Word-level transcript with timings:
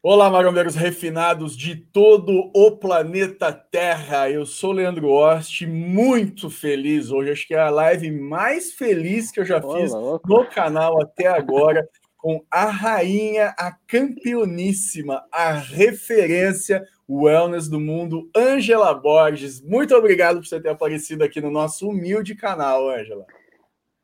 Olá, 0.00 0.30
marombeiros 0.30 0.76
refinados 0.76 1.56
de 1.56 1.74
todo 1.74 2.52
o 2.54 2.76
planeta 2.76 3.52
Terra. 3.52 4.30
Eu 4.30 4.46
sou 4.46 4.70
Leandro 4.70 5.08
Ost, 5.08 5.66
muito 5.66 6.48
feliz 6.48 7.10
hoje. 7.10 7.32
Acho 7.32 7.48
que 7.48 7.54
é 7.54 7.58
a 7.58 7.68
live 7.68 8.08
mais 8.12 8.72
feliz 8.74 9.32
que 9.32 9.40
eu 9.40 9.44
já 9.44 9.60
fiz 9.60 9.92
no 9.92 10.46
canal 10.54 11.02
até 11.02 11.26
agora, 11.26 11.84
com 12.16 12.40
a 12.48 12.66
rainha, 12.66 13.52
a 13.58 13.72
campeoníssima, 13.88 15.24
a 15.32 15.50
referência 15.50 16.80
wellness 17.08 17.68
do 17.68 17.80
mundo, 17.80 18.30
Ângela 18.36 18.94
Borges. 18.94 19.60
Muito 19.60 19.96
obrigado 19.96 20.36
por 20.36 20.46
você 20.46 20.60
ter 20.60 20.68
aparecido 20.68 21.24
aqui 21.24 21.40
no 21.40 21.50
nosso 21.50 21.88
humilde 21.88 22.36
canal, 22.36 22.88
Ângela. 22.88 23.26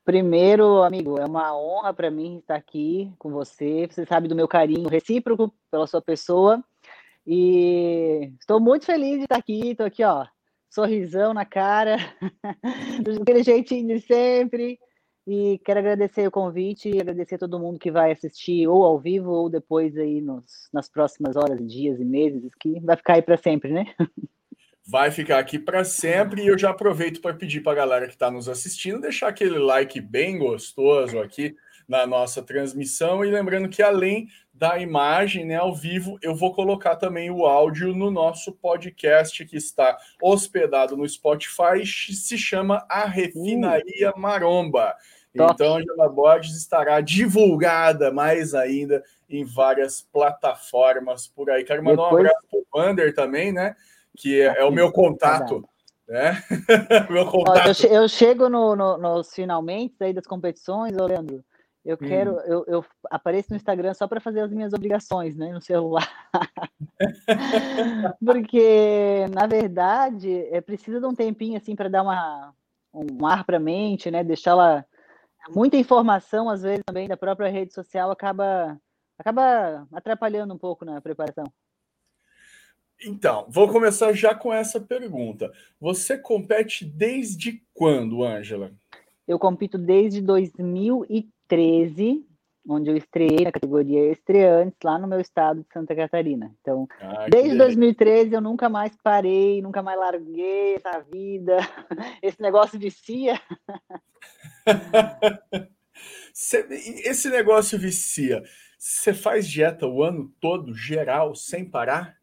Primeiro, 0.04 0.82
amigo, 0.82 1.18
é 1.18 1.24
uma 1.24 1.56
honra 1.56 1.94
para 1.94 2.10
mim 2.10 2.38
estar 2.38 2.56
aqui 2.56 3.10
com 3.18 3.30
você. 3.30 3.86
Você 3.90 4.04
sabe 4.04 4.28
do 4.28 4.36
meu 4.36 4.46
carinho 4.46 4.88
recíproco 4.88 5.50
pela 5.70 5.86
sua 5.86 6.02
pessoa. 6.02 6.62
E 7.26 8.30
estou 8.38 8.60
muito 8.60 8.84
feliz 8.84 9.16
de 9.16 9.22
estar 9.22 9.36
aqui. 9.36 9.70
Estou 9.70 9.86
aqui, 9.86 10.04
ó, 10.04 10.26
sorrisão 10.68 11.32
na 11.32 11.46
cara, 11.46 11.96
aquele 13.22 13.42
jeitinho 13.42 13.96
de 13.96 14.00
sempre. 14.00 14.78
E 15.26 15.58
quero 15.64 15.78
agradecer 15.78 16.26
o 16.28 16.30
convite 16.30 16.90
e 16.90 17.00
agradecer 17.00 17.36
a 17.36 17.38
todo 17.38 17.58
mundo 17.58 17.78
que 17.78 17.90
vai 17.90 18.12
assistir 18.12 18.68
ou 18.68 18.84
ao 18.84 18.98
vivo 18.98 19.30
ou 19.30 19.48
depois 19.48 19.96
aí 19.96 20.20
nos, 20.20 20.68
nas 20.70 20.86
próximas 20.86 21.34
horas, 21.34 21.66
dias 21.66 21.98
e 21.98 22.04
meses, 22.04 22.54
que 22.60 22.78
vai 22.80 22.94
ficar 22.94 23.14
aí 23.14 23.22
para 23.22 23.38
sempre, 23.38 23.72
né? 23.72 23.86
vai 24.86 25.10
ficar 25.10 25.38
aqui 25.38 25.58
para 25.58 25.84
sempre. 25.84 26.42
E 26.42 26.46
eu 26.46 26.58
já 26.58 26.70
aproveito 26.70 27.20
para 27.20 27.34
pedir 27.34 27.60
para 27.60 27.72
a 27.72 27.76
galera 27.76 28.06
que 28.06 28.14
está 28.14 28.30
nos 28.30 28.48
assistindo 28.48 29.00
deixar 29.00 29.28
aquele 29.28 29.58
like 29.58 30.00
bem 30.00 30.38
gostoso 30.38 31.18
aqui 31.18 31.56
na 31.88 32.06
nossa 32.06 32.42
transmissão. 32.42 33.24
E 33.24 33.30
lembrando 33.30 33.68
que 33.68 33.82
além 33.82 34.28
da 34.52 34.78
imagem 34.78 35.44
né, 35.44 35.56
ao 35.56 35.74
vivo, 35.74 36.18
eu 36.22 36.34
vou 36.34 36.54
colocar 36.54 36.96
também 36.96 37.30
o 37.30 37.44
áudio 37.44 37.94
no 37.94 38.10
nosso 38.10 38.52
podcast 38.52 39.44
que 39.44 39.56
está 39.56 39.98
hospedado 40.22 40.96
no 40.96 41.08
Spotify, 41.08 41.84
se 41.84 42.38
chama 42.38 42.86
A 42.88 43.04
Refinaria 43.04 44.12
Maromba. 44.16 44.94
Então, 45.34 45.74
a 45.74 45.78
Angela 45.78 46.08
Borges 46.08 46.56
estará 46.56 47.00
divulgada 47.00 48.12
mais 48.12 48.54
ainda 48.54 49.02
em 49.28 49.44
várias 49.44 50.00
plataformas 50.00 51.26
por 51.26 51.50
aí. 51.50 51.64
Quero 51.64 51.82
mandar 51.82 52.04
Depois... 52.04 52.24
um 52.24 52.26
abraço 52.28 52.46
para 52.48 52.60
o 52.60 52.80
Wander 52.80 53.14
também, 53.14 53.52
né? 53.52 53.74
Que 54.16 54.40
é, 54.40 54.60
é 54.60 54.64
o 54.64 54.70
meu 54.70 54.92
contato. 54.92 55.68
Né? 56.08 56.42
meu 57.10 57.26
contato. 57.26 57.84
Eu, 57.86 58.02
eu 58.02 58.08
chego 58.08 58.48
no, 58.48 58.76
no, 58.76 58.98
nos 58.98 59.32
finalmente 59.32 59.96
aí 60.00 60.12
das 60.12 60.26
competições, 60.26 60.96
ô 60.96 61.06
Leandro. 61.06 61.44
Eu 61.84 61.96
hum. 62.00 62.06
quero, 62.06 62.32
hum. 62.36 62.40
eu, 62.46 62.64
eu, 62.66 62.84
apareço 63.10 63.50
no 63.50 63.56
Instagram 63.56 63.92
só 63.92 64.08
para 64.08 64.20
fazer 64.20 64.40
as 64.40 64.50
minhas 64.50 64.72
obrigações, 64.72 65.36
né, 65.36 65.52
no 65.52 65.60
celular. 65.60 66.08
Porque, 68.24 69.26
na 69.34 69.46
verdade, 69.46 70.46
é 70.50 70.60
preciso 70.62 70.98
de 70.98 71.06
um 71.06 71.14
tempinho 71.14 71.58
assim 71.58 71.76
para 71.76 71.90
dar 71.90 72.02
uma, 72.02 72.54
um 72.92 73.26
ar 73.26 73.44
para 73.44 73.58
a 73.58 73.60
mente, 73.60 74.10
né, 74.10 74.24
deixá-la 74.24 74.84
muita 75.50 75.76
informação 75.76 76.48
às 76.48 76.62
vezes 76.62 76.82
também 76.86 77.06
da 77.06 77.18
própria 77.18 77.50
rede 77.50 77.74
social 77.74 78.10
acaba 78.10 78.80
acaba 79.18 79.86
atrapalhando 79.92 80.54
um 80.54 80.58
pouco 80.58 80.84
na 80.86 81.00
preparação. 81.02 81.44
Então, 83.02 83.46
vou 83.48 83.68
começar 83.68 84.12
já 84.12 84.34
com 84.34 84.52
essa 84.52 84.80
pergunta. 84.80 85.52
Você 85.80 86.18
compete 86.18 86.84
desde 86.84 87.62
quando, 87.72 88.24
Ângela? 88.24 88.72
Eu 89.26 89.38
compito 89.38 89.78
desde 89.78 90.20
2013, 90.20 92.26
onde 92.68 92.90
eu 92.90 92.96
estreiei 92.96 93.44
na 93.44 93.52
categoria 93.52 94.10
estreantes 94.10 94.78
lá 94.82 94.98
no 94.98 95.06
meu 95.06 95.20
estado 95.20 95.62
de 95.62 95.72
Santa 95.72 95.94
Catarina. 95.94 96.52
Então, 96.60 96.88
ah, 97.00 97.26
desde 97.28 97.56
2013 97.56 98.34
eu 98.34 98.40
nunca 98.40 98.68
mais 98.68 98.92
parei, 99.02 99.62
nunca 99.62 99.82
mais 99.82 99.98
larguei 99.98 100.76
essa 100.76 101.00
vida. 101.00 101.56
Esse 102.22 102.40
negócio 102.40 102.78
vicia. 102.78 103.40
Esse 106.34 107.30
negócio 107.30 107.78
vicia. 107.78 108.42
Você 108.78 109.14
faz 109.14 109.48
dieta 109.48 109.86
o 109.86 110.02
ano 110.02 110.30
todo, 110.40 110.74
geral, 110.74 111.34
sem 111.34 111.64
parar? 111.64 112.16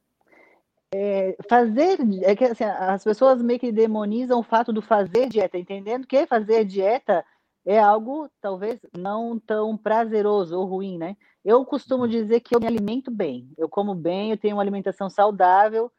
É, 0.93 1.37
fazer 1.49 1.99
é 2.23 2.35
que 2.35 2.43
assim, 2.43 2.65
as 2.65 3.03
pessoas 3.03 3.41
meio 3.41 3.59
que 3.59 3.71
demonizam 3.71 4.39
o 4.39 4.43
fato 4.43 4.73
do 4.73 4.81
fazer 4.81 5.29
dieta, 5.29 5.57
entendendo 5.57 6.05
que 6.05 6.27
fazer 6.27 6.65
dieta 6.65 7.23
é 7.65 7.79
algo 7.79 8.29
talvez 8.41 8.79
não 8.97 9.39
tão 9.39 9.77
prazeroso 9.77 10.57
ou 10.59 10.65
ruim, 10.65 10.97
né? 10.97 11.15
Eu 11.45 11.63
costumo 11.65 12.03
uhum. 12.03 12.09
dizer 12.09 12.41
que 12.41 12.53
eu 12.53 12.59
me 12.59 12.67
alimento 12.67 13.09
bem, 13.09 13.49
eu 13.57 13.69
como 13.69 13.95
bem, 13.95 14.31
eu 14.31 14.37
tenho 14.37 14.57
uma 14.57 14.61
alimentação 14.61 15.09
saudável 15.09 15.89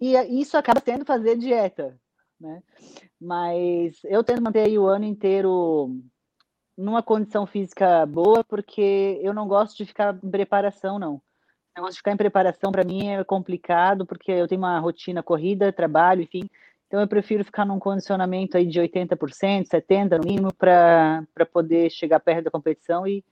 e 0.00 0.16
isso 0.40 0.56
acaba 0.56 0.80
sendo 0.80 1.04
fazer 1.04 1.36
dieta, 1.36 1.96
né? 2.40 2.60
Mas 3.20 4.00
eu 4.04 4.24
tento 4.24 4.42
manter 4.42 4.66
aí 4.66 4.78
o 4.78 4.86
ano 4.86 5.04
inteiro 5.04 5.96
numa 6.76 7.02
condição 7.02 7.46
física 7.46 8.04
boa, 8.06 8.42
porque 8.42 9.20
eu 9.22 9.32
não 9.32 9.46
gosto 9.46 9.76
de 9.76 9.86
ficar 9.86 10.18
em 10.24 10.30
preparação, 10.30 10.98
não 10.98 11.22
negócio 11.76 11.94
de 11.94 11.98
ficar 11.98 12.12
em 12.12 12.16
preparação 12.16 12.72
para 12.72 12.84
mim 12.84 13.08
é 13.08 13.22
complicado, 13.24 14.04
porque 14.04 14.30
eu 14.30 14.48
tenho 14.48 14.60
uma 14.60 14.78
rotina 14.78 15.22
corrida, 15.22 15.72
trabalho, 15.72 16.22
enfim. 16.22 16.48
Então 16.86 17.00
eu 17.00 17.06
prefiro 17.06 17.44
ficar 17.44 17.64
num 17.64 17.78
condicionamento 17.78 18.56
aí 18.56 18.66
de 18.66 18.80
80%, 18.80 19.68
70% 19.68 20.18
no 20.18 20.28
mínimo, 20.28 20.52
para 20.52 21.24
poder 21.52 21.90
chegar 21.90 22.18
perto 22.18 22.44
da 22.44 22.50
competição 22.50 23.06
e, 23.06 23.24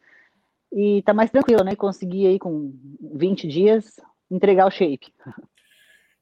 e 0.73 1.03
tá 1.03 1.13
mais 1.13 1.31
tranquilo, 1.31 1.65
né? 1.65 1.75
Conseguir 1.75 2.29
aí 2.29 2.39
com 2.39 2.73
20 3.15 3.49
dias 3.49 3.99
entregar 4.31 4.67
o 4.67 4.71
shape. 4.71 5.13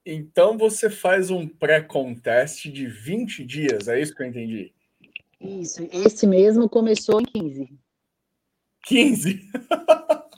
Então 0.04 0.56
você 0.56 0.88
faz 0.88 1.31
um 1.31 1.47
pré-contest 1.47 2.71
de 2.71 2.87
20 2.87 3.44
dias, 3.44 3.88
é 3.88 4.00
isso 4.00 4.15
que 4.15 4.22
eu 4.22 4.27
entendi? 4.27 4.72
Isso, 5.41 5.87
esse 5.93 6.27
mesmo 6.27 6.69
começou 6.69 7.21
em 7.21 7.25
15. 7.25 7.69
15? 8.84 9.50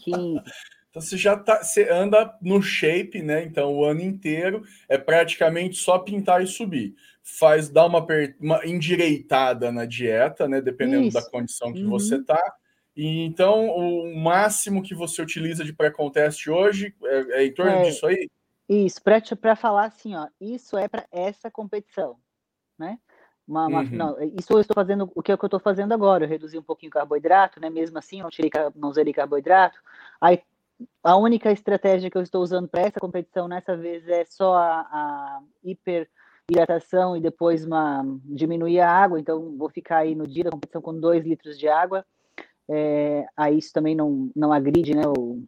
15. 0.05 0.43
Então 0.91 1.03
você 1.03 1.17
já 1.17 1.37
tá, 1.37 1.63
você 1.63 1.89
anda 1.89 2.37
no 2.41 2.63
shape, 2.63 3.23
né? 3.23 3.45
Então 3.45 3.75
o 3.75 3.85
ano 3.85 4.01
inteiro 4.01 4.63
é 4.89 4.97
praticamente 4.97 5.77
só 5.77 5.99
pintar 5.99 6.43
e 6.43 6.47
subir. 6.47 6.95
Faz 7.23 7.69
dar 7.69 7.87
uma, 7.87 8.05
uma 8.41 8.67
endireitada 8.67 9.71
na 9.71 9.85
dieta, 9.85 10.49
né? 10.49 10.61
Dependendo 10.61 11.07
Isso. 11.07 11.15
da 11.15 11.31
condição 11.31 11.73
que 11.73 11.85
uhum. 11.85 11.91
você 11.91 12.23
tá. 12.23 12.41
E 12.97 13.21
então 13.21 13.69
o 13.69 14.17
máximo 14.17 14.83
que 14.83 14.95
você 14.95 15.23
utiliza 15.23 15.63
de 15.63 15.73
pré-contest 15.73 16.49
hoje 16.49 16.95
é, 17.05 17.43
é, 17.43 17.47
em 17.47 17.55
torno 17.55 17.73
é, 17.73 17.83
disso 17.83 18.07
aí? 18.07 18.29
Isso, 18.69 19.01
para 19.41 19.57
falar 19.57 19.85
assim, 19.85 20.15
ó, 20.15 20.27
isso 20.41 20.77
é 20.77 20.89
para 20.89 21.07
essa 21.11 21.51
competição, 21.51 22.17
né? 22.79 22.99
Uma, 23.47 23.67
uma, 23.67 23.81
uhum. 23.81 23.91
Não, 23.91 24.23
isso 24.39 24.53
eu 24.53 24.61
estou 24.61 24.75
fazendo, 24.75 25.11
o 25.15 25.23
que, 25.23 25.33
é 25.33 25.37
que 25.37 25.43
eu 25.43 25.47
estou 25.47 25.61
fazendo 25.61 25.95
agora, 25.95 26.25
eu 26.25 26.29
reduzi 26.29 26.59
um 26.59 26.63
pouquinho 26.63 26.91
o 26.91 26.93
carboidrato, 26.93 27.59
né? 27.59 27.71
Mesmo 27.71 27.97
assim, 27.97 28.21
não 28.21 28.29
tirei, 28.29 28.51
não 28.77 28.91
usei 28.91 29.11
carboidrato. 29.11 29.79
Aí 30.21 30.43
a 31.03 31.17
única 31.17 31.51
estratégia 31.51 32.11
que 32.11 32.17
eu 32.17 32.23
estou 32.23 32.43
usando 32.43 32.69
para 32.69 32.83
essa 32.83 33.01
competição 33.01 33.49
nessa 33.49 33.77
vez 33.77 34.07
é 34.09 34.25
só 34.25 34.55
a, 34.55 34.81
a 34.81 35.41
hiperhidratação 35.65 37.17
e 37.17 37.21
depois 37.21 37.65
uma, 37.65 38.05
diminuir 38.25 38.81
a 38.81 38.91
água, 38.91 39.19
então 39.19 39.57
vou 39.57 39.69
ficar 39.69 39.99
aí 39.99 40.15
no 40.15 40.27
dia 40.27 40.45
da 40.45 40.51
competição 40.51 40.83
com 40.83 40.99
2 40.99 41.25
litros 41.25 41.59
de 41.59 41.69
água. 41.69 42.05
É, 42.71 43.27
aí 43.35 43.57
isso 43.57 43.73
também 43.73 43.95
não, 43.95 44.31
não 44.37 44.53
agride 44.53 44.95
né, 44.95 45.03
o, 45.07 45.43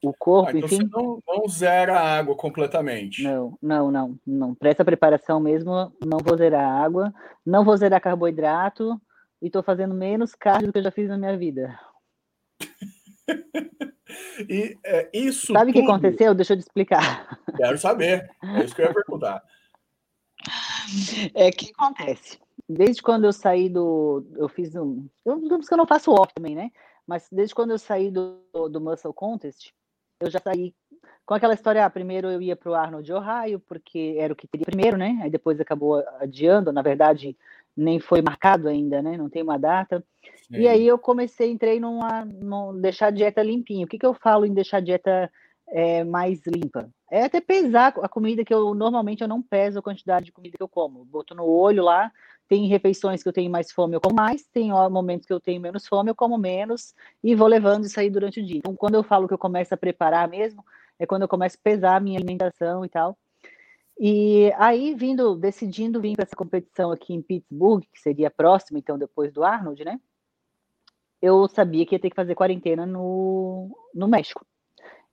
o 0.00 0.12
corpo, 0.16 0.50
ah, 0.50 0.58
então 0.58 0.66
enfim. 0.66 0.88
Você 0.88 0.96
não, 0.96 1.20
não 1.26 1.48
zera 1.48 1.98
a 1.98 2.18
água 2.18 2.36
completamente. 2.36 3.24
Não, 3.24 3.58
não, 3.60 3.90
não, 3.90 4.18
não. 4.24 4.54
Para 4.54 4.70
essa 4.70 4.84
preparação 4.84 5.40
mesmo, 5.40 5.92
não 6.04 6.18
vou 6.24 6.36
zerar 6.36 6.64
a 6.64 6.84
água, 6.84 7.12
não 7.44 7.64
vou 7.64 7.76
zerar 7.76 8.00
carboidrato 8.00 9.00
e 9.42 9.46
estou 9.46 9.62
fazendo 9.62 9.92
menos 9.92 10.36
cardio 10.36 10.68
do 10.68 10.72
que 10.72 10.78
eu 10.78 10.84
já 10.84 10.90
fiz 10.92 11.08
na 11.08 11.18
minha 11.18 11.36
vida. 11.36 11.76
E 14.48 14.78
é, 14.84 15.10
isso. 15.12 15.52
Sabe 15.52 15.70
o 15.70 15.74
que 15.74 15.80
aconteceu? 15.80 16.34
Deixa 16.34 16.52
eu 16.52 16.58
te 16.58 16.60
explicar. 16.60 17.38
Quero 17.56 17.76
saber. 17.76 18.30
É 18.42 18.64
isso 18.64 18.74
que 18.74 18.82
eu 18.82 18.86
ia 18.86 18.94
perguntar. 18.94 19.42
É 21.34 21.50
que 21.50 21.72
acontece. 21.76 22.38
Desde 22.68 23.02
quando 23.02 23.24
eu 23.24 23.32
saí 23.32 23.68
do. 23.68 24.24
Eu 24.36 24.48
fiz 24.48 24.74
um. 24.74 25.08
Eu, 25.24 25.40
que 25.40 25.72
eu 25.72 25.76
não 25.76 25.86
faço 25.86 26.12
off 26.12 26.32
também, 26.34 26.54
né? 26.54 26.70
Mas 27.06 27.28
desde 27.30 27.54
quando 27.54 27.70
eu 27.70 27.78
saí 27.78 28.10
do, 28.10 28.40
do 28.70 28.80
Muscle 28.80 29.12
Contest, 29.12 29.72
eu 30.20 30.30
já 30.30 30.40
saí 30.40 30.74
com 31.24 31.34
aquela 31.34 31.54
história. 31.54 31.84
Ah, 31.84 31.90
primeiro 31.90 32.28
eu 32.28 32.40
ia 32.40 32.56
para 32.56 32.70
o 32.70 32.74
Arnold 32.74 33.04
de 33.04 33.12
Ohio, 33.12 33.60
porque 33.60 34.16
era 34.18 34.32
o 34.32 34.36
que 34.36 34.46
teria 34.46 34.66
primeiro, 34.66 34.96
né? 34.96 35.20
Aí 35.22 35.30
depois 35.30 35.60
acabou 35.60 36.02
adiando. 36.20 36.72
Na 36.72 36.82
verdade, 36.82 37.36
nem 37.76 38.00
foi 38.00 38.22
marcado 38.22 38.68
ainda, 38.68 39.02
né? 39.02 39.16
Não 39.16 39.28
tem 39.28 39.42
uma 39.42 39.58
data. 39.58 40.02
Sim. 40.48 40.60
E 40.60 40.68
aí 40.68 40.86
eu 40.86 40.98
comecei, 40.98 41.50
entrei 41.50 41.78
numa, 41.78 42.24
num 42.24 42.80
deixar 42.80 43.08
a 43.08 43.10
dieta 43.10 43.42
limpinha. 43.42 43.84
O 43.84 43.88
que, 43.88 43.98
que 43.98 44.06
eu 44.06 44.14
falo 44.14 44.46
em 44.46 44.54
deixar 44.54 44.78
a 44.78 44.80
dieta 44.80 45.30
é, 45.68 46.02
mais 46.04 46.40
limpa? 46.46 46.88
É 47.10 47.24
até 47.24 47.40
pesar 47.40 47.94
a 48.00 48.08
comida 48.08 48.44
que 48.44 48.54
eu 48.54 48.74
normalmente 48.74 49.22
eu 49.22 49.28
não 49.28 49.42
peso 49.42 49.78
a 49.78 49.82
quantidade 49.82 50.26
de 50.26 50.32
comida 50.32 50.56
que 50.56 50.62
eu 50.62 50.68
como. 50.68 51.04
Boto 51.04 51.34
no 51.34 51.44
olho 51.44 51.84
lá. 51.84 52.10
Tem 52.48 52.68
refeições 52.68 53.22
que 53.22 53.28
eu 53.28 53.32
tenho 53.32 53.50
mais 53.50 53.72
fome, 53.72 53.96
eu 53.96 54.00
como 54.00 54.14
mais. 54.14 54.46
Tem 54.46 54.70
momentos 54.70 55.26
que 55.26 55.32
eu 55.32 55.40
tenho 55.40 55.60
menos 55.60 55.86
fome, 55.86 56.10
eu 56.10 56.14
como 56.14 56.38
menos. 56.38 56.94
E 57.22 57.34
vou 57.34 57.48
levando 57.48 57.84
isso 57.84 57.98
aí 57.98 58.08
durante 58.08 58.40
o 58.40 58.44
dia. 58.44 58.58
Então, 58.58 58.74
quando 58.74 58.94
eu 58.94 59.02
falo 59.02 59.26
que 59.26 59.34
eu 59.34 59.38
começo 59.38 59.74
a 59.74 59.76
preparar 59.76 60.28
mesmo, 60.28 60.64
é 60.98 61.04
quando 61.04 61.22
eu 61.22 61.28
começo 61.28 61.56
a 61.56 61.62
pesar 61.62 61.96
a 61.96 62.00
minha 62.00 62.18
alimentação 62.18 62.84
e 62.84 62.88
tal. 62.88 63.18
E 63.98 64.52
aí, 64.58 64.94
vindo, 64.94 65.34
decidindo 65.36 66.00
vir 66.00 66.16
para 66.16 66.24
essa 66.24 66.36
competição 66.36 66.90
aqui 66.90 67.14
em 67.14 67.22
Pittsburgh, 67.22 67.82
que 67.92 68.00
seria 68.00 68.30
próxima, 68.30 68.78
então, 68.78 68.98
depois 68.98 69.32
do 69.32 69.42
Arnold, 69.42 69.84
né? 69.84 69.98
Eu 71.20 71.48
sabia 71.48 71.86
que 71.86 71.94
ia 71.94 71.98
ter 71.98 72.10
que 72.10 72.16
fazer 72.16 72.34
quarentena 72.34 72.84
no, 72.84 73.74
no 73.94 74.06
México. 74.06 74.44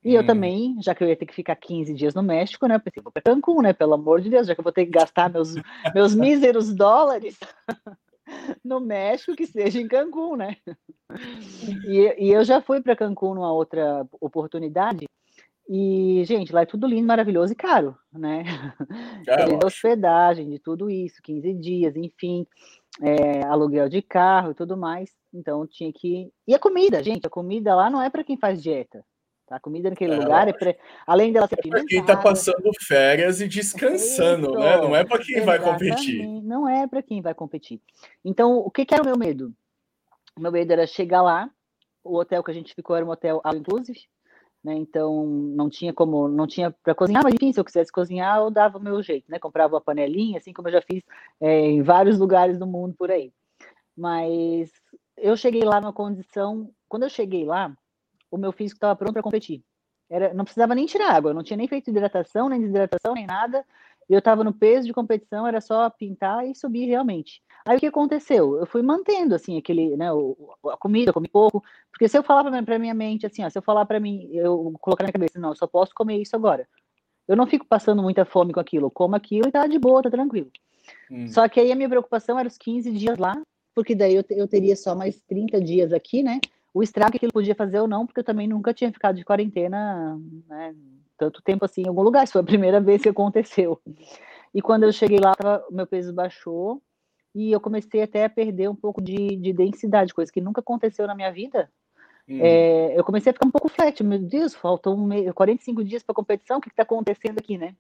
E 0.04 0.10
hum. 0.10 0.20
eu 0.20 0.26
também, 0.26 0.76
já 0.82 0.94
que 0.94 1.02
eu 1.02 1.08
ia 1.08 1.16
ter 1.16 1.26
que 1.26 1.34
ficar 1.34 1.56
15 1.56 1.94
dias 1.94 2.14
no 2.14 2.22
México, 2.22 2.68
né? 2.68 2.76
Eu 2.76 2.80
pensei, 2.82 3.02
vou 3.02 3.12
para 3.12 3.22
Cancún, 3.22 3.62
né? 3.62 3.72
Pelo 3.72 3.94
amor 3.94 4.20
de 4.20 4.30
Deus, 4.30 4.48
já 4.48 4.54
que 4.54 4.60
eu 4.60 4.64
vou 4.64 4.74
ter 4.74 4.86
que 4.86 4.92
gastar 4.92 5.30
meus, 5.30 5.54
meus 5.96 6.14
míseros 6.14 6.76
dólares 6.76 7.40
no 8.64 8.82
México, 8.82 9.34
que 9.34 9.48
seja 9.48 9.80
em 9.80 9.88
Cancún, 9.88 10.36
né? 10.36 10.58
E, 11.88 12.26
e 12.26 12.32
eu 12.32 12.44
já 12.44 12.60
fui 12.60 12.82
para 12.82 12.96
Cancún 12.96 13.36
numa 13.36 13.54
outra 13.54 14.08
oportunidade, 14.20 15.06
e, 15.70 16.24
gente, 16.26 16.54
lá 16.54 16.62
é 16.62 16.66
tudo 16.66 16.88
lindo, 16.88 17.08
maravilhoso 17.08 17.54
e 17.54 17.56
caro, 17.56 17.98
né? 18.12 18.44
É, 19.28 19.46
de 19.58 19.66
hospedagem, 19.66 20.50
de 20.50 20.60
tudo 20.60 20.90
isso, 20.90 21.22
15 21.24 21.54
dias, 21.54 21.96
enfim, 21.96 22.46
é, 23.02 23.44
aluguel 23.46 23.88
de 23.88 24.02
carro 24.02 24.52
e 24.52 24.56
tudo 24.56 24.76
mais. 24.76 25.10
Então 25.34 25.66
tinha 25.66 25.92
que. 25.92 26.32
E 26.48 26.54
a 26.54 26.60
comida, 26.60 27.02
gente, 27.02 27.26
a 27.26 27.30
comida 27.30 27.74
lá 27.74 27.90
não 27.90 28.02
é 28.02 28.10
para 28.10 28.24
quem 28.24 28.38
faz 28.38 28.62
dieta. 28.62 29.04
Tá? 29.48 29.56
A 29.56 29.60
comida 29.60 29.90
naquele 29.90 30.14
é, 30.14 30.18
lugar 30.18 30.48
é 30.48 30.54
pra... 30.54 30.76
além 31.08 31.32
dela 31.32 31.48
ser 31.48 31.58
é 31.60 31.70
para 31.70 31.86
quem 31.86 32.00
está 32.02 32.18
passando 32.18 32.70
férias 32.82 33.42
e 33.42 33.48
descansando, 33.48 34.52
isso, 34.52 34.60
né? 34.60 34.78
Não 34.78 34.96
é 34.96 35.04
para 35.04 35.20
quem 35.20 35.42
vai 35.42 35.60
competir. 35.60 36.42
Não 36.44 36.68
é 36.68 36.88
para 36.88 37.02
quem 37.02 37.22
vai 37.22 37.34
competir. 37.34 37.82
Então, 38.24 38.58
o 38.58 38.70
que, 38.70 38.86
que, 38.86 38.94
era 38.94 39.04
o 39.04 39.06
meu 39.06 39.18
medo? 39.18 39.54
O 40.38 40.42
meu 40.42 40.52
medo 40.52 40.72
era 40.72 40.86
chegar 40.88 41.22
lá, 41.22 41.50
o 42.04 42.18
hotel 42.18 42.44
que 42.44 42.52
a 42.52 42.54
gente 42.54 42.74
ficou 42.74 42.96
era 42.96 43.06
um 43.06 43.10
hotel 43.10 43.42
all 43.44 43.56
inclusive, 43.56 44.00
né? 44.64 44.76
Então 44.76 45.26
não 45.26 45.70
tinha 45.70 45.94
como, 45.94 46.28
não 46.28 46.48
tinha 46.48 46.72
para 46.72 46.96
cozinhar, 46.96 47.24
mas 47.24 47.34
enfim, 47.34 47.52
se 47.52 47.60
eu 47.60 47.66
quisesse 47.66 47.92
cozinhar, 47.92 48.38
eu 48.40 48.50
dava 48.50 48.78
o 48.78 48.82
meu 48.82 49.02
jeito, 49.04 49.30
né? 49.30 49.38
Comprava 49.38 49.76
uma 49.76 49.82
panelinha, 49.82 50.38
assim 50.38 50.54
como 50.54 50.68
eu 50.70 50.74
já 50.74 50.82
fiz 50.82 51.04
é, 51.42 51.60
em 51.68 51.82
vários 51.82 52.18
lugares 52.18 52.58
do 52.58 52.66
mundo 52.66 52.96
por 52.98 53.12
aí. 53.12 53.32
Mas 53.96 54.72
eu 55.18 55.36
cheguei 55.36 55.64
lá 55.64 55.82
numa 55.82 55.94
condição, 55.94 56.72
quando 56.88 57.04
eu 57.04 57.10
cheguei 57.10 57.46
lá, 57.46 57.76
o 58.32 58.38
meu 58.38 58.52
físico 58.52 58.78
estava 58.78 58.96
pronto 58.96 59.14
para 59.14 59.22
competir. 59.22 59.64
Era, 60.10 60.34
não 60.34 60.44
precisava 60.44 60.76
nem 60.76 60.86
tirar 60.86 61.12
água, 61.12 61.34
não 61.34 61.44
tinha 61.44 61.58
nem 61.58 61.68
feito 61.68 61.90
hidratação, 61.90 62.50
nem 62.50 62.60
desidratação, 62.60 63.14
nem 63.14 63.26
nada. 63.26 63.66
Eu 64.10 64.20
estava 64.20 64.44
no 64.44 64.54
peso 64.54 64.88
de 64.88 64.94
competição, 64.94 65.48
era 65.48 65.62
só 65.62 65.90
pintar 65.90 66.46
e 66.48 66.56
subir 66.56 66.86
realmente. 66.86 67.42
Aí 67.66 67.78
o 67.78 67.80
que 67.80 67.88
aconteceu? 67.88 68.58
Eu 68.58 68.66
fui 68.66 68.82
mantendo 68.82 69.36
assim 69.36 69.58
aquele, 69.58 69.96
né, 69.96 70.10
a 70.72 70.78
comida, 70.78 71.10
eu 71.10 71.14
comi 71.14 71.30
pouco, 71.30 71.64
porque 71.90 72.08
se 72.08 72.18
eu 72.18 72.24
falar 72.24 72.64
para 72.64 72.80
minha 72.80 72.94
mente 72.94 73.26
assim, 73.26 73.44
ó, 73.44 73.50
se 73.50 73.58
eu 73.58 73.62
falar 73.62 73.86
para 73.86 74.00
mim, 74.00 74.30
eu 74.34 74.74
colocar 74.82 75.04
na 75.04 75.08
minha 75.08 75.14
cabeça, 75.14 75.40
não, 75.40 75.50
eu 75.50 75.56
só 75.56 75.68
posso 75.68 75.94
comer 75.96 76.22
isso 76.22 76.36
agora. 76.36 76.68
Eu 77.28 77.38
não 77.38 77.48
fico 77.48 77.66
passando 77.66 78.02
muita 78.04 78.26
fome 78.26 78.52
com 78.52 78.60
aquilo, 78.60 78.88
eu 78.88 78.92
como 78.92 79.16
aquilo 79.16 79.48
e 79.48 79.52
tá 79.52 79.66
de 79.66 79.80
boa, 79.80 80.02
tá 80.02 80.10
tranquilo. 80.10 80.52
Hum. 81.10 81.28
Só 81.28 81.48
que 81.48 81.60
aí 81.60 81.72
a 81.72 81.76
minha 81.76 81.88
preocupação 81.88 82.38
era 82.38 82.48
os 82.48 82.58
15 82.58 82.92
dias 82.92 83.18
lá, 83.18 83.42
porque 83.74 83.96
daí 83.96 84.16
eu, 84.16 84.26
eu 84.32 84.48
teria 84.48 84.76
só 84.76 84.94
mais 84.94 85.20
30 85.22 85.62
dias 85.62 85.94
aqui, 85.94 86.22
né? 86.22 86.40
O 86.74 86.84
estrago 86.84 87.18
que 87.18 87.26
ele 87.26 87.32
podia 87.32 87.56
fazer 87.56 87.80
ou 87.80 87.88
não, 87.88 88.06
porque 88.06 88.20
eu 88.20 88.26
também 88.26 88.48
nunca 88.48 88.74
tinha 88.74 88.92
ficado 88.92 89.16
de 89.16 89.24
quarentena, 89.24 90.20
né, 90.48 90.76
tanto 91.18 91.42
tempo 91.42 91.64
assim 91.64 91.84
em 91.84 91.88
algum 91.88 92.02
lugar, 92.02 92.24
isso 92.24 92.34
foi 92.34 92.42
a 92.42 92.46
primeira 92.46 92.82
vez 92.82 93.02
que 93.02 93.10
aconteceu. 93.10 93.80
E 94.54 94.62
quando 94.62 94.84
eu 94.84 94.92
cheguei 94.92 95.20
lá, 95.20 95.34
o 95.70 95.74
meu 95.74 95.86
peso 95.86 96.12
baixou, 96.12 96.82
e 97.34 97.52
eu 97.52 97.60
comecei 97.60 98.04
até 98.04 98.26
a 98.26 98.30
perder 98.30 98.70
um 98.70 98.76
pouco 98.76 99.02
de, 99.02 99.36
de 99.38 99.54
densidade, 99.54 100.14
coisa 100.14 100.32
que 100.32 100.42
nunca 100.42 100.62
aconteceu 100.62 101.08
na 101.08 101.16
minha 101.16 101.32
vida. 101.32 101.70
Hum. 102.28 102.40
É, 102.42 102.98
eu 102.98 103.04
comecei 103.04 103.32
a 103.32 103.34
ficar 103.34 103.48
um 103.48 103.52
pouco 103.52 103.70
flat, 103.70 104.04
meu 104.04 104.20
Deus, 104.20 104.54
faltam 104.54 104.94
um 104.94 105.34
45 105.34 105.84
dias 105.84 106.04
para 106.04 106.14
a 106.14 106.16
competição, 106.16 106.58
o 106.58 106.62
que 106.62 106.70
está 106.70 106.84
acontecendo 106.84 107.40
aqui, 107.40 107.58
né? 107.58 107.76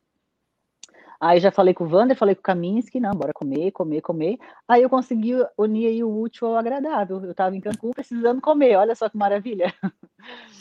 Aí 1.19 1.39
já 1.39 1.51
falei 1.51 1.73
com 1.73 1.85
o 1.85 1.89
Wander, 1.89 2.17
falei 2.17 2.35
com 2.35 2.41
o 2.41 2.43
Kaminsky, 2.43 2.99
não, 2.99 3.11
bora 3.11 3.31
comer, 3.33 3.71
comer, 3.71 4.01
comer. 4.01 4.37
Aí 4.67 4.83
eu 4.83 4.89
consegui 4.89 5.35
unir 5.57 6.03
o 6.03 6.21
útil 6.21 6.47
ao 6.47 6.57
agradável. 6.57 7.23
Eu 7.23 7.31
estava 7.31 7.55
em 7.55 7.61
Cancún 7.61 7.91
precisando 7.91 8.41
comer, 8.41 8.75
olha 8.75 8.93
só 8.93 9.07
que 9.07 9.15
maravilha. 9.15 9.73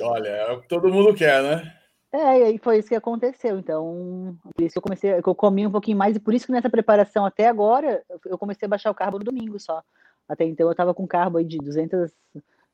Olha, 0.01 0.29
é 0.29 0.53
o 0.53 0.61
que 0.61 0.69
todo 0.69 0.93
mundo 0.93 1.15
quer, 1.15 1.43
né? 1.43 1.82
É, 2.13 2.41
e 2.41 2.45
aí 2.45 2.59
foi 2.59 2.79
isso 2.79 2.89
que 2.89 2.95
aconteceu. 2.95 3.59
Então, 3.59 4.37
por 4.55 4.63
isso 4.63 4.75
que 4.75 4.79
eu 4.79 4.83
comecei, 4.83 5.13
eu 5.15 5.35
comi 5.35 5.67
um 5.67 5.71
pouquinho 5.71 5.97
mais, 5.97 6.15
e 6.15 6.21
por 6.21 6.35
isso 6.35 6.45
que 6.45 6.53
nessa 6.53 6.69
preparação 6.69 7.25
até 7.25 7.49
agora, 7.49 8.05
eu 8.27 8.37
comecei 8.37 8.67
a 8.67 8.69
baixar 8.69 8.91
o 8.91 8.95
carbo 8.95 9.19
no 9.19 9.25
domingo 9.25 9.59
só. 9.59 9.83
Até 10.29 10.45
então 10.45 10.69
eu 10.69 10.75
tava 10.75 10.93
com 10.93 11.07
carbo 11.07 11.39
aí 11.39 11.45
de 11.45 11.57
200 11.57 12.13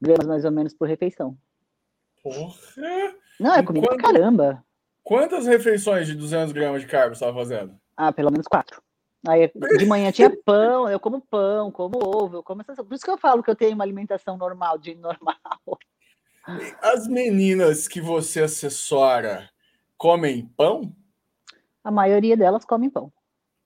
gramas 0.00 0.26
mais 0.26 0.44
ou 0.44 0.50
menos 0.50 0.74
por 0.74 0.88
refeição. 0.88 1.36
Porra! 2.22 2.54
Não, 3.38 3.54
é 3.54 3.62
comida 3.62 3.86
quando... 3.86 4.02
caramba. 4.02 4.64
Quantas 5.04 5.46
refeições 5.46 6.08
de 6.08 6.14
200 6.14 6.52
gramas 6.52 6.82
de 6.82 6.88
carbo 6.88 7.14
você 7.14 7.24
estava 7.24 7.38
fazendo? 7.38 7.78
Ah, 7.96 8.12
pelo 8.12 8.30
menos 8.30 8.46
quatro. 8.46 8.82
Aí 9.26 9.50
de 9.78 9.86
manhã 9.86 10.10
tinha 10.10 10.30
pão, 10.44 10.88
eu 10.88 10.98
como 10.98 11.20
pão, 11.20 11.70
como 11.70 11.98
ovo, 11.98 12.36
eu 12.36 12.42
como 12.42 12.60
essas... 12.60 12.76
Por 12.76 12.94
isso 12.94 13.04
que 13.04 13.10
eu 13.10 13.18
falo 13.18 13.42
que 13.42 13.50
eu 13.50 13.56
tenho 13.56 13.74
uma 13.74 13.84
alimentação 13.84 14.36
normal, 14.36 14.78
de 14.78 14.94
normal. 14.96 15.36
As 16.80 17.06
meninas 17.06 17.86
que 17.86 18.00
você 18.00 18.42
assessora 18.42 19.50
comem 19.96 20.46
pão? 20.56 20.94
A 21.84 21.90
maioria 21.90 22.36
delas 22.36 22.64
comem 22.64 22.88
pão. 22.88 23.12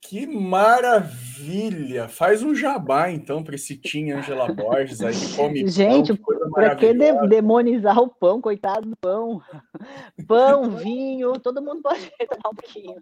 Que 0.01 0.27
maravilha! 0.27 2.09
Faz 2.09 2.43
um 2.43 2.53
jabá, 2.53 3.09
então, 3.09 3.41
para 3.41 3.55
esse 3.55 3.77
Tim 3.77 4.11
Angela 4.11 4.51
Borges 4.53 5.01
aí 5.01 5.13
que 5.13 5.33
come 5.33 5.65
Gente, 5.71 6.13
para 6.51 6.75
que 6.75 6.93
de 6.93 7.27
demonizar 7.29 7.97
o 7.97 8.09
pão? 8.09 8.41
Coitado 8.41 8.89
do 8.89 8.97
pão. 8.97 9.41
Pão, 10.27 10.71
vinho, 10.71 11.39
todo 11.39 11.61
mundo 11.61 11.81
pode 11.81 12.11
tomar 12.27 12.49
um 12.51 12.55
pouquinho. 12.55 13.01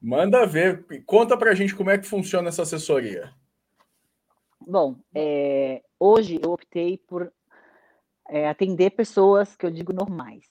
Manda 0.00 0.46
ver. 0.46 0.84
Conta 1.06 1.36
para 1.38 1.52
a 1.52 1.54
gente 1.54 1.74
como 1.74 1.90
é 1.90 1.96
que 1.96 2.06
funciona 2.06 2.50
essa 2.50 2.62
assessoria. 2.62 3.32
Bom, 4.60 4.96
é, 5.14 5.82
hoje 5.98 6.38
eu 6.42 6.52
optei 6.52 6.98
por 6.98 7.32
é, 8.28 8.48
atender 8.48 8.90
pessoas 8.90 9.56
que 9.56 9.66
eu 9.66 9.70
digo 9.70 9.92
normais. 9.92 10.44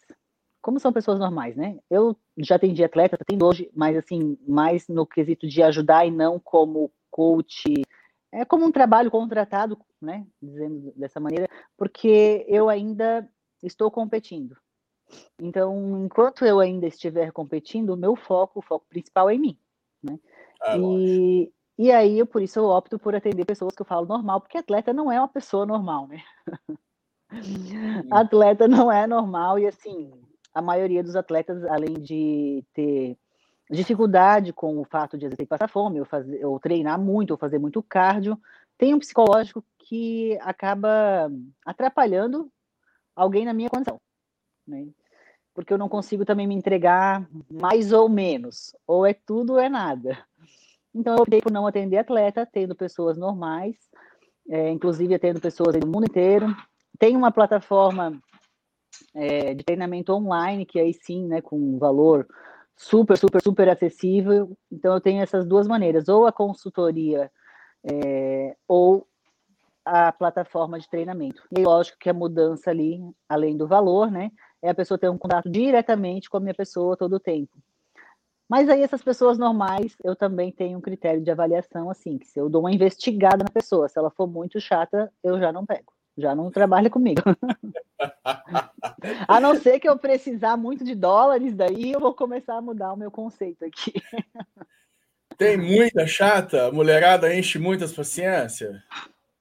Como 0.61 0.79
são 0.79 0.91
pessoas 0.91 1.19
normais, 1.19 1.55
né? 1.55 1.77
Eu 1.89 2.17
já 2.37 2.55
atendi 2.55 2.83
atleta, 2.83 3.17
atendo 3.19 3.45
hoje, 3.45 3.69
mas 3.75 3.95
assim, 3.95 4.37
mais 4.47 4.87
no 4.87 5.05
quesito 5.05 5.47
de 5.47 5.61
ajudar 5.61 6.05
e 6.05 6.11
não 6.11 6.39
como 6.39 6.91
coach, 7.11 7.83
é 8.31 8.43
como 8.43 8.65
um 8.65 8.71
trabalho 8.71 9.11
contratado, 9.11 9.79
né? 10.01 10.25
Dizendo 10.41 10.91
dessa 10.95 11.19
maneira, 11.19 11.47
porque 11.77 12.45
eu 12.49 12.67
ainda 12.67 13.27
estou 13.63 13.89
competindo. 13.89 14.57
Então, 15.39 16.03
enquanto 16.03 16.45
eu 16.45 16.59
ainda 16.59 16.87
estiver 16.87 17.31
competindo, 17.31 17.91
o 17.91 17.97
meu 17.97 18.15
foco, 18.15 18.59
o 18.59 18.61
foco 18.61 18.85
principal 18.89 19.29
é 19.29 19.35
em 19.35 19.39
mim, 19.39 19.59
né? 20.03 20.19
Ah, 20.61 20.77
e, 20.77 21.51
e 21.77 21.91
aí, 21.91 22.19
eu, 22.19 22.25
por 22.25 22.41
isso, 22.41 22.59
eu 22.59 22.65
opto 22.65 22.97
por 22.97 23.15
atender 23.15 23.45
pessoas 23.45 23.75
que 23.75 23.81
eu 23.81 23.85
falo 23.85 24.07
normal, 24.07 24.41
porque 24.41 24.57
atleta 24.57 24.91
não 24.91 25.11
é 25.11 25.19
uma 25.19 25.27
pessoa 25.27 25.65
normal, 25.65 26.07
né? 26.07 26.23
atleta 28.11 28.67
não 28.67 28.91
é 28.91 29.05
normal 29.07 29.59
e 29.59 29.67
assim, 29.67 30.11
a 30.53 30.61
maioria 30.61 31.03
dos 31.03 31.15
atletas, 31.15 31.63
além 31.65 31.93
de 31.93 32.63
ter 32.73 33.17
dificuldade 33.69 34.53
com 34.53 34.79
o 34.79 34.85
fato 34.85 35.17
de 35.17 35.29
ter 35.29 35.37
que 35.37 35.45
passar 35.45 35.67
fome, 35.67 35.99
ou, 35.99 36.05
fazer, 36.05 36.45
ou 36.45 36.59
treinar 36.59 36.99
muito, 36.99 37.31
ou 37.31 37.37
fazer 37.37 37.59
muito 37.59 37.81
cardio, 37.81 38.39
tem 38.77 38.93
um 38.93 38.99
psicológico 38.99 39.63
que 39.79 40.37
acaba 40.41 41.31
atrapalhando 41.65 42.49
alguém 43.15 43.45
na 43.45 43.53
minha 43.53 43.69
condição. 43.69 43.99
Né? 44.67 44.87
Porque 45.53 45.73
eu 45.73 45.77
não 45.77 45.89
consigo 45.89 46.25
também 46.25 46.47
me 46.47 46.55
entregar 46.55 47.27
mais 47.49 47.91
ou 47.91 48.09
menos. 48.09 48.75
Ou 48.85 49.05
é 49.05 49.13
tudo 49.13 49.53
ou 49.53 49.59
é 49.59 49.69
nada. 49.69 50.17
Então 50.93 51.15
eu 51.15 51.21
optei 51.21 51.41
por 51.41 51.51
não 51.51 51.67
atender 51.67 51.97
atleta, 51.97 52.45
tendo 52.45 52.75
pessoas 52.75 53.17
normais, 53.17 53.75
é, 54.49 54.69
inclusive 54.69 55.17
tendo 55.19 55.41
pessoas 55.41 55.75
do 55.77 55.87
mundo 55.87 56.05
inteiro, 56.05 56.47
tem 56.99 57.15
uma 57.15 57.31
plataforma 57.31 58.19
é, 59.13 59.53
de 59.53 59.63
treinamento 59.63 60.13
online, 60.13 60.65
que 60.65 60.79
aí 60.79 60.93
sim, 60.93 61.25
né, 61.27 61.41
com 61.41 61.57
um 61.57 61.77
valor 61.77 62.27
super, 62.75 63.17
super, 63.17 63.41
super 63.41 63.69
acessível. 63.69 64.55
Então, 64.71 64.93
eu 64.93 65.01
tenho 65.01 65.21
essas 65.21 65.45
duas 65.45 65.67
maneiras, 65.67 66.07
ou 66.07 66.25
a 66.25 66.31
consultoria 66.31 67.31
é, 67.83 68.55
ou 68.67 69.07
a 69.83 70.11
plataforma 70.11 70.79
de 70.79 70.89
treinamento. 70.89 71.43
E 71.55 71.63
lógico 71.63 71.99
que 71.99 72.09
a 72.09 72.13
mudança 72.13 72.71
ali, 72.71 72.99
além 73.29 73.55
do 73.55 73.67
valor, 73.67 74.09
né, 74.09 74.31
é 74.61 74.69
a 74.69 74.75
pessoa 74.75 74.97
ter 74.97 75.09
um 75.09 75.17
contato 75.17 75.49
diretamente 75.49 76.29
com 76.29 76.37
a 76.37 76.39
minha 76.39 76.55
pessoa 76.55 76.97
todo 76.97 77.13
o 77.13 77.19
tempo. 77.19 77.55
Mas 78.49 78.69
aí 78.69 78.81
essas 78.81 79.03
pessoas 79.03 79.37
normais, 79.37 79.95
eu 80.03 80.15
também 80.15 80.51
tenho 80.51 80.77
um 80.77 80.81
critério 80.81 81.21
de 81.21 81.31
avaliação, 81.31 81.89
assim, 81.89 82.17
que 82.17 82.27
se 82.27 82.39
eu 82.39 82.47
dou 82.47 82.61
uma 82.61 82.71
investigada 82.71 83.43
na 83.43 83.49
pessoa, 83.49 83.89
se 83.89 83.97
ela 83.97 84.11
for 84.11 84.27
muito 84.27 84.59
chata, 84.59 85.11
eu 85.23 85.39
já 85.39 85.51
não 85.51 85.65
pego 85.65 85.94
já 86.17 86.35
não 86.35 86.51
trabalha 86.51 86.89
comigo. 86.89 87.21
a 89.27 89.39
não 89.39 89.55
ser 89.55 89.79
que 89.79 89.87
eu 89.87 89.97
precisar 89.97 90.57
muito 90.57 90.83
de 90.83 90.95
dólares, 90.95 91.53
daí 91.53 91.91
eu 91.91 91.99
vou 91.99 92.13
começar 92.13 92.55
a 92.55 92.61
mudar 92.61 92.93
o 92.93 92.97
meu 92.97 93.11
conceito 93.11 93.65
aqui. 93.65 93.93
Tem 95.37 95.57
muita 95.57 96.07
chata? 96.07 96.67
A 96.67 96.71
mulherada 96.71 97.35
enche 97.35 97.59
muitas 97.59 97.91
paciência? 97.91 98.81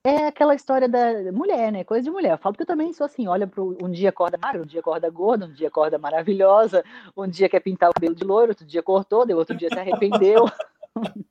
é 0.05 0.27
aquela 0.27 0.53
história 0.53 0.87
da 0.87 1.31
mulher, 1.31 1.71
né? 1.71 1.83
Coisa 1.83 2.03
de 2.03 2.11
mulher. 2.11 2.33
Eu 2.33 2.37
falo 2.37 2.53
porque 2.53 2.61
eu 2.61 2.67
também 2.67 2.93
sou 2.93 3.05
assim, 3.05 3.27
olha 3.27 3.47
pro 3.47 3.75
um 3.81 3.89
dia 3.89 4.09
acorda 4.09 4.37
magra, 4.37 4.61
um 4.61 4.65
dia 4.65 4.79
acorda 4.79 5.09
gorda, 5.09 5.47
um 5.47 5.51
dia 5.51 5.67
acorda 5.67 5.97
maravilhosa, 5.97 6.83
um 7.17 7.27
dia 7.27 7.49
quer 7.49 7.59
pintar 7.59 7.89
o 7.89 7.93
cabelo 7.93 8.13
de 8.13 8.23
loiro, 8.23 8.51
outro 8.51 8.65
dia 8.65 8.83
cortou, 8.83 9.25
deu 9.25 9.37
outro 9.37 9.57
dia 9.57 9.69
se 9.69 9.79
arrependeu. 9.79 10.45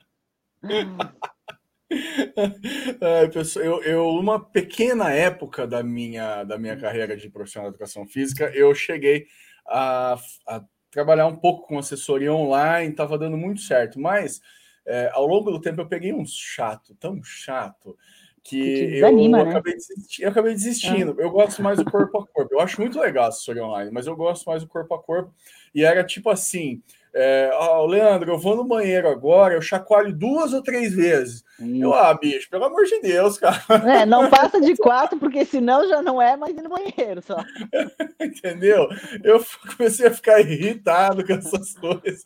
Pessoal, 3.32 3.64
eu, 3.64 3.82
eu, 3.82 4.08
uma 4.08 4.40
pequena 4.40 5.12
época 5.12 5.66
da 5.66 5.82
minha, 5.82 6.44
da 6.44 6.58
minha 6.58 6.76
carreira 6.76 7.16
de 7.16 7.28
profissional 7.28 7.70
de 7.70 7.76
educação 7.76 8.06
física, 8.06 8.50
eu 8.54 8.74
cheguei 8.74 9.26
a, 9.66 10.16
a 10.46 10.64
trabalhar 10.90 11.26
um 11.26 11.36
pouco 11.36 11.66
com 11.66 11.78
assessoria 11.78 12.32
online, 12.32 12.90
estava 12.90 13.18
dando 13.18 13.36
muito 13.36 13.60
certo, 13.60 14.00
mas 14.00 14.40
é, 14.86 15.10
ao 15.12 15.26
longo 15.26 15.50
do 15.50 15.60
tempo 15.60 15.80
eu 15.80 15.88
peguei 15.88 16.12
um 16.12 16.24
chato, 16.26 16.94
tão 16.96 17.22
chato, 17.22 17.96
que, 18.44 18.60
que 18.60 18.98
eu, 18.98 19.28
né? 19.30 19.40
acabei 19.40 19.74
eu, 20.20 20.28
acabei 20.28 20.52
desistindo. 20.52 21.16
Ah. 21.18 21.22
Eu 21.22 21.30
gosto 21.30 21.62
mais 21.62 21.78
do 21.78 21.90
corpo 21.90 22.18
a 22.18 22.26
corpo. 22.26 22.54
Eu 22.54 22.60
acho 22.60 22.78
muito 22.78 23.00
legal 23.00 23.24
a 23.24 23.28
assessoria 23.28 23.64
online, 23.64 23.90
mas 23.90 24.06
eu 24.06 24.14
gosto 24.14 24.44
mais 24.44 24.62
do 24.62 24.68
corpo 24.68 24.94
a 24.94 25.02
corpo. 25.02 25.34
E 25.74 25.82
era 25.82 26.04
tipo 26.04 26.28
assim: 26.28 26.82
é, 27.16 27.50
oh, 27.54 27.86
Leandro, 27.86 28.32
eu 28.32 28.38
vou 28.38 28.56
no 28.56 28.64
banheiro 28.64 29.08
agora, 29.08 29.54
eu 29.54 29.62
chacoalho 29.62 30.12
duas 30.12 30.52
ou 30.52 30.60
três 30.60 30.92
vezes. 30.92 31.44
Hum. 31.60 31.80
Eu, 31.80 31.94
ah, 31.94 32.12
bicho, 32.12 32.50
pelo 32.50 32.64
amor 32.64 32.84
de 32.84 33.00
Deus, 33.00 33.38
cara. 33.38 33.62
É, 33.86 34.04
não 34.04 34.28
passa 34.30 34.60
de 34.60 34.76
quatro, 34.76 35.16
porque 35.16 35.44
senão 35.44 35.88
já 35.88 36.02
não 36.02 36.20
é 36.20 36.36
mais 36.36 36.56
ir 36.56 36.62
no 36.62 36.70
banheiro 36.70 37.22
só. 37.22 37.36
Entendeu? 38.20 38.88
Eu 39.22 39.44
comecei 39.76 40.08
a 40.08 40.14
ficar 40.14 40.40
irritado 40.40 41.24
com 41.24 41.32
essas 41.34 41.74
coisas. 41.78 42.24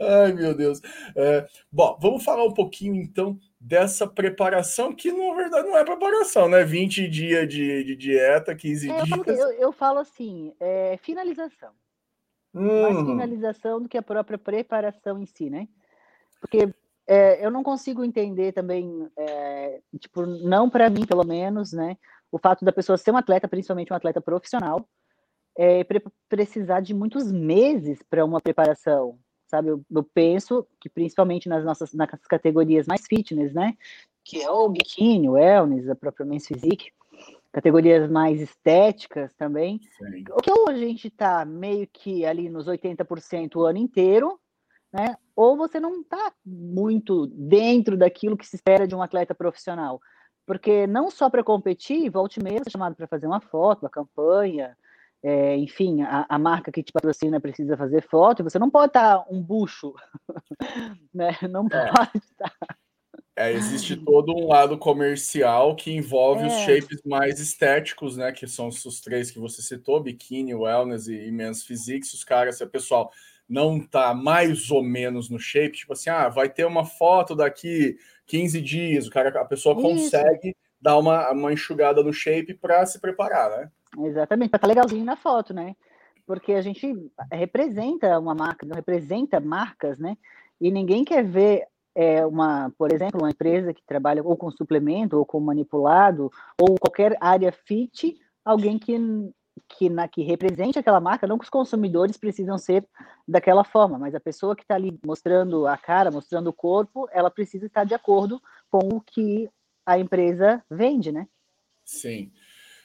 Ai, 0.00 0.32
meu 0.32 0.52
Deus. 0.54 0.80
É, 1.14 1.46
bom, 1.70 1.96
vamos 2.00 2.24
falar 2.24 2.44
um 2.44 2.54
pouquinho 2.54 2.96
então 2.96 3.38
dessa 3.60 4.06
preparação, 4.06 4.92
que 4.92 5.12
na 5.12 5.34
verdade 5.34 5.68
não 5.68 5.76
é 5.76 5.84
preparação, 5.84 6.48
né? 6.48 6.64
20 6.64 7.08
dias 7.08 7.48
de, 7.48 7.84
de 7.84 7.96
dieta, 7.96 8.54
15 8.54 8.90
é, 8.90 9.02
dias. 9.02 9.38
Eu, 9.38 9.52
eu, 9.52 9.72
falo 9.72 10.00
assim, 10.00 10.52
é 10.58 10.98
finalização. 11.02 11.70
Hum. 12.56 12.82
Mais 12.82 12.96
finalização 12.96 13.82
do 13.82 13.88
que 13.88 13.98
a 13.98 14.02
própria 14.02 14.38
preparação 14.38 15.20
em 15.20 15.26
si, 15.26 15.50
né? 15.50 15.68
Porque 16.40 16.72
é, 17.06 17.44
eu 17.44 17.50
não 17.50 17.62
consigo 17.62 18.02
entender 18.02 18.52
também, 18.52 19.08
é, 19.16 19.80
tipo, 20.00 20.24
não 20.24 20.68
para 20.70 20.88
mim, 20.88 21.04
pelo 21.04 21.24
menos, 21.24 21.72
né? 21.72 21.96
O 22.32 22.38
fato 22.38 22.64
da 22.64 22.72
pessoa 22.72 22.96
ser 22.96 23.12
um 23.12 23.16
atleta, 23.16 23.46
principalmente 23.46 23.92
um 23.92 23.96
atleta 23.96 24.20
profissional, 24.20 24.88
é, 25.56 25.84
pre 25.84 26.02
precisar 26.28 26.80
de 26.80 26.92
muitos 26.94 27.30
meses 27.30 28.02
para 28.08 28.24
uma 28.24 28.40
preparação, 28.40 29.18
sabe? 29.46 29.68
Eu, 29.68 29.84
eu, 29.90 30.02
penso 30.02 30.66
que 30.80 30.88
principalmente 30.88 31.48
nas 31.48 31.64
nossas 31.64 31.92
nas 31.92 32.10
categorias 32.28 32.86
mais 32.86 33.06
fitness, 33.06 33.52
né? 33.52 33.74
Que 34.24 34.42
é 34.42 34.50
o 34.50 34.68
biquíni, 34.68 35.28
o 35.28 35.32
wellness, 35.32 35.88
a 35.88 35.94
própria 35.94 36.26
men's 36.26 36.46
physique, 36.46 36.90
categorias 37.56 38.10
mais 38.10 38.38
estéticas 38.38 39.32
também. 39.32 39.80
Sim. 39.96 40.24
O 40.32 40.42
que 40.42 40.52
hoje 40.52 40.84
a 40.84 40.88
gente 40.88 41.08
está 41.08 41.42
meio 41.42 41.88
que 41.90 42.26
ali 42.26 42.50
nos 42.50 42.66
80% 42.66 43.56
o 43.56 43.64
ano 43.64 43.78
inteiro, 43.78 44.38
né? 44.92 45.16
Ou 45.34 45.56
você 45.56 45.80
não 45.80 46.02
está 46.02 46.34
muito 46.44 47.26
dentro 47.28 47.96
daquilo 47.96 48.36
que 48.36 48.46
se 48.46 48.56
espera 48.56 48.86
de 48.86 48.94
um 48.94 49.00
atleta 49.00 49.34
profissional. 49.34 49.98
Porque 50.46 50.86
não 50.86 51.10
só 51.10 51.30
para 51.30 51.42
competir, 51.42 52.10
volte 52.10 52.42
mesmo 52.42 52.64
é 52.66 52.70
chamado 52.70 52.94
para 52.94 53.06
fazer 53.06 53.26
uma 53.26 53.40
foto, 53.40 53.84
uma 53.84 53.90
campanha, 53.90 54.76
é, 55.22 55.56
enfim, 55.56 56.02
a, 56.02 56.26
a, 56.28 56.38
marca 56.38 56.70
que 56.70 56.82
te 56.82 56.92
patrocina 56.92 57.40
precisa 57.40 57.74
fazer 57.74 58.02
foto, 58.02 58.44
você 58.44 58.58
não 58.58 58.68
pode 58.68 58.90
estar 58.90 59.24
um 59.30 59.42
bucho, 59.42 59.94
né? 61.12 61.30
Não 61.48 61.66
é. 61.72 61.90
pode 61.90 62.18
estar. 62.18 62.52
É, 62.60 62.85
existe 63.36 63.96
todo 63.96 64.34
um 64.34 64.48
lado 64.48 64.78
comercial 64.78 65.76
que 65.76 65.92
envolve 65.92 66.44
é. 66.44 66.46
os 66.46 66.54
shapes 66.60 67.02
mais 67.04 67.38
estéticos, 67.38 68.16
né? 68.16 68.32
Que 68.32 68.46
são 68.46 68.68
os 68.68 69.00
três 69.00 69.30
que 69.30 69.38
você 69.38 69.60
citou: 69.60 70.02
biquíni, 70.02 70.54
wellness 70.54 71.06
e, 71.06 71.30
men's 71.30 71.62
physique. 71.62 72.06
Os 72.06 72.24
caras, 72.24 72.56
se 72.56 72.64
o 72.64 72.68
pessoal 72.68 73.10
não 73.48 73.78
tá 73.78 74.14
mais 74.14 74.70
ou 74.70 74.82
menos 74.82 75.28
no 75.28 75.38
shape, 75.38 75.78
tipo 75.78 75.92
assim, 75.92 76.10
ah, 76.10 76.28
vai 76.28 76.48
ter 76.48 76.64
uma 76.64 76.84
foto 76.84 77.36
daqui 77.36 77.96
15 78.26 78.60
dias, 78.60 79.06
o 79.06 79.10
cara, 79.10 79.28
a 79.40 79.44
pessoa 79.44 79.74
Isso. 79.74 79.82
consegue 79.82 80.56
dar 80.80 80.98
uma, 80.98 81.30
uma 81.30 81.52
enxugada 81.52 82.02
no 82.02 82.12
shape 82.12 82.54
para 82.54 82.84
se 82.86 82.98
preparar, 83.00 83.50
né? 83.50 83.70
Exatamente, 83.98 84.50
para 84.50 84.58
tá 84.58 84.66
legalzinho 84.66 85.04
na 85.04 85.16
foto, 85.16 85.54
né? 85.54 85.76
Porque 86.26 86.52
a 86.52 86.62
gente 86.62 87.10
representa 87.30 88.18
uma 88.18 88.34
marca, 88.34 88.66
não 88.66 88.74
representa 88.74 89.38
marcas, 89.40 89.98
né? 89.98 90.16
E 90.60 90.70
ninguém 90.70 91.04
quer 91.04 91.24
ver 91.24 91.66
é, 91.96 92.26
uma, 92.26 92.70
por 92.76 92.92
exemplo, 92.92 93.18
uma 93.18 93.30
empresa 93.30 93.72
que 93.72 93.82
trabalha 93.86 94.22
ou 94.22 94.36
com 94.36 94.50
suplemento, 94.50 95.16
ou 95.16 95.24
com 95.24 95.40
manipulado, 95.40 96.30
ou 96.60 96.78
qualquer 96.78 97.16
área 97.18 97.50
fit, 97.50 98.14
alguém 98.44 98.78
que 98.78 98.94
que, 99.68 99.88
na, 99.88 100.06
que 100.06 100.22
represente 100.22 100.78
aquela 100.78 101.00
marca, 101.00 101.26
não 101.26 101.38
que 101.38 101.44
os 101.44 101.50
consumidores 101.50 102.18
precisam 102.18 102.58
ser 102.58 102.86
daquela 103.26 103.64
forma, 103.64 103.98
mas 103.98 104.14
a 104.14 104.20
pessoa 104.20 104.54
que 104.54 104.62
está 104.62 104.74
ali 104.74 104.96
mostrando 105.04 105.66
a 105.66 105.78
cara, 105.78 106.10
mostrando 106.10 106.48
o 106.48 106.52
corpo, 106.52 107.08
ela 107.10 107.30
precisa 107.30 107.66
estar 107.66 107.84
de 107.84 107.94
acordo 107.94 108.40
com 108.70 108.86
o 108.88 109.00
que 109.00 109.48
a 109.84 109.98
empresa 109.98 110.62
vende, 110.70 111.10
né? 111.10 111.26
Sim. 111.84 112.30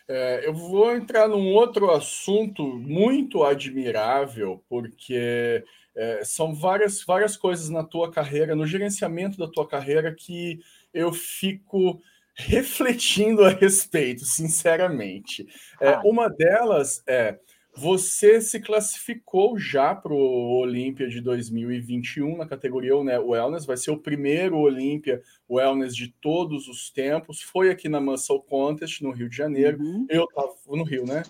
É, 0.08 0.48
eu 0.48 0.54
vou 0.54 0.96
entrar 0.96 1.28
num 1.28 1.54
outro 1.54 1.92
assunto 1.92 2.64
muito 2.64 3.44
admirável, 3.44 4.64
porque 4.70 5.64
é, 5.96 6.24
são 6.24 6.54
várias, 6.54 7.04
várias 7.04 7.36
coisas 7.36 7.70
na 7.70 7.84
tua 7.84 8.12
carreira, 8.12 8.56
no 8.56 8.66
gerenciamento 8.66 9.38
da 9.38 9.48
tua 9.48 9.68
carreira, 9.68 10.14
que 10.14 10.60
eu 10.94 11.12
fico 11.12 12.02
refletindo 12.34 13.44
a 13.44 13.50
respeito, 13.50 14.26
sinceramente. 14.26 15.48
É, 15.80 15.90
ah. 15.90 16.02
Uma 16.04 16.30
delas 16.30 17.04
é 17.08 17.40
você 17.74 18.42
se 18.42 18.60
classificou 18.60 19.58
já 19.58 19.96
para 19.96 20.14
o 20.14 20.60
Olímpia 20.60 21.08
de 21.08 21.22
2021 21.22 22.38
na 22.38 22.46
categoria 22.46 23.02
né, 23.04 23.18
Wellness, 23.18 23.66
vai 23.66 23.78
ser 23.78 23.92
o 23.92 23.98
primeiro 23.98 24.58
Olímpia 24.58 25.22
Wellness 25.50 25.96
de 25.96 26.10
todos 26.20 26.68
os 26.68 26.90
tempos. 26.90 27.42
Foi 27.42 27.70
aqui 27.70 27.88
na 27.88 28.02
Muscle 28.02 28.44
Contest, 28.44 29.02
no 29.02 29.12
Rio 29.12 29.30
de 29.30 29.38
Janeiro. 29.38 29.82
Uhum. 29.82 30.06
Eu 30.10 30.26
estava 30.26 30.54
no 30.68 30.84
Rio, 30.84 31.06
né? 31.06 31.24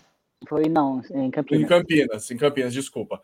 Foi 0.47 0.67
não, 0.67 1.01
em 1.11 1.29
Campinas. 1.29 1.63
Em 1.63 1.67
Campinas, 1.67 2.31
em 2.31 2.37
Campinas, 2.37 2.73
desculpa. 2.73 3.21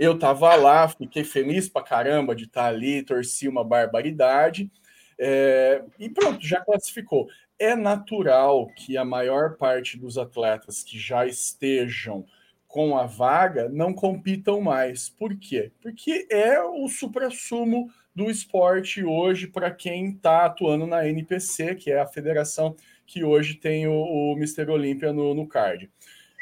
Eu 0.00 0.14
estava 0.14 0.54
lá, 0.54 0.88
fiquei 0.88 1.22
feliz 1.22 1.68
pra 1.68 1.82
caramba 1.82 2.34
de 2.34 2.44
estar 2.44 2.62
tá 2.62 2.68
ali, 2.68 3.02
torci 3.02 3.46
uma 3.46 3.62
barbaridade. 3.62 4.70
É, 5.18 5.84
e 5.98 6.08
pronto, 6.08 6.42
já 6.42 6.58
classificou. 6.62 7.28
É 7.58 7.76
natural 7.76 8.66
que 8.68 8.96
a 8.96 9.04
maior 9.04 9.58
parte 9.58 9.98
dos 9.98 10.16
atletas 10.16 10.82
que 10.82 10.98
já 10.98 11.26
estejam 11.26 12.24
com 12.66 12.96
a 12.96 13.04
vaga 13.04 13.68
não 13.68 13.92
compitam 13.92 14.58
mais. 14.62 15.10
Por 15.10 15.36
quê? 15.38 15.70
Porque 15.82 16.26
é 16.30 16.58
o 16.62 16.88
suprassumo 16.88 17.90
do 18.14 18.30
esporte 18.30 19.04
hoje 19.04 19.48
para 19.48 19.70
quem 19.70 20.12
está 20.12 20.46
atuando 20.46 20.86
na 20.86 21.06
NPC, 21.06 21.74
que 21.74 21.90
é 21.90 22.00
a 22.00 22.06
federação 22.06 22.74
que 23.06 23.22
hoje 23.22 23.56
tem 23.56 23.86
o, 23.86 23.92
o 23.92 24.32
Mr. 24.32 24.70
Olímpia 24.70 25.12
no, 25.12 25.34
no 25.34 25.46
card. 25.46 25.90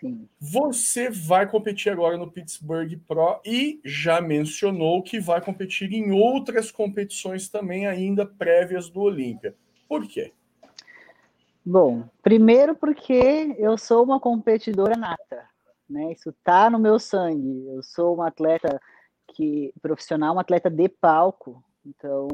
Sim. 0.00 0.28
Você 0.40 1.10
vai 1.10 1.48
competir 1.48 1.90
agora 1.90 2.16
no 2.16 2.30
Pittsburgh 2.30 3.00
Pro 3.06 3.40
e 3.44 3.80
já 3.84 4.20
mencionou 4.20 5.02
que 5.02 5.18
vai 5.18 5.40
competir 5.40 5.92
em 5.92 6.12
outras 6.12 6.70
competições 6.70 7.48
também 7.48 7.86
ainda 7.86 8.24
prévias 8.24 8.88
do 8.88 9.00
Olímpia. 9.00 9.56
Por 9.88 10.06
quê? 10.06 10.32
Bom, 11.64 12.08
primeiro 12.22 12.74
porque 12.74 13.56
eu 13.58 13.76
sou 13.76 14.04
uma 14.04 14.20
competidora 14.20 14.96
nata 14.96 15.48
né? 15.88 16.12
Isso 16.12 16.32
tá 16.44 16.68
no 16.68 16.78
meu 16.78 16.98
sangue. 16.98 17.66
Eu 17.68 17.82
sou 17.82 18.14
uma 18.14 18.28
atleta 18.28 18.80
que 19.34 19.72
profissional, 19.80 20.34
uma 20.34 20.42
atleta 20.42 20.68
de 20.68 20.88
palco. 20.88 21.62
Então, 21.84 22.28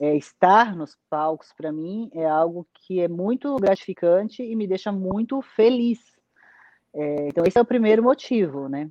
é, 0.00 0.16
estar 0.16 0.76
nos 0.76 0.96
palcos 1.08 1.52
para 1.56 1.72
mim 1.72 2.10
é 2.14 2.26
algo 2.26 2.66
que 2.74 3.00
é 3.00 3.08
muito 3.08 3.54
gratificante 3.56 4.42
e 4.42 4.54
me 4.54 4.66
deixa 4.66 4.92
muito 4.92 5.42
feliz. 5.42 5.98
É, 6.92 7.28
então, 7.28 7.44
esse 7.46 7.58
é 7.58 7.60
o 7.60 7.64
primeiro 7.64 8.02
motivo, 8.02 8.68
né? 8.68 8.90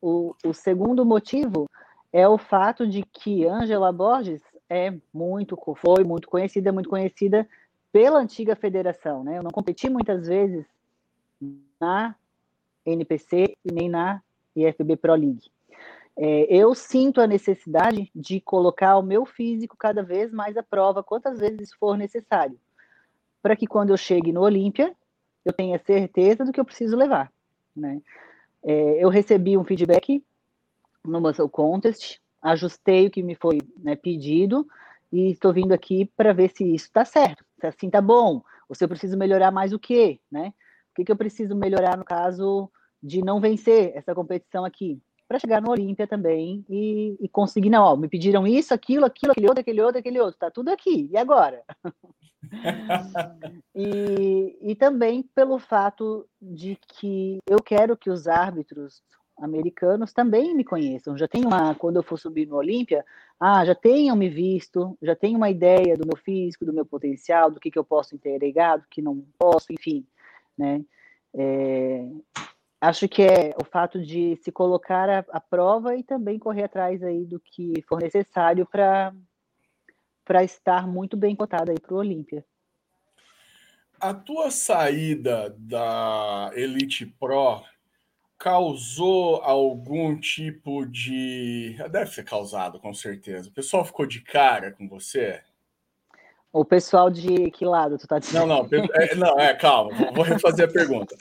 O, 0.00 0.34
o 0.44 0.54
segundo 0.54 1.04
motivo 1.04 1.68
é 2.12 2.26
o 2.26 2.38
fato 2.38 2.86
de 2.86 3.02
que 3.02 3.46
Angela 3.46 3.92
Borges 3.92 4.42
é 4.68 4.94
muito, 5.12 5.58
foi 5.76 6.04
muito 6.04 6.28
conhecida, 6.28 6.72
muito 6.72 6.88
conhecida 6.88 7.46
pela 7.92 8.18
antiga 8.18 8.56
federação, 8.56 9.22
né? 9.24 9.38
Eu 9.38 9.42
não 9.42 9.50
competi 9.50 9.90
muitas 9.90 10.26
vezes 10.26 10.64
na 11.80 12.14
NPC 12.86 13.54
e 13.64 13.72
nem 13.72 13.88
na 13.88 14.22
IFB 14.54 14.96
Pro 14.96 15.14
League. 15.14 15.50
É, 16.16 16.54
eu 16.54 16.74
sinto 16.74 17.20
a 17.20 17.26
necessidade 17.26 18.10
de 18.14 18.40
colocar 18.40 18.96
o 18.98 19.02
meu 19.02 19.24
físico 19.24 19.76
cada 19.76 20.02
vez 20.02 20.32
mais 20.32 20.56
à 20.56 20.62
prova, 20.62 21.02
quantas 21.02 21.38
vezes 21.38 21.72
for 21.74 21.96
necessário, 21.96 22.58
para 23.42 23.56
que 23.56 23.66
quando 23.66 23.90
eu 23.90 23.96
chegue 23.96 24.32
no 24.32 24.42
Olímpia, 24.42 24.94
eu 25.50 25.52
tenha 25.52 25.78
certeza 25.78 26.44
do 26.44 26.52
que 26.52 26.60
eu 26.60 26.64
preciso 26.64 26.96
levar. 26.96 27.30
Né? 27.76 28.00
É, 28.62 29.04
eu 29.04 29.08
recebi 29.08 29.56
um 29.56 29.64
feedback 29.64 30.24
no 31.04 31.20
Muscle 31.20 31.48
Contest, 31.48 32.20
ajustei 32.40 33.06
o 33.06 33.10
que 33.10 33.22
me 33.22 33.34
foi 33.34 33.58
né, 33.78 33.96
pedido, 33.96 34.66
e 35.12 35.30
estou 35.30 35.52
vindo 35.52 35.72
aqui 35.72 36.10
para 36.16 36.32
ver 36.32 36.50
se 36.50 36.64
isso 36.64 36.86
está 36.86 37.04
certo, 37.04 37.44
se 37.60 37.66
assim 37.66 37.86
está 37.86 38.00
bom, 38.00 38.42
ou 38.68 38.74
se 38.74 38.84
eu 38.84 38.88
preciso 38.88 39.18
melhorar 39.18 39.50
mais 39.50 39.72
o 39.72 39.78
quê, 39.78 40.20
né? 40.30 40.52
O 40.92 40.94
que, 40.94 41.04
que 41.04 41.12
eu 41.12 41.16
preciso 41.16 41.54
melhorar 41.56 41.96
no 41.96 42.04
caso 42.04 42.70
de 43.02 43.22
não 43.22 43.40
vencer 43.40 43.92
essa 43.94 44.14
competição 44.14 44.64
aqui? 44.64 45.00
Para 45.26 45.38
chegar 45.38 45.60
no 45.60 45.70
Olímpia 45.70 46.06
também 46.06 46.64
e, 46.68 47.16
e, 47.20 47.28
conseguir, 47.28 47.70
não, 47.70 47.84
ó, 47.84 47.96
me 47.96 48.08
pediram 48.08 48.46
isso, 48.46 48.74
aquilo, 48.74 49.04
aquilo, 49.04 49.32
aquele 49.32 49.46
outro, 49.46 49.60
aquele 49.60 49.80
outro, 49.82 49.98
aquele 49.98 50.20
outro, 50.20 50.38
tá 50.38 50.50
tudo 50.50 50.68
aqui, 50.68 51.08
e 51.10 51.16
agora? 51.16 51.62
e, 53.74 54.56
e 54.60 54.74
também 54.74 55.22
pelo 55.22 55.58
fato 55.58 56.26
de 56.40 56.76
que 56.76 57.38
eu 57.46 57.58
quero 57.62 57.96
que 57.96 58.10
os 58.10 58.26
árbitros 58.26 59.02
americanos 59.38 60.12
também 60.12 60.54
me 60.54 60.64
conheçam. 60.64 61.16
Já 61.16 61.26
tenho 61.26 61.46
uma, 61.46 61.74
quando 61.74 61.96
eu 61.96 62.02
for 62.02 62.18
subir 62.18 62.46
no 62.46 62.56
Olímpia, 62.56 63.04
ah, 63.38 63.64
já 63.64 63.74
tenham 63.74 64.14
me 64.14 64.28
visto, 64.28 64.96
já 65.02 65.16
tenho 65.16 65.36
uma 65.36 65.50
ideia 65.50 65.96
do 65.96 66.06
meu 66.06 66.16
físico, 66.16 66.64
do 66.64 66.72
meu 66.72 66.84
potencial, 66.84 67.50
do 67.50 67.58
que, 67.58 67.70
que 67.70 67.78
eu 67.78 67.84
posso 67.84 68.14
entregar, 68.14 68.78
do 68.78 68.86
que 68.88 69.00
não 69.00 69.24
posso, 69.38 69.72
enfim, 69.72 70.06
né? 70.56 70.84
É, 71.34 72.06
acho 72.80 73.08
que 73.08 73.22
é 73.22 73.54
o 73.60 73.64
fato 73.64 74.00
de 74.00 74.36
se 74.36 74.50
colocar 74.50 75.24
à 75.30 75.40
prova 75.40 75.96
e 75.96 76.02
também 76.02 76.38
correr 76.38 76.64
atrás 76.64 77.02
aí 77.02 77.24
do 77.24 77.40
que 77.40 77.82
for 77.88 78.00
necessário 78.00 78.66
para 78.66 79.14
para 80.30 80.44
estar 80.44 80.86
muito 80.86 81.16
bem 81.16 81.34
cotada 81.34 81.72
aí 81.72 81.80
para 81.80 81.92
o 81.92 81.98
Olímpia. 81.98 82.44
A 84.00 84.14
tua 84.14 84.48
saída 84.52 85.52
da 85.58 86.52
Elite 86.54 87.04
Pro 87.04 87.64
causou 88.38 89.42
algum 89.42 90.16
tipo 90.16 90.86
de. 90.86 91.74
Deve 91.90 92.12
ser 92.12 92.22
causado, 92.22 92.78
com 92.78 92.94
certeza. 92.94 93.48
O 93.48 93.52
pessoal 93.52 93.84
ficou 93.84 94.06
de 94.06 94.20
cara 94.20 94.70
com 94.70 94.88
você? 94.88 95.42
O 96.52 96.64
pessoal 96.64 97.08
de 97.08 97.48
que 97.52 97.64
lado 97.64 97.96
tu 97.96 98.08
tá 98.08 98.18
dizendo? 98.18 98.44
Não, 98.44 98.68
não, 98.68 98.88
é, 98.94 99.14
não, 99.14 99.38
é, 99.38 99.54
calma, 99.54 99.92
vou 100.12 100.24
refazer 100.24 100.68
a 100.68 100.72
pergunta. 100.72 101.14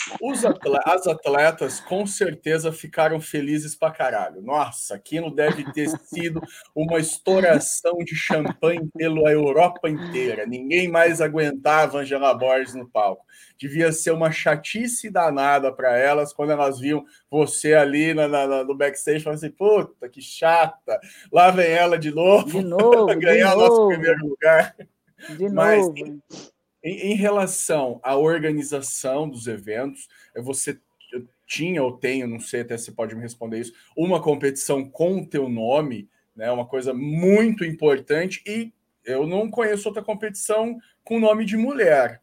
As 0.85 1.05
atletas 1.05 1.79
com 1.79 2.07
certeza 2.07 2.71
ficaram 2.71 3.21
felizes 3.21 3.75
pra 3.75 3.91
caralho. 3.91 4.41
Nossa, 4.41 4.95
aquilo 4.95 5.29
deve 5.29 5.71
ter 5.71 5.87
sido 5.87 6.41
uma 6.73 6.97
estouração 6.97 7.99
de 7.99 8.15
champanhe 8.15 8.89
pela 8.97 9.29
Europa 9.29 9.87
inteira. 9.87 10.47
Ninguém 10.47 10.87
mais 10.87 11.21
aguentava 11.21 11.99
Angela 11.99 12.33
Borges 12.33 12.73
no 12.73 12.89
palco. 12.89 13.23
Devia 13.55 13.91
ser 13.91 14.11
uma 14.11 14.31
chatice 14.31 15.11
danada 15.11 15.71
para 15.71 15.95
elas 15.95 16.33
quando 16.33 16.53
elas 16.53 16.79
viam 16.79 17.05
você 17.29 17.75
ali 17.75 18.15
na, 18.15 18.27
na, 18.27 18.63
no 18.63 18.75
backstage 18.75 19.23
falando 19.23 19.37
assim: 19.37 19.51
puta, 19.51 20.09
que 20.09 20.23
chata, 20.23 20.99
lá 21.31 21.51
vem 21.51 21.67
ela 21.67 21.99
de 21.99 22.09
novo, 22.09 22.47
de 22.47 22.63
novo 22.63 23.05
ganhar 23.19 23.55
o 23.55 23.59
nosso 23.59 23.87
primeiro 23.89 24.25
lugar. 24.25 24.75
De 25.37 25.49
Mas, 25.49 25.85
novo. 25.85 26.21
Em, 26.83 27.11
em, 27.11 27.15
relação 27.15 27.99
à 28.03 28.15
organização 28.15 29.29
dos 29.29 29.47
eventos, 29.47 30.07
você 30.35 30.79
tinha 31.45 31.83
ou 31.83 31.97
tem, 31.97 32.25
não 32.25 32.39
sei 32.39 32.61
até 32.61 32.77
se 32.77 32.91
pode 32.91 33.15
me 33.15 33.21
responder 33.21 33.59
isso, 33.59 33.73
uma 33.97 34.21
competição 34.21 34.87
com 34.87 35.19
o 35.19 35.25
teu 35.25 35.49
nome, 35.49 36.07
né? 36.35 36.49
Uma 36.51 36.65
coisa 36.65 36.93
muito 36.93 37.65
importante 37.65 38.41
e 38.45 38.71
eu 39.03 39.25
não 39.25 39.49
conheço 39.49 39.87
outra 39.87 40.03
competição 40.03 40.79
com 41.03 41.19
nome 41.19 41.43
de 41.43 41.57
mulher. 41.57 42.21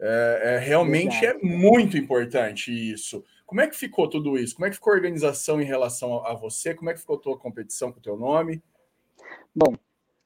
É, 0.00 0.42
é 0.44 0.58
realmente 0.58 1.26
é 1.26 1.34
muito 1.42 1.98
importante 1.98 2.70
isso. 2.70 3.24
Como 3.44 3.60
é 3.60 3.66
que 3.66 3.76
ficou 3.76 4.08
tudo 4.08 4.38
isso? 4.38 4.54
Como 4.54 4.66
é 4.66 4.68
que 4.70 4.76
ficou 4.76 4.92
a 4.92 4.96
organização 4.96 5.60
em 5.60 5.64
relação 5.64 6.22
a, 6.22 6.32
a 6.32 6.34
você? 6.34 6.74
Como 6.74 6.88
é 6.88 6.94
que 6.94 7.00
ficou 7.00 7.16
a 7.16 7.20
tua 7.20 7.38
competição 7.38 7.90
com 7.90 7.98
o 7.98 8.02
teu 8.02 8.16
nome? 8.16 8.62
Bom, 9.54 9.74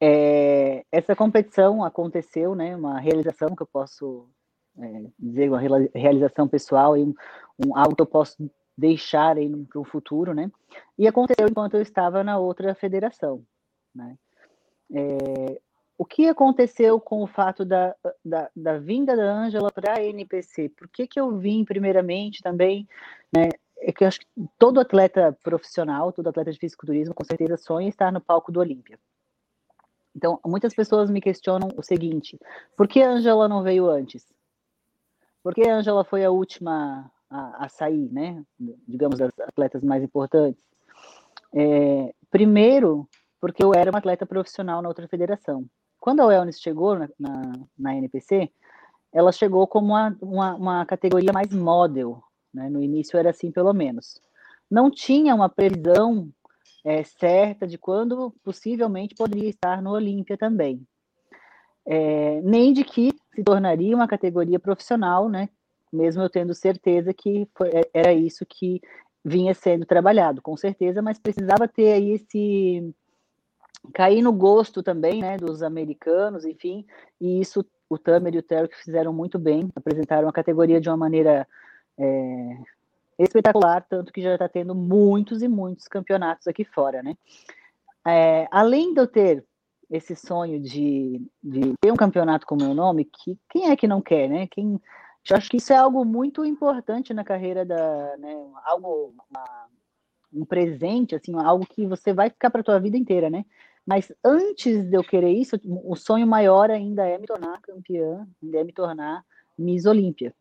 é, 0.04 0.84
essa 0.90 1.14
competição 1.14 1.84
aconteceu, 1.84 2.56
né, 2.56 2.74
uma 2.74 2.98
realização 2.98 3.54
que 3.54 3.62
eu 3.62 3.66
posso 3.68 4.28
é, 4.76 5.04
dizer, 5.16 5.48
uma 5.48 5.60
realização 5.94 6.48
pessoal, 6.48 6.96
e 6.96 7.04
um, 7.04 7.14
um, 7.64 7.76
algo 7.76 7.94
que 7.94 8.02
eu 8.02 8.06
posso 8.06 8.50
deixar 8.76 9.36
aí 9.36 9.48
para 9.66 9.80
o 9.80 9.84
futuro, 9.84 10.34
né, 10.34 10.50
e 10.98 11.06
aconteceu 11.06 11.46
enquanto 11.48 11.74
eu 11.74 11.80
estava 11.80 12.24
na 12.24 12.36
outra 12.36 12.74
federação, 12.74 13.44
né. 13.94 14.16
É, 14.92 15.60
o 15.96 16.04
que 16.04 16.26
aconteceu 16.26 16.98
com 16.98 17.22
o 17.22 17.28
fato 17.28 17.64
da, 17.64 17.94
da, 18.24 18.50
da 18.56 18.78
vinda 18.78 19.16
da 19.16 19.22
Ângela 19.22 19.70
para 19.70 19.98
a 19.98 20.04
NPC? 20.04 20.68
Por 20.70 20.88
que, 20.88 21.06
que 21.06 21.20
eu 21.20 21.38
vim 21.38 21.64
primeiramente 21.64 22.42
também, 22.42 22.88
né, 23.32 23.50
é 23.78 23.92
que 23.92 24.02
eu 24.02 24.08
acho 24.08 24.18
que 24.18 24.26
todo 24.58 24.80
atleta 24.80 25.38
profissional, 25.44 26.10
todo 26.10 26.26
atleta 26.26 26.50
de 26.50 26.58
fisiculturismo, 26.58 27.14
com 27.14 27.24
certeza 27.24 27.56
sonha 27.56 27.88
estar 27.88 28.10
no 28.10 28.20
palco 28.20 28.50
do 28.50 28.58
Olímpia. 28.58 28.98
Então, 30.14 30.38
muitas 30.44 30.74
pessoas 30.74 31.10
me 31.10 31.20
questionam 31.20 31.68
o 31.76 31.82
seguinte: 31.82 32.38
por 32.76 32.86
que 32.86 33.02
a 33.02 33.10
Angela 33.10 33.48
não 33.48 33.62
veio 33.62 33.88
antes? 33.88 34.24
Por 35.42 35.54
que 35.54 35.68
a 35.68 35.76
Angela 35.76 36.04
foi 36.04 36.24
a 36.24 36.30
última 36.30 37.10
a, 37.32 37.64
a 37.64 37.68
sair, 37.68 38.12
né? 38.12 38.44
Digamos, 38.86 39.18
das 39.18 39.32
atletas 39.40 39.82
mais 39.82 40.02
importantes. 40.02 40.62
É, 41.54 42.14
primeiro, 42.30 43.08
porque 43.40 43.64
eu 43.64 43.74
era 43.74 43.90
uma 43.90 43.98
atleta 43.98 44.26
profissional 44.26 44.82
na 44.82 44.88
outra 44.88 45.08
federação. 45.08 45.66
Quando 45.98 46.20
a 46.20 46.26
Wellness 46.26 46.60
chegou 46.60 46.98
na, 46.98 47.08
na, 47.18 47.52
na 47.78 47.96
NPC, 47.96 48.50
ela 49.12 49.32
chegou 49.32 49.66
como 49.66 49.88
uma, 49.88 50.16
uma, 50.20 50.54
uma 50.54 50.86
categoria 50.86 51.32
mais 51.32 51.52
model, 51.52 52.22
né? 52.52 52.68
No 52.68 52.82
início 52.82 53.18
era 53.18 53.30
assim, 53.30 53.50
pelo 53.50 53.72
menos. 53.72 54.20
Não 54.70 54.90
tinha 54.90 55.34
uma 55.34 55.48
previsão 55.48 56.30
é, 56.84 57.02
certa 57.04 57.66
de 57.66 57.78
quando 57.78 58.32
possivelmente 58.42 59.14
poderia 59.14 59.48
estar 59.48 59.80
no 59.82 59.90
Olímpia 59.90 60.36
também. 60.36 60.86
É, 61.86 62.40
nem 62.42 62.72
de 62.72 62.84
que 62.84 63.12
se 63.34 63.42
tornaria 63.42 63.94
uma 63.94 64.08
categoria 64.08 64.58
profissional, 64.58 65.28
né? 65.28 65.48
Mesmo 65.92 66.22
eu 66.22 66.30
tendo 66.30 66.54
certeza 66.54 67.12
que 67.12 67.48
foi, 67.54 67.68
é, 67.70 67.90
era 67.92 68.12
isso 68.12 68.46
que 68.46 68.80
vinha 69.24 69.54
sendo 69.54 69.86
trabalhado, 69.86 70.42
com 70.42 70.56
certeza, 70.56 71.00
mas 71.00 71.18
precisava 71.18 71.68
ter 71.68 71.92
aí 71.92 72.12
esse 72.12 72.94
cair 73.94 74.22
no 74.22 74.32
gosto 74.32 74.82
também, 74.82 75.20
né, 75.20 75.36
dos 75.36 75.62
americanos, 75.62 76.44
enfim, 76.44 76.86
e 77.20 77.40
isso 77.40 77.64
o 77.88 77.98
Tamer 77.98 78.34
e 78.34 78.38
o 78.38 78.42
Terry 78.42 78.68
fizeram 78.82 79.12
muito 79.12 79.38
bem, 79.38 79.70
apresentaram 79.74 80.28
a 80.28 80.32
categoria 80.32 80.80
de 80.80 80.88
uma 80.88 80.96
maneira 80.96 81.46
é, 81.98 82.56
espetacular, 83.22 83.84
tanto 83.88 84.12
que 84.12 84.22
já 84.22 84.34
está 84.34 84.48
tendo 84.48 84.74
muitos 84.74 85.42
e 85.42 85.48
muitos 85.48 85.88
campeonatos 85.88 86.46
aqui 86.46 86.64
fora, 86.64 87.02
né? 87.02 87.16
É, 88.06 88.48
além 88.50 88.92
de 88.92 89.00
eu 89.00 89.06
ter 89.06 89.44
esse 89.90 90.16
sonho 90.16 90.60
de, 90.60 91.20
de 91.42 91.74
ter 91.80 91.92
um 91.92 91.96
campeonato 91.96 92.46
com 92.46 92.54
o 92.54 92.58
meu 92.58 92.74
nome, 92.74 93.04
que 93.04 93.38
quem 93.50 93.70
é 93.70 93.76
que 93.76 93.86
não 93.86 94.00
quer, 94.00 94.28
né? 94.28 94.46
Quem, 94.50 94.80
eu 95.30 95.36
acho 95.36 95.50
que 95.50 95.58
isso 95.58 95.72
é 95.72 95.76
algo 95.76 96.04
muito 96.04 96.44
importante 96.44 97.12
na 97.12 97.22
carreira 97.22 97.64
da, 97.64 98.16
né? 98.16 98.34
Algo, 98.64 99.14
uma, 99.30 99.66
um 100.32 100.44
presente, 100.44 101.14
assim, 101.14 101.34
algo 101.36 101.66
que 101.66 101.86
você 101.86 102.12
vai 102.12 102.30
ficar 102.30 102.50
para 102.50 102.62
a 102.62 102.64
tua 102.64 102.80
vida 102.80 102.96
inteira, 102.96 103.28
né? 103.28 103.44
Mas 103.86 104.12
antes 104.24 104.84
de 104.84 104.96
eu 104.96 105.02
querer 105.02 105.32
isso, 105.32 105.56
o 105.64 105.96
sonho 105.96 106.26
maior 106.26 106.70
ainda 106.70 107.06
é 107.06 107.18
me 107.18 107.26
tornar 107.26 107.60
campeã, 107.60 108.26
ainda 108.42 108.58
é 108.58 108.64
me 108.64 108.72
tornar 108.72 109.24
Miss 109.58 109.84
Olímpia. 109.84 110.32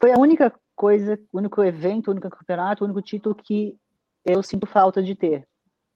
Foi 0.00 0.12
a 0.12 0.18
única 0.18 0.52
coisa, 0.78 1.18
único 1.32 1.60
evento, 1.64 2.12
único 2.12 2.30
campeonato, 2.30 2.84
único 2.84 3.02
título 3.02 3.34
que 3.34 3.76
eu 4.24 4.40
sinto 4.44 4.64
falta 4.64 5.02
de 5.02 5.16
ter, 5.16 5.44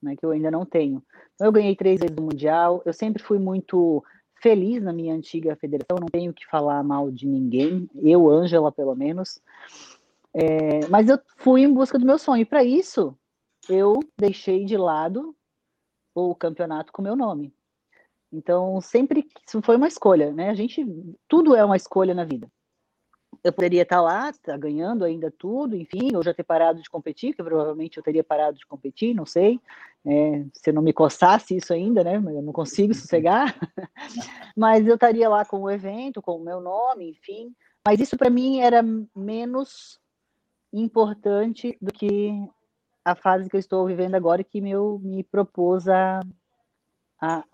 né, 0.03 0.17
que 0.17 0.27
eu 0.27 0.33
ainda 0.33 0.51
não 0.51 0.67
tenho. 0.67 1.01
Então, 1.35 1.47
eu 1.47 1.53
ganhei 1.53 1.77
três 1.77 2.01
vezes 2.01 2.17
o 2.19 2.23
Mundial, 2.23 2.83
eu 2.85 2.93
sempre 2.93 3.23
fui 3.23 3.39
muito 3.39 4.05
feliz 4.43 4.83
na 4.83 4.93
minha 4.93 5.15
antiga 5.15 5.55
federação, 5.55 5.99
não 6.01 6.09
tenho 6.09 6.35
que 6.35 6.45
falar 6.47 6.83
mal 6.83 7.13
de 7.13 7.29
ninguém, 7.29 7.89
eu, 8.03 8.29
Ângela, 8.29 8.73
pelo 8.73 8.97
menos. 8.97 9.41
É, 10.35 10.89
mas 10.89 11.09
eu 11.09 11.19
fui 11.37 11.63
em 11.63 11.73
busca 11.73 11.97
do 11.97 12.05
meu 12.05 12.19
sonho, 12.19 12.43
e 12.43 12.45
para 12.45 12.65
isso 12.65 13.17
eu 13.69 14.01
deixei 14.19 14.65
de 14.65 14.77
lado 14.77 15.33
o 16.13 16.35
campeonato 16.35 16.93
com 16.93 17.01
meu 17.01 17.15
nome. 17.15 17.55
Então, 18.33 18.81
sempre 18.81 19.29
isso 19.47 19.63
foi 19.63 19.77
uma 19.77 19.87
escolha, 19.87 20.33
né? 20.33 20.51
A 20.51 20.55
gente, 20.55 20.85
tudo 21.29 21.55
é 21.55 21.65
uma 21.65 21.77
escolha 21.77 22.15
na 22.15 22.25
vida 22.25 22.51
eu 23.45 23.53
poderia 23.53 23.83
estar 23.83 24.01
lá, 24.01 24.31
estar 24.31 24.53
tá 24.53 24.59
ganhando 24.59 25.05
ainda 25.05 25.31
tudo, 25.31 25.75
enfim, 25.75 26.15
ou 26.15 26.23
já 26.23 26.33
ter 26.33 26.45
parado 26.45 26.81
de 26.81 26.89
competir, 26.89 27.35
que 27.35 27.43
provavelmente 27.43 27.97
eu 27.97 28.03
teria 28.03 28.23
parado 28.23 28.57
de 28.57 28.67
competir, 28.67 29.15
não 29.15 29.27
sei, 29.27 29.61
é, 30.07 30.45
se 30.53 30.71
eu 30.71 30.75
não 30.75 30.83
me 30.83 30.93
coçasse 30.93 31.57
isso 31.57 31.73
ainda, 31.73 32.05
né, 32.05 32.17
eu 32.17 32.43
não 32.43 32.53
consigo 32.53 32.95
sossegar, 32.95 33.55
mas 34.57 34.87
eu 34.87 34.95
estaria 34.95 35.29
lá 35.29 35.45
com 35.45 35.61
o 35.63 35.71
evento, 35.71 36.23
com 36.23 36.37
o 36.37 36.45
meu 36.45 36.61
nome, 36.61 37.11
enfim, 37.11 37.55
mas 37.85 38.01
isso 38.01 38.17
para 38.17 38.31
mim 38.31 38.61
era 38.61 38.83
menos 39.15 40.01
importante 40.73 41.77
do 41.81 41.93
que 41.93 42.31
a 43.05 43.15
fase 43.15 43.51
que 43.51 43.57
eu 43.57 43.61
estou 43.61 43.87
vivendo 43.87 44.15
agora, 44.15 44.45
que 44.45 44.61
meu, 44.61 45.01
me 45.03 45.25
propôs 45.25 45.89
a, 45.89 46.21
a, 47.21 47.45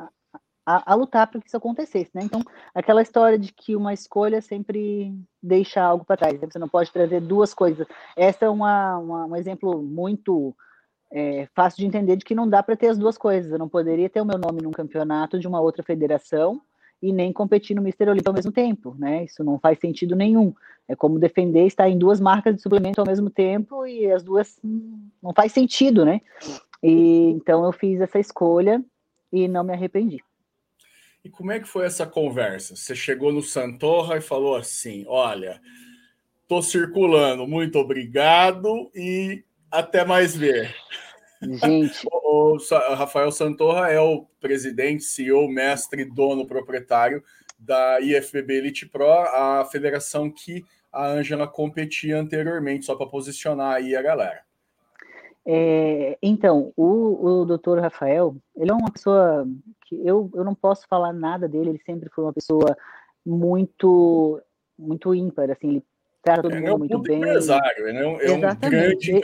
a, 0.69 0.93
a 0.93 0.95
lutar 0.95 1.27
para 1.27 1.41
que 1.41 1.47
isso 1.47 1.57
acontecesse, 1.57 2.11
né? 2.15 2.21
Então, 2.23 2.43
aquela 2.75 3.01
história 3.01 3.39
de 3.39 3.51
que 3.51 3.75
uma 3.75 3.95
escolha 3.95 4.43
sempre 4.43 5.15
deixa 5.43 5.81
algo 5.81 6.05
para 6.05 6.19
trás, 6.19 6.39
né? 6.39 6.47
você 6.51 6.59
não 6.59 6.69
pode 6.69 6.93
trazer 6.93 7.23
duas 7.23 7.55
coisas. 7.55 7.87
Essa 8.15 8.45
é 8.45 8.51
uma, 8.51 8.99
uma, 8.99 9.27
um 9.27 9.37
exemplo 9.37 9.83
muito 9.83 10.55
é 11.11 11.49
fácil 11.55 11.79
de 11.79 11.87
entender 11.87 12.17
de 12.17 12.25
que 12.25 12.35
não 12.35 12.47
dá 12.47 12.63
para 12.63 12.77
ter 12.77 12.89
as 12.89 12.99
duas 12.99 13.17
coisas. 13.17 13.51
Eu 13.51 13.59
não 13.59 13.67
poderia 13.67 14.11
ter 14.11 14.21
o 14.21 14.27
meu 14.27 14.37
nome 14.37 14.61
num 14.63 14.71
campeonato 14.71 15.39
de 15.39 15.49
uma 15.49 15.59
outra 15.59 15.83
federação 15.83 16.61
e 17.01 17.15
nem 17.15 17.33
competir 17.33 17.75
no 17.75 17.81
Mister 17.81 18.11
Olímpia 18.11 18.29
ao 18.29 18.35
mesmo 18.35 18.53
tempo, 18.53 18.95
né? 18.99 19.25
Isso 19.25 19.43
não 19.43 19.59
faz 19.59 19.79
sentido 19.79 20.15
nenhum. 20.15 20.53
É 20.87 20.95
como 20.95 21.19
defender 21.19 21.65
estar 21.65 21.89
em 21.89 21.97
duas 21.97 22.21
marcas 22.21 22.55
de 22.55 22.61
suplemento 22.61 23.01
ao 23.01 23.07
mesmo 23.07 23.31
tempo 23.31 23.87
e 23.87 24.13
as 24.13 24.23
duas 24.23 24.61
não 25.23 25.33
faz 25.35 25.51
sentido, 25.53 26.05
né? 26.05 26.21
E 26.83 27.31
então 27.31 27.65
eu 27.65 27.73
fiz 27.73 28.03
essa 28.03 28.19
escolha 28.19 28.85
e 29.33 29.49
não 29.49 29.65
me 29.65 29.73
arrependi. 29.73 30.23
E 31.29 31.31
como 31.31 31.53
é 31.53 31.61
que 31.61 31.69
foi 31.69 31.85
essa 31.85 32.07
conversa? 32.07 32.75
Você 32.75 32.97
chegou 32.97 33.31
no 33.31 33.43
Santorra 33.43 34.17
e 34.17 34.21
falou 34.23 34.57
assim: 34.57 35.05
"Olha, 35.07 35.61
tô 36.49 36.63
circulando, 36.63 37.47
muito 37.47 37.79
obrigado 37.79 38.91
e 38.95 39.45
até 39.71 40.07
mais 40.07 40.35
ver". 40.35 40.75
Gente. 41.43 42.01
o, 42.11 42.57
o 42.57 42.95
Rafael 42.95 43.31
Santorra 43.31 43.91
é 43.91 44.01
o 44.01 44.25
presidente, 44.41 45.05
CEO, 45.05 45.47
mestre, 45.51 46.03
dono, 46.07 46.47
proprietário 46.47 47.23
da 47.59 48.01
IFBB 48.01 48.55
Elite 48.55 48.87
Pro, 48.87 49.11
a 49.11 49.69
federação 49.71 50.31
que 50.31 50.65
a 50.91 51.09
Ângela 51.09 51.47
competia 51.47 52.19
anteriormente, 52.19 52.87
só 52.87 52.95
para 52.95 53.07
posicionar 53.07 53.75
aí 53.75 53.95
a 53.95 54.01
galera. 54.01 54.48
É, 55.47 56.19
então, 56.23 56.73
o, 56.77 57.41
o 57.41 57.45
doutor 57.45 57.79
Rafael, 57.81 58.37
ele 58.57 58.71
é 58.71 58.75
uma 58.75 58.91
pessoa 58.91 59.47
que 59.87 59.97
eu, 60.07 60.31
eu 60.35 60.45
não 60.45 60.55
posso 60.55 60.87
falar 60.87 61.13
nada 61.13 61.49
dele, 61.49 61.71
ele 61.71 61.83
sempre 61.85 62.11
foi 62.11 62.25
uma 62.25 62.33
pessoa 62.33 62.77
muito 63.25 64.41
muito 64.79 65.13
ímpar, 65.15 65.51
assim, 65.51 65.69
ele 65.69 65.85
trata 66.23 66.43
todo 66.43 66.55
mundo 66.55 66.67
é 66.67 66.75
um 66.75 66.79
muito 66.79 66.99
bem. 67.01 67.19
Empresário, 67.19 67.89
ele 67.89 67.99
é 67.99 68.07
um, 68.07 68.21
é 68.21 68.33
um 68.33 68.41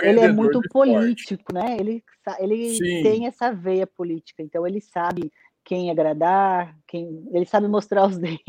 Ele 0.02 0.20
é 0.20 0.32
muito 0.32 0.60
político, 0.70 1.52
né? 1.52 1.76
Ele, 1.78 2.02
ele 2.38 2.78
tem 3.02 3.26
essa 3.26 3.52
veia 3.52 3.86
política, 3.86 4.42
então 4.42 4.66
ele 4.66 4.80
sabe 4.80 5.30
quem 5.64 5.90
agradar, 5.90 6.76
quem 6.86 7.26
ele 7.32 7.46
sabe 7.46 7.66
mostrar 7.68 8.06
os 8.06 8.18
dentes. 8.18 8.44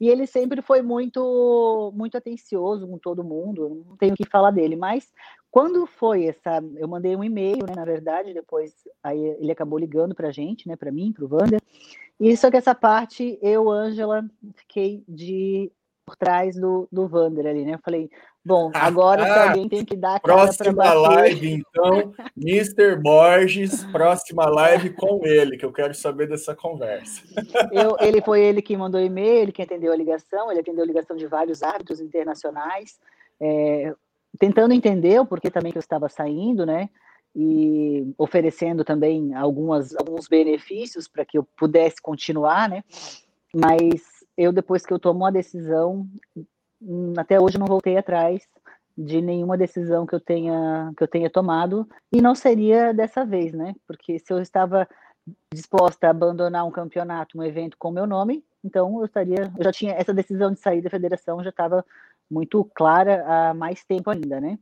E 0.00 0.08
ele 0.08 0.26
sempre 0.26 0.62
foi 0.62 0.80
muito 0.80 1.92
muito 1.94 2.16
atencioso 2.16 2.86
com 2.86 2.98
todo 2.98 3.24
mundo, 3.24 3.84
não 3.86 3.96
tenho 3.96 4.14
o 4.14 4.16
que 4.16 4.24
falar 4.24 4.50
dele, 4.50 4.76
mas 4.76 5.12
quando 5.50 5.86
foi 5.86 6.26
essa, 6.26 6.62
eu 6.76 6.86
mandei 6.86 7.16
um 7.16 7.24
e-mail, 7.24 7.64
né, 7.66 7.74
na 7.74 7.84
verdade, 7.84 8.34
depois 8.34 8.72
aí 9.02 9.18
ele 9.40 9.52
acabou 9.52 9.78
ligando 9.78 10.14
para 10.14 10.28
a 10.28 10.32
gente, 10.32 10.68
né, 10.68 10.76
para 10.76 10.92
mim, 10.92 11.12
para 11.12 11.24
o 11.24 11.28
Wander, 11.30 11.60
e 12.20 12.36
só 12.36 12.50
que 12.50 12.56
essa 12.56 12.74
parte, 12.74 13.38
eu, 13.40 13.70
Ângela, 13.70 14.24
fiquei 14.56 15.04
de 15.08 15.70
por 16.08 16.16
trás 16.16 16.56
do, 16.56 16.88
do 16.90 17.06
Wander 17.06 17.46
ali, 17.46 17.66
né? 17.66 17.74
Eu 17.74 17.78
falei, 17.84 18.08
bom, 18.42 18.70
agora 18.74 19.22
ah, 19.22 19.48
alguém 19.50 19.68
tem 19.68 19.84
que 19.84 19.94
dar 19.94 20.16
a 20.16 20.20
Próxima 20.20 20.94
live, 20.94 21.52
então, 21.52 22.14
Mr. 22.34 22.96
Borges, 22.96 23.84
próxima 23.92 24.46
live 24.46 24.90
com 24.94 25.20
ele, 25.26 25.58
que 25.58 25.66
eu 25.66 25.72
quero 25.72 25.94
saber 25.94 26.26
dessa 26.26 26.56
conversa. 26.56 27.22
Eu, 27.70 27.94
ele 28.00 28.22
foi 28.22 28.42
ele 28.42 28.62
que 28.62 28.74
mandou 28.74 28.98
e-mail, 28.98 29.42
ele 29.42 29.52
que 29.52 29.60
atendeu 29.60 29.92
a 29.92 29.96
ligação, 29.96 30.50
ele 30.50 30.60
atendeu 30.60 30.82
a 30.82 30.86
ligação 30.86 31.14
de 31.14 31.26
vários 31.26 31.62
árbitros 31.62 32.00
internacionais, 32.00 32.98
é, 33.38 33.94
tentando 34.38 34.74
entender 34.74 35.20
o 35.20 35.26
porquê 35.26 35.50
também 35.50 35.72
que 35.72 35.78
eu 35.78 35.80
estava 35.80 36.08
saindo, 36.08 36.66
né? 36.66 36.88
E 37.34 38.12
oferecendo 38.18 38.84
também 38.84 39.34
algumas, 39.34 39.94
alguns 39.94 40.26
benefícios 40.26 41.06
para 41.06 41.24
que 41.24 41.38
eu 41.38 41.44
pudesse 41.56 42.00
continuar, 42.00 42.68
né? 42.68 42.82
Mas 43.54 44.02
eu, 44.36 44.52
depois 44.52 44.84
que 44.84 44.92
eu 44.92 44.98
tomo 44.98 45.20
uma 45.20 45.32
decisão, 45.32 46.08
até 47.16 47.40
hoje 47.40 47.58
não 47.58 47.66
voltei 47.66 47.96
atrás 47.96 48.46
de 48.96 49.20
nenhuma 49.20 49.56
decisão 49.56 50.04
que 50.04 50.14
eu 50.14 50.20
tenha 50.20 50.92
que 50.96 51.04
eu 51.04 51.08
tenha 51.08 51.30
tomado 51.30 51.88
e 52.12 52.20
não 52.20 52.34
seria 52.34 52.92
dessa 52.92 53.24
vez, 53.24 53.52
né? 53.52 53.74
Porque 53.86 54.18
se 54.18 54.32
eu 54.32 54.40
estava 54.40 54.88
disposta 55.52 56.06
a 56.06 56.10
abandonar 56.10 56.66
um 56.66 56.70
campeonato, 56.70 57.38
um 57.38 57.42
evento 57.42 57.76
com 57.78 57.90
meu 57.90 58.06
nome, 58.06 58.44
então 58.64 58.98
eu 58.98 59.04
estaria, 59.04 59.52
eu 59.56 59.64
já 59.64 59.72
tinha 59.72 59.92
essa 59.92 60.12
decisão 60.12 60.52
de 60.52 60.58
sair 60.58 60.82
da 60.82 60.90
federação 60.90 61.42
já 61.44 61.50
estava 61.50 61.84
muito 62.30 62.64
clara 62.74 63.24
há 63.26 63.54
mais 63.54 63.84
tempo 63.84 64.10
ainda, 64.10 64.40
né? 64.40 64.58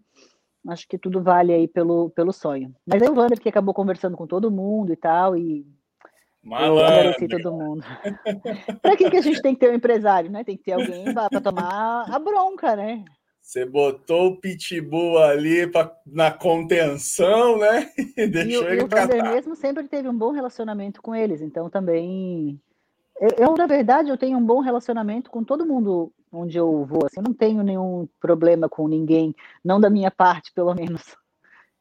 Acho 0.68 0.87
que 0.88 0.98
tudo 0.98 1.22
vale 1.22 1.52
aí 1.52 1.68
pelo, 1.68 2.11
pelo 2.11 2.33
sonho. 2.33 2.74
Mas 2.87 3.00
aí 3.02 3.09
o 3.09 3.14
Wander 3.14 3.40
que 3.40 3.48
acabou 3.48 3.72
conversando 3.72 4.16
com 4.16 4.26
todo 4.26 4.50
mundo 4.50 4.92
e 4.92 4.96
tal, 4.96 5.37
e 5.37 5.64
Malandro. 6.42 7.29
todo 7.29 7.52
mundo. 7.52 7.85
para 8.83 8.96
que, 8.96 9.11
que 9.11 9.16
a 9.16 9.20
gente 9.20 9.42
tem 9.42 9.55
que 9.55 9.61
ter 9.61 9.70
um 9.70 9.74
empresário, 9.74 10.31
né? 10.31 10.44
Tem 10.44 10.57
que 10.57 10.64
ter 10.64 10.72
alguém 10.72 11.12
para 11.12 11.40
tomar 11.40 12.05
a 12.09 12.18
bronca, 12.18 12.76
né? 12.76 13.05
Você 13.46 13.64
botou 13.64 14.26
o 14.26 14.37
Pitbull 14.40 15.18
ali 15.18 15.68
pra, 15.68 15.96
na 16.05 16.33
contenção, 16.33 17.59
né? 17.59 17.90
E 18.16 18.26
deixou 18.26 18.64
e, 18.64 18.72
ele 18.72 18.81
e 18.81 18.85
o 18.85 18.88
Vander 18.88 19.22
mesmo 19.22 19.55
sempre 19.55 19.87
teve 19.87 20.09
um 20.09 20.16
bom 20.16 20.33
relacionamento 20.33 21.00
com 21.00 21.14
eles, 21.14 21.40
então 21.40 21.70
também. 21.70 22.61
Eu, 23.20 23.55
na 23.57 23.66
verdade, 23.66 24.11
eu 24.11 24.18
tenho 24.18 24.37
um 24.37 24.44
bom 24.44 24.61
relacionamento 24.61 25.31
com 25.31 25.42
todo 25.42 25.66
mundo 25.66 26.12
onde 26.31 26.59
eu 26.59 26.85
vou. 26.85 27.07
Assim, 27.07 27.20
eu 27.20 27.24
não 27.24 27.33
tenho 27.33 27.62
nenhum 27.62 28.09
problema 28.20 28.68
com 28.68 28.87
ninguém, 28.87 29.35
não 29.64 29.81
da 29.81 29.88
minha 29.88 30.11
parte, 30.11 30.52
pelo 30.52 30.74
menos. 30.74 31.16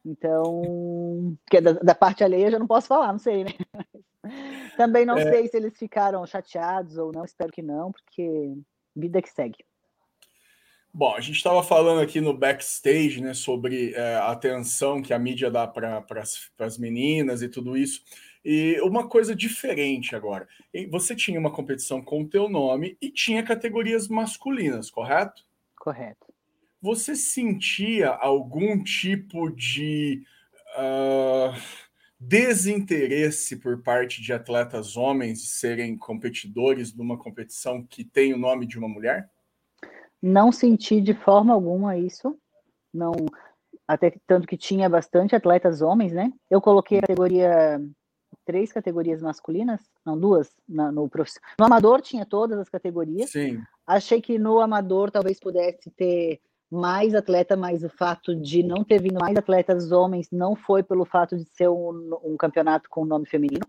Então, 0.06 1.36
porque 1.44 1.60
da, 1.60 1.74
da 1.74 1.96
parte 1.96 2.24
alheia 2.24 2.48
eu 2.48 2.52
já 2.52 2.60
não 2.60 2.68
posso 2.68 2.88
falar, 2.88 3.12
não 3.12 3.20
sei, 3.20 3.44
né? 3.44 3.52
Também 4.78 5.06
não 5.06 5.18
é... 5.18 5.32
sei 5.32 5.48
se 5.48 5.58
eles 5.58 5.78
ficaram 5.78 6.26
chateados 6.26 6.98
ou 6.98 7.12
não, 7.12 7.26
espero 7.26 7.52
que 7.52 7.62
não, 7.62 7.92
porque 7.92 8.56
vida 8.96 9.22
que 9.22 9.30
segue. 9.30 9.58
Bom, 10.94 11.14
a 11.14 11.20
gente 11.20 11.36
estava 11.36 11.62
falando 11.62 12.00
aqui 12.00 12.22
no 12.22 12.34
backstage, 12.34 13.20
né, 13.20 13.34
sobre 13.34 13.94
é, 13.94 14.16
a 14.16 14.32
atenção 14.32 15.02
que 15.02 15.14
a 15.14 15.20
mídia 15.20 15.52
dá 15.52 15.68
para 15.68 16.06
as 16.60 16.78
meninas 16.78 17.42
e 17.42 17.50
tudo 17.50 17.76
isso. 17.76 18.02
E 18.46 18.80
uma 18.82 19.08
coisa 19.08 19.36
diferente 19.36 20.16
agora. 20.16 20.48
Você 20.92 21.16
tinha 21.16 21.40
uma 21.40 21.52
competição 21.52 22.00
com 22.00 22.22
o 22.22 22.28
teu 22.28 22.48
nome 22.48 22.96
e 23.02 23.10
tinha 23.10 23.42
categorias 23.42 24.08
masculinas, 24.08 24.92
correto? 24.92 25.44
Correto. 25.76 26.32
Você 26.80 27.16
sentia 27.16 28.10
algum 28.10 28.84
tipo 28.84 29.50
de 29.50 30.22
uh, 30.78 31.60
desinteresse 32.20 33.56
por 33.56 33.82
parte 33.82 34.22
de 34.22 34.32
atletas 34.32 34.96
homens 34.96 35.42
de 35.42 35.48
serem 35.48 35.98
competidores 35.98 36.94
numa 36.94 37.18
competição 37.18 37.84
que 37.84 38.04
tem 38.04 38.32
o 38.32 38.38
nome 38.38 38.68
de 38.68 38.78
uma 38.78 38.88
mulher? 38.88 39.28
Não 40.22 40.52
senti 40.52 41.02
de 41.02 41.16
forma 41.16 41.52
alguma 41.52 41.98
isso. 41.98 42.38
Não, 42.94 43.14
até 43.88 44.14
tanto 44.28 44.48
que 44.48 44.56
tinha 44.56 44.88
bastante 44.88 45.36
atletas 45.36 45.82
homens, 45.82 46.14
né? 46.14 46.32
Eu 46.48 46.62
coloquei 46.62 47.00
a 47.00 47.02
categoria 47.02 47.82
três 48.46 48.72
categorias 48.72 49.22
masculinas, 49.22 49.82
não 50.06 50.18
duas, 50.18 50.56
na, 50.68 50.92
no 50.92 51.10
profissional. 51.10 51.50
No 51.60 51.66
amador 51.66 52.02
tinha 52.02 52.26
todas 52.26 52.60
as 52.60 52.70
categorias. 52.70 53.32
Sim. 53.32 53.62
Achei 53.86 54.22
que 54.22 54.38
no 54.38 54.60
amador 54.60 55.12
talvez 55.12 55.40
pudesse 55.40 55.90
ter 55.92 56.40
mais 56.72 57.14
atleta, 57.14 57.56
mas 57.56 57.84
o 57.84 57.90
fato 57.90 58.36
de 58.36 58.64
não 58.64 58.84
ter 58.84 59.02
vindo 59.02 59.20
mais 59.20 59.36
atletas 59.36 59.92
homens 59.92 60.30
não 60.32 60.56
foi 60.56 60.84
pelo 60.84 61.06
fato 61.06 61.38
de 61.38 61.46
ser 61.46 61.70
um, 61.70 62.18
um 62.24 62.38
campeonato 62.38 62.90
com 62.90 63.06
nome 63.06 63.26
feminino. 63.26 63.66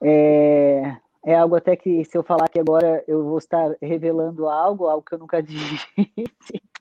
É, 0.00 0.96
é 1.24 1.34
algo 1.36 1.54
até 1.54 1.76
que, 1.76 2.04
se 2.04 2.16
eu 2.16 2.22
falar 2.22 2.48
que 2.48 2.58
agora 2.58 3.04
eu 3.06 3.22
vou 3.22 3.38
estar 3.38 3.76
revelando 3.80 4.48
algo, 4.48 4.88
algo 4.88 5.04
que 5.04 5.14
eu 5.14 5.18
nunca 5.18 5.40
disse. 5.42 5.86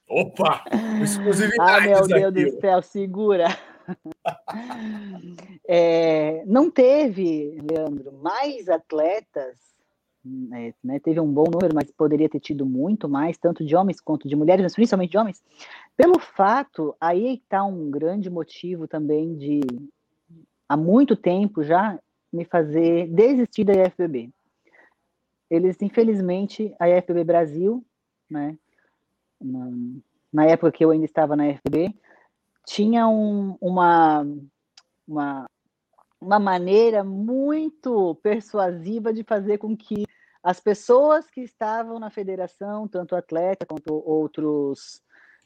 Opa! 0.10 0.64
Exclusividade. 1.02 1.94
ah, 1.94 2.08
meu 2.08 2.32
Deus 2.32 2.56
do 2.56 2.60
céu, 2.60 2.82
segura. 2.82 3.48
é, 5.68 6.44
não 6.46 6.70
teve, 6.70 7.60
Leandro, 7.62 8.12
mais 8.14 8.70
atletas 8.70 9.72
né, 10.24 10.74
né, 10.84 11.00
teve 11.00 11.20
um 11.20 11.32
bom 11.32 11.46
número, 11.52 11.74
mas 11.74 11.90
poderia 11.92 12.30
ter 12.30 12.40
tido 12.40 12.66
muito 12.66 13.10
mais, 13.10 13.38
tanto 13.38 13.66
de 13.66 13.76
homens 13.76 14.00
quanto 14.00 14.28
de 14.28 14.36
mulheres, 14.36 14.64
mas 14.64 14.76
principalmente 14.76 15.12
de 15.12 15.18
homens, 15.18 15.44
pelo 15.98 16.20
fato, 16.20 16.96
aí 17.02 17.36
está 17.36 17.64
um 17.64 17.90
grande 17.90 18.30
motivo 18.30 18.88
também 18.88 19.36
de, 19.36 19.62
há 20.70 20.78
muito 20.78 21.16
tempo 21.16 21.64
já, 21.64 22.00
me 22.32 22.46
fazer 22.46 23.08
desistir 23.08 23.64
da 23.64 23.74
IFBB. 23.74 24.30
Eles, 25.50 25.82
infelizmente, 25.82 26.74
a 26.80 26.88
IFBB 26.88 27.24
Brasil, 27.24 27.84
né, 28.30 28.58
na, 29.42 29.70
na 30.32 30.46
época 30.46 30.72
que 30.72 30.86
eu 30.86 30.92
ainda 30.92 31.06
estava 31.06 31.36
na 31.36 31.50
IFBB, 31.50 31.94
tinha 32.66 33.08
um, 33.08 33.58
uma, 33.60 34.26
uma 35.08 35.48
uma 36.22 36.38
maneira 36.38 37.04
muito 37.04 38.14
persuasiva 38.22 39.12
de 39.12 39.24
fazer 39.24 39.58
com 39.58 39.76
que 39.76 40.06
as 40.44 40.60
pessoas 40.60 41.30
que 41.30 41.42
estavam 41.42 42.00
na 42.00 42.12
federação, 42.12 42.88
tanto 42.88 43.16
atleta 43.16 43.66
quanto 43.66 43.92
outros 44.08 45.02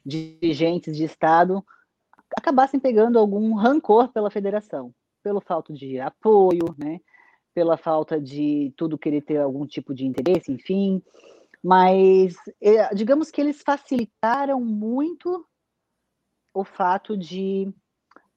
dirigentes 0.05 0.95
de 0.95 1.05
Estado, 1.05 1.65
acabassem 2.37 2.79
pegando 2.79 3.17
algum 3.17 3.53
rancor 3.53 4.09
pela 4.09 4.29
federação, 4.29 4.93
pelo 5.23 5.39
falta 5.39 5.73
de 5.73 5.99
apoio, 5.99 6.75
né? 6.77 6.99
pela 7.53 7.77
falta 7.77 8.19
de 8.19 8.73
tudo 8.75 8.97
querer 8.97 9.21
ter 9.21 9.37
algum 9.37 9.65
tipo 9.65 9.93
de 9.93 10.05
interesse, 10.05 10.51
enfim. 10.51 11.01
Mas 11.63 12.35
é, 12.61 12.93
digamos 12.93 13.31
que 13.31 13.39
eles 13.39 13.61
facilitaram 13.61 14.59
muito 14.59 15.45
o 16.55 16.63
fato 16.63 17.17
de 17.17 17.71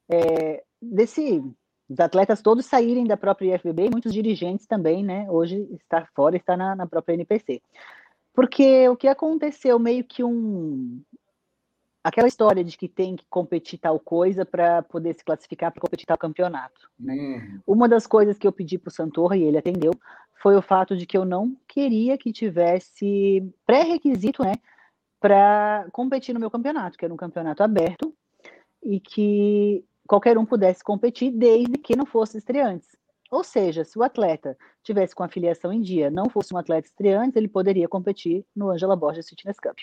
é, 0.09 0.63
desse 0.81 1.43
os 1.89 1.99
atletas 1.99 2.39
todos 2.41 2.67
saírem 2.67 3.05
da 3.05 3.17
própria 3.17 3.55
IFBB 3.55 3.87
e 3.87 3.89
muitos 3.89 4.13
dirigentes 4.13 4.67
também, 4.67 5.03
né? 5.03 5.25
Hoje 5.27 5.67
está 5.71 6.05
fora, 6.15 6.37
está 6.37 6.55
na, 6.55 6.75
na 6.75 6.85
própria 6.85 7.15
NPC. 7.15 7.63
Porque 8.31 8.87
o 8.87 8.95
que 8.95 9.07
aconteceu 9.07 9.79
meio 9.79 10.03
que 10.03 10.23
um 10.23 11.01
aquela 12.03 12.27
história 12.27 12.63
de 12.63 12.77
que 12.77 12.87
tem 12.87 13.15
que 13.15 13.25
competir 13.27 13.79
tal 13.79 13.99
coisa 13.99 14.45
para 14.45 14.83
poder 14.83 15.15
se 15.15 15.23
classificar 15.23 15.71
para 15.71 15.81
competir 15.81 16.05
tal 16.05 16.17
campeonato. 16.17 16.89
Né? 16.97 17.13
Uhum. 17.15 17.61
Uma 17.65 17.89
das 17.89 18.05
coisas 18.05 18.37
que 18.37 18.47
eu 18.47 18.51
pedi 18.51 18.77
para 18.77 18.89
o 18.89 18.93
Santorra 18.93 19.35
e 19.35 19.43
ele 19.43 19.57
atendeu 19.57 19.91
foi 20.41 20.55
o 20.55 20.61
fato 20.61 20.95
de 20.95 21.05
que 21.05 21.17
eu 21.17 21.25
não 21.25 21.57
queria 21.67 22.17
que 22.17 22.31
tivesse 22.31 23.43
pré-requisito, 23.65 24.43
né, 24.43 24.53
para 25.19 25.87
competir 25.91 26.33
no 26.33 26.39
meu 26.39 26.49
campeonato, 26.49 26.97
que 26.97 27.05
era 27.05 27.13
um 27.13 27.17
campeonato 27.17 27.61
aberto 27.61 28.13
e 28.81 28.99
que 28.99 29.83
qualquer 30.07 30.37
um 30.37 30.45
pudesse 30.45 30.83
competir 30.83 31.31
desde 31.31 31.77
que 31.77 31.95
não 31.95 32.05
fosse 32.05 32.37
estreantes. 32.37 32.97
Ou 33.29 33.43
seja, 33.43 33.83
se 33.83 33.97
o 33.99 34.03
atleta 34.03 34.57
tivesse 34.81 35.13
com 35.13 35.23
a 35.23 35.29
filiação 35.29 35.71
em 35.71 35.81
dia, 35.81 36.09
não 36.09 36.29
fosse 36.29 36.53
um 36.53 36.57
atleta 36.57 36.87
estreante, 36.87 37.37
ele 37.37 37.47
poderia 37.47 37.87
competir 37.87 38.45
no 38.55 38.69
Angela 38.69 38.95
Borges 38.95 39.29
Fitness 39.29 39.59
Cup. 39.59 39.77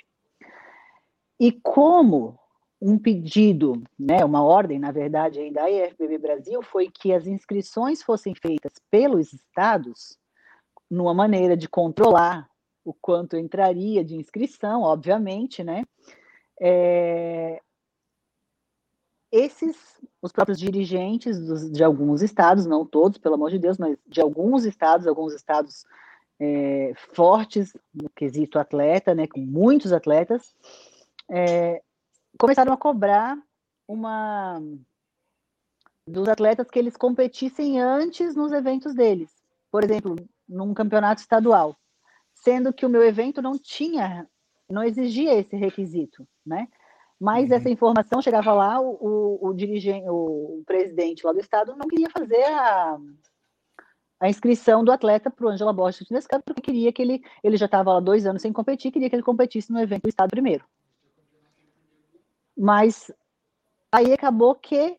E 1.38 1.52
como 1.52 2.38
um 2.80 2.98
pedido, 2.98 3.82
né, 3.98 4.24
uma 4.24 4.42
ordem, 4.42 4.78
na 4.78 4.90
verdade, 4.90 5.50
da 5.50 5.70
IFBB 5.70 6.18
Brasil 6.18 6.62
foi 6.62 6.90
que 6.90 7.12
as 7.12 7.26
inscrições 7.26 8.02
fossem 8.02 8.34
feitas 8.34 8.72
pelos 8.90 9.32
estados, 9.32 10.18
numa 10.90 11.14
maneira 11.14 11.56
de 11.56 11.68
controlar 11.68 12.48
o 12.86 12.94
quanto 12.94 13.36
entraria 13.36 14.04
de 14.04 14.14
inscrição, 14.14 14.82
obviamente, 14.82 15.64
né? 15.64 15.84
É, 16.60 17.60
esses, 19.32 19.76
os 20.22 20.30
próprios 20.30 20.56
dirigentes 20.56 21.36
dos, 21.44 21.70
de 21.70 21.82
alguns 21.82 22.22
estados, 22.22 22.64
não 22.64 22.86
todos, 22.86 23.18
pelo 23.18 23.34
amor 23.34 23.50
de 23.50 23.58
Deus, 23.58 23.76
mas 23.76 23.98
de 24.06 24.20
alguns 24.20 24.64
estados, 24.64 25.06
alguns 25.08 25.34
estados 25.34 25.84
é, 26.38 26.92
fortes 27.12 27.76
no 27.92 28.08
quesito 28.10 28.56
atleta, 28.56 29.16
né, 29.16 29.26
com 29.26 29.40
muitos 29.40 29.92
atletas, 29.92 30.54
é, 31.28 31.82
começaram 32.38 32.72
a 32.72 32.76
cobrar 32.76 33.36
uma 33.88 34.62
dos 36.06 36.28
atletas 36.28 36.70
que 36.70 36.78
eles 36.78 36.96
competissem 36.96 37.80
antes 37.80 38.36
nos 38.36 38.52
eventos 38.52 38.94
deles. 38.94 39.30
Por 39.72 39.82
exemplo, 39.82 40.14
num 40.48 40.72
campeonato 40.72 41.20
estadual, 41.20 41.76
sendo 42.46 42.72
que 42.72 42.86
o 42.86 42.88
meu 42.88 43.02
evento 43.02 43.42
não 43.42 43.58
tinha, 43.58 44.24
não 44.70 44.84
exigia 44.84 45.34
esse 45.34 45.56
requisito, 45.56 46.24
né? 46.46 46.68
Mas 47.18 47.50
uhum. 47.50 47.56
essa 47.56 47.68
informação 47.68 48.22
chegava 48.22 48.52
lá, 48.52 48.80
o, 48.80 48.96
o, 49.00 49.48
o 49.48 49.52
dirigente, 49.52 50.06
o, 50.08 50.62
presidente 50.64 51.26
lá 51.26 51.32
do 51.32 51.40
estado 51.40 51.74
não 51.74 51.88
queria 51.88 52.08
fazer 52.08 52.44
a, 52.44 52.98
a 54.20 54.28
inscrição 54.28 54.84
do 54.84 54.92
atleta 54.92 55.28
para 55.28 55.44
o 55.44 55.48
Angela 55.48 55.72
Borges 55.72 55.98
Fitness 55.98 56.24
Cup, 56.28 56.40
porque 56.44 56.60
queria 56.60 56.92
que 56.92 57.02
ele, 57.02 57.20
ele 57.42 57.56
já 57.56 57.66
estava 57.66 57.94
lá 57.94 57.98
dois 57.98 58.26
anos 58.26 58.42
sem 58.42 58.52
competir, 58.52 58.92
queria 58.92 59.10
que 59.10 59.16
ele 59.16 59.24
competisse 59.24 59.72
no 59.72 59.80
evento 59.80 60.02
do 60.04 60.08
estado 60.08 60.30
primeiro. 60.30 60.64
Mas 62.56 63.10
aí 63.90 64.12
acabou 64.12 64.54
que 64.54 64.96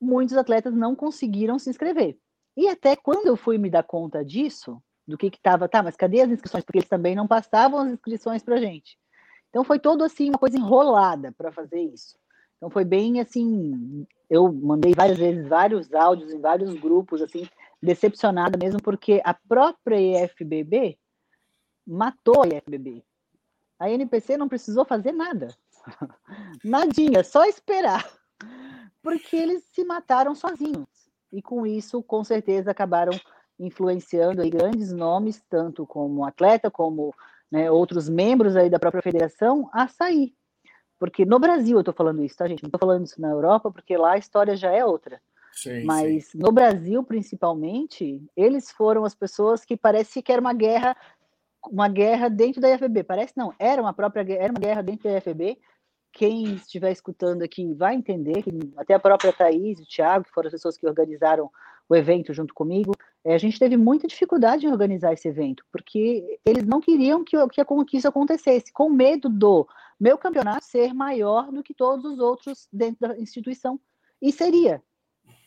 muitos 0.00 0.34
atletas 0.34 0.74
não 0.74 0.96
conseguiram 0.96 1.58
se 1.58 1.68
inscrever. 1.68 2.16
E 2.56 2.68
até 2.68 2.96
quando 2.96 3.26
eu 3.26 3.36
fui 3.36 3.58
me 3.58 3.68
dar 3.68 3.82
conta 3.82 4.24
disso, 4.24 4.82
do 5.06 5.16
que 5.16 5.26
estava, 5.26 5.68
tá, 5.68 5.82
mas 5.82 5.96
cadê 5.96 6.20
as 6.20 6.30
inscrições? 6.30 6.64
Porque 6.64 6.78
eles 6.78 6.88
também 6.88 7.14
não 7.14 7.26
passavam 7.26 7.80
as 7.80 7.88
inscrições 7.88 8.42
para 8.42 8.56
gente. 8.56 8.98
Então 9.50 9.62
foi 9.64 9.78
todo 9.78 10.02
assim 10.02 10.28
uma 10.28 10.38
coisa 10.38 10.56
enrolada 10.56 11.32
para 11.32 11.52
fazer 11.52 11.80
isso. 11.80 12.18
Então 12.56 12.70
foi 12.70 12.84
bem 12.84 13.20
assim, 13.20 14.06
eu 14.28 14.52
mandei 14.52 14.94
várias 14.94 15.18
vezes 15.18 15.46
vários 15.46 15.92
áudios 15.94 16.32
em 16.32 16.40
vários 16.40 16.74
grupos 16.74 17.22
assim, 17.22 17.48
decepcionada 17.82 18.58
mesmo 18.58 18.82
porque 18.82 19.20
a 19.24 19.34
própria 19.34 20.24
IFBB 20.24 20.98
matou 21.86 22.42
a 22.42 22.48
IFBB. 22.48 23.04
A 23.78 23.90
NPC 23.90 24.36
não 24.36 24.48
precisou 24.48 24.84
fazer 24.84 25.12
nada. 25.12 25.54
Nadinha, 26.64 27.22
só 27.22 27.44
esperar. 27.44 28.10
Porque 29.02 29.36
eles 29.36 29.64
se 29.64 29.84
mataram 29.84 30.34
sozinhos. 30.34 30.88
E 31.32 31.42
com 31.42 31.66
isso, 31.66 32.02
com 32.02 32.24
certeza, 32.24 32.70
acabaram 32.70 33.12
influenciando 33.58 34.42
aí 34.42 34.50
grandes 34.50 34.92
nomes, 34.92 35.42
tanto 35.48 35.86
como 35.86 36.24
atleta, 36.24 36.70
como 36.70 37.14
né, 37.50 37.70
outros 37.70 38.08
membros 38.08 38.56
aí 38.56 38.68
da 38.68 38.78
própria 38.78 39.02
federação, 39.02 39.68
a 39.72 39.88
sair. 39.88 40.34
Porque 40.98 41.24
no 41.24 41.38
Brasil 41.38 41.76
eu 41.76 41.80
estou 41.80 41.94
falando 41.94 42.22
isso, 42.22 42.36
tá, 42.36 42.48
gente? 42.48 42.62
Não 42.62 42.68
estou 42.68 42.80
falando 42.80 43.04
isso 43.04 43.20
na 43.20 43.28
Europa, 43.28 43.70
porque 43.70 43.96
lá 43.96 44.12
a 44.12 44.18
história 44.18 44.56
já 44.56 44.72
é 44.72 44.84
outra. 44.84 45.20
Sim, 45.52 45.84
Mas 45.84 46.26
sim. 46.26 46.38
no 46.38 46.52
Brasil, 46.52 47.02
principalmente, 47.02 48.22
eles 48.36 48.70
foram 48.70 49.04
as 49.04 49.14
pessoas 49.14 49.64
que 49.64 49.76
parece 49.76 50.22
que 50.22 50.30
era 50.30 50.40
uma 50.40 50.52
guerra, 50.52 50.94
uma 51.70 51.88
guerra 51.88 52.28
dentro 52.28 52.60
da 52.60 52.70
IFB. 52.70 53.04
Parece 53.04 53.34
não, 53.36 53.54
era 53.58 53.80
uma 53.80 53.92
própria 53.92 54.24
era 54.34 54.52
uma 54.52 54.60
guerra 54.60 54.82
dentro 54.82 55.08
da 55.08 55.16
IFB. 55.16 55.58
Quem 56.12 56.54
estiver 56.54 56.92
escutando 56.92 57.42
aqui 57.42 57.72
vai 57.74 57.94
entender 57.94 58.42
que 58.42 58.50
até 58.76 58.94
a 58.94 58.98
própria 58.98 59.32
Thaís 59.32 59.78
e 59.78 59.82
o 59.82 59.86
Thiago, 59.86 60.24
que 60.24 60.30
foram 60.30 60.48
as 60.48 60.52
pessoas 60.52 60.76
que 60.76 60.86
organizaram 60.86 61.50
o 61.88 61.94
evento 61.96 62.34
junto 62.34 62.52
comigo, 62.52 62.92
a 63.34 63.38
gente 63.38 63.58
teve 63.58 63.76
muita 63.76 64.06
dificuldade 64.06 64.66
em 64.66 64.70
organizar 64.70 65.12
esse 65.12 65.28
evento, 65.28 65.64
porque 65.72 66.38
eles 66.44 66.64
não 66.64 66.80
queriam 66.80 67.24
que, 67.24 67.36
que, 67.48 67.64
que 67.86 67.96
isso 67.96 68.08
acontecesse, 68.08 68.72
com 68.72 68.88
medo 68.88 69.28
do 69.28 69.66
meu 69.98 70.18
campeonato 70.18 70.64
ser 70.64 70.92
maior 70.92 71.50
do 71.50 71.62
que 71.62 71.74
todos 71.74 72.04
os 72.04 72.18
outros 72.18 72.68
dentro 72.72 73.08
da 73.08 73.18
instituição. 73.18 73.80
E 74.20 74.30
seria, 74.30 74.82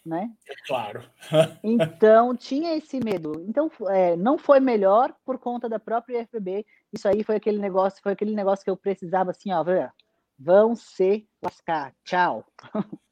né? 0.06 0.32
É 0.48 0.54
claro. 0.68 1.04
então, 1.64 2.36
tinha 2.36 2.76
esse 2.76 3.00
medo. 3.00 3.46
Então, 3.48 3.72
é, 3.88 4.16
não 4.16 4.38
foi 4.38 4.60
melhor 4.60 5.14
por 5.26 5.38
conta 5.38 5.70
da 5.70 5.80
própria 5.80 6.22
IFBB. 6.22 6.66
Isso 6.92 7.08
aí 7.08 7.24
foi 7.24 7.36
aquele 7.36 7.60
negócio, 7.60 8.02
foi 8.02 8.14
aquele 8.14 8.36
negócio 8.36 8.64
que 8.64 8.70
eu 8.70 8.78
precisava 8.78 9.32
assim, 9.32 9.52
ó, 9.52 9.64
vão 10.38 10.76
se 10.76 11.28
lascar. 11.42 11.94
Tchau. 12.04 12.46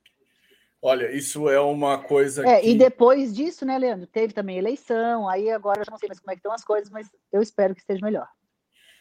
Olha, 0.82 1.12
isso 1.12 1.50
é 1.50 1.60
uma 1.60 1.98
coisa 1.98 2.48
é, 2.48 2.62
que... 2.62 2.70
E 2.70 2.76
depois 2.76 3.36
disso, 3.36 3.66
né, 3.66 3.78
Leandro, 3.78 4.06
teve 4.06 4.34
também 4.34 4.58
eleição, 4.58 5.28
aí 5.28 5.50
agora 5.50 5.82
eu 5.82 5.86
já 5.86 5.92
não 5.92 5.98
sei 5.98 6.08
mais 6.08 6.20
como 6.20 6.32
é 6.32 6.36
que 6.36 6.40
estão 6.40 6.52
as 6.52 6.64
coisas, 6.64 6.90
mas 6.90 7.08
eu 7.32 7.42
espero 7.42 7.74
que 7.74 7.82
esteja 7.82 8.06
melhor. 8.06 8.28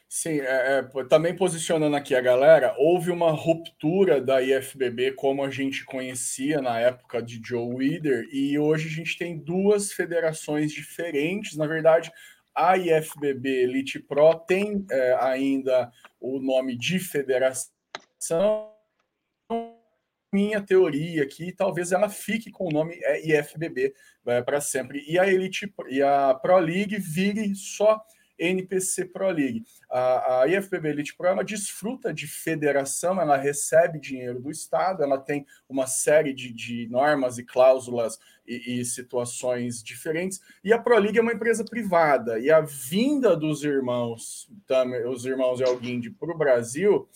Sim, 0.09 0.41
é, 0.41 0.79
é, 0.79 1.05
também 1.09 1.35
posicionando 1.35 1.97
aqui 1.97 2.15
a 2.15 2.21
galera, 2.21 2.75
houve 2.79 3.11
uma 3.11 3.33
ruptura 3.33 4.21
da 4.21 4.41
IFBB 4.41 5.13
como 5.13 5.45
a 5.45 5.51
gente 5.51 5.85
conhecia 5.85 6.63
na 6.63 6.79
época 6.79 7.21
de 7.21 7.41
Joe 7.45 7.75
Weider, 7.75 8.25
e 8.33 8.57
hoje 8.57 8.87
a 8.87 8.91
gente 8.91 9.19
tem 9.19 9.37
duas 9.37 9.93
federações 9.93 10.71
diferentes. 10.71 11.57
Na 11.57 11.67
verdade, 11.67 12.13
a 12.55 12.79
IFBB 12.79 13.65
Elite 13.65 13.99
Pro 13.99 14.35
tem 14.47 14.87
é, 14.91 15.19
ainda 15.21 15.91
o 16.21 16.39
nome 16.39 16.79
de 16.79 17.01
federação, 17.01 17.69
minha 20.33 20.61
teoria 20.61 21.23
aqui, 21.23 21.53
talvez 21.53 21.93
ela 21.93 22.09
fique 22.09 22.51
com 22.51 22.69
o 22.69 22.73
nome 22.73 22.99
IFBB 23.25 23.95
é, 24.27 24.43
para 24.43 24.61
sempre. 24.61 25.05
E 25.09 25.19
a 25.19 25.27
Elite 25.27 25.73
e 25.89 26.03
a 26.03 26.35
Pro 26.35 26.59
League 26.59 26.99
vire 26.99 27.55
só 27.55 28.05
NPC 28.39 29.07
Pro 29.07 29.31
League. 29.31 29.65
A, 29.91 30.43
a 30.43 30.49
IFBB 30.49 30.89
Elite 30.89 31.17
Pro 31.17 31.27
ela 31.27 31.43
desfruta 31.43 32.13
de 32.13 32.27
federação, 32.27 33.21
ela 33.21 33.37
recebe 33.37 33.99
dinheiro 33.99 34.41
do 34.41 34.51
Estado, 34.51 35.03
ela 35.03 35.19
tem 35.19 35.47
uma 35.69 35.87
série 35.87 36.33
de, 36.33 36.53
de 36.53 36.89
normas 36.89 37.39
e 37.39 37.45
cláusulas 37.45 38.19
e, 38.47 38.81
e, 38.81 38.85
situações 38.85 39.83
diferentes. 39.83 40.41
E 40.63 40.73
a 40.73 40.79
Pro 40.79 40.99
League 40.99 41.19
é 41.19 41.23
uma 41.23 41.33
empresa 41.33 41.65
privada. 41.65 42.39
E 42.39 42.51
a 42.51 42.61
vinda 42.61 43.37
dos 43.37 43.65
irmãos, 43.65 44.49
os 45.09 45.25
irmãos 45.25 45.61
Elguinde 45.61 46.11
para 46.11 46.33
o 46.33 46.39
Brasil 46.39 47.09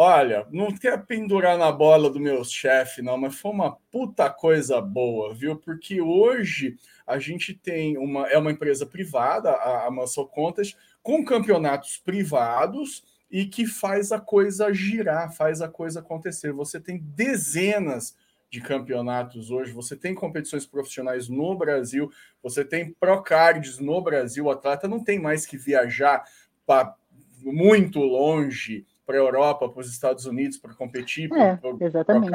Olha, 0.00 0.46
não 0.52 0.72
quer 0.72 1.04
pendurar 1.06 1.58
na 1.58 1.72
bola 1.72 2.08
do 2.08 2.20
meu 2.20 2.44
chefe, 2.44 3.02
não, 3.02 3.18
mas 3.18 3.34
foi 3.34 3.50
uma 3.50 3.74
puta 3.90 4.30
coisa 4.30 4.80
boa, 4.80 5.34
viu? 5.34 5.56
Porque 5.56 6.00
hoje 6.00 6.76
a 7.04 7.18
gente 7.18 7.52
tem 7.52 7.98
uma. 7.98 8.28
É 8.28 8.38
uma 8.38 8.52
empresa 8.52 8.86
privada, 8.86 9.50
a, 9.50 9.88
a 9.88 9.90
Muscle 9.90 10.28
Contas, 10.28 10.76
com 11.02 11.24
campeonatos 11.24 11.96
privados 11.96 13.02
e 13.28 13.44
que 13.44 13.66
faz 13.66 14.12
a 14.12 14.20
coisa 14.20 14.72
girar, 14.72 15.34
faz 15.34 15.60
a 15.60 15.66
coisa 15.66 15.98
acontecer. 15.98 16.52
Você 16.52 16.78
tem 16.78 16.98
dezenas 16.98 18.16
de 18.48 18.60
campeonatos 18.60 19.50
hoje, 19.50 19.72
você 19.72 19.96
tem 19.96 20.14
competições 20.14 20.64
profissionais 20.64 21.28
no 21.28 21.56
Brasil, 21.56 22.08
você 22.40 22.64
tem 22.64 22.92
procards 22.92 23.80
no 23.80 24.00
Brasil, 24.00 24.44
o 24.44 24.50
atleta 24.52 24.86
não 24.86 25.02
tem 25.02 25.18
mais 25.18 25.44
que 25.44 25.58
viajar 25.58 26.22
para 26.64 26.94
muito 27.42 27.98
longe 27.98 28.86
para 29.08 29.16
a 29.16 29.20
Europa, 29.20 29.70
para 29.70 29.80
os 29.80 29.90
Estados 29.90 30.26
Unidos 30.26 30.58
para 30.58 30.74
competir. 30.74 31.30
É, 31.32 31.58
exatamente. 31.80 32.30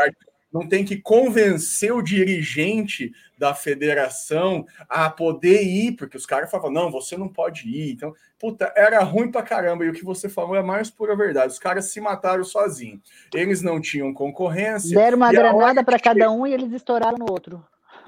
não 0.51 0.67
tem 0.67 0.83
que 0.83 0.97
convencer 0.97 1.93
o 1.93 2.01
dirigente 2.01 3.11
da 3.37 3.53
federação 3.53 4.65
a 4.89 5.07
poder 5.07 5.61
ir, 5.61 5.91
porque 5.91 6.17
os 6.17 6.25
caras 6.25 6.49
falavam, 6.49 6.71
não, 6.71 6.91
você 6.91 7.15
não 7.15 7.29
pode 7.29 7.69
ir. 7.69 7.91
Então, 7.91 8.11
puta, 8.39 8.73
era 8.75 9.03
ruim 9.03 9.29
pra 9.29 9.43
caramba. 9.43 9.85
E 9.85 9.89
o 9.89 9.93
que 9.93 10.03
você 10.03 10.27
falou 10.27 10.55
é 10.55 10.61
a 10.61 10.63
mais 10.63 10.89
pura 10.89 11.15
verdade. 11.15 11.53
Os 11.53 11.59
caras 11.59 11.91
se 11.91 12.01
mataram 12.01 12.43
sozinhos. 12.43 13.01
Eles 13.31 13.61
não 13.61 13.79
tinham 13.79 14.11
concorrência. 14.11 14.97
Deram 14.97 15.17
uma 15.17 15.31
granada 15.31 15.83
para 15.83 15.99
cada 15.99 16.31
um 16.31 16.47
e 16.47 16.53
eles 16.55 16.71
estouraram 16.71 17.19
no 17.19 17.31
outro. 17.31 17.63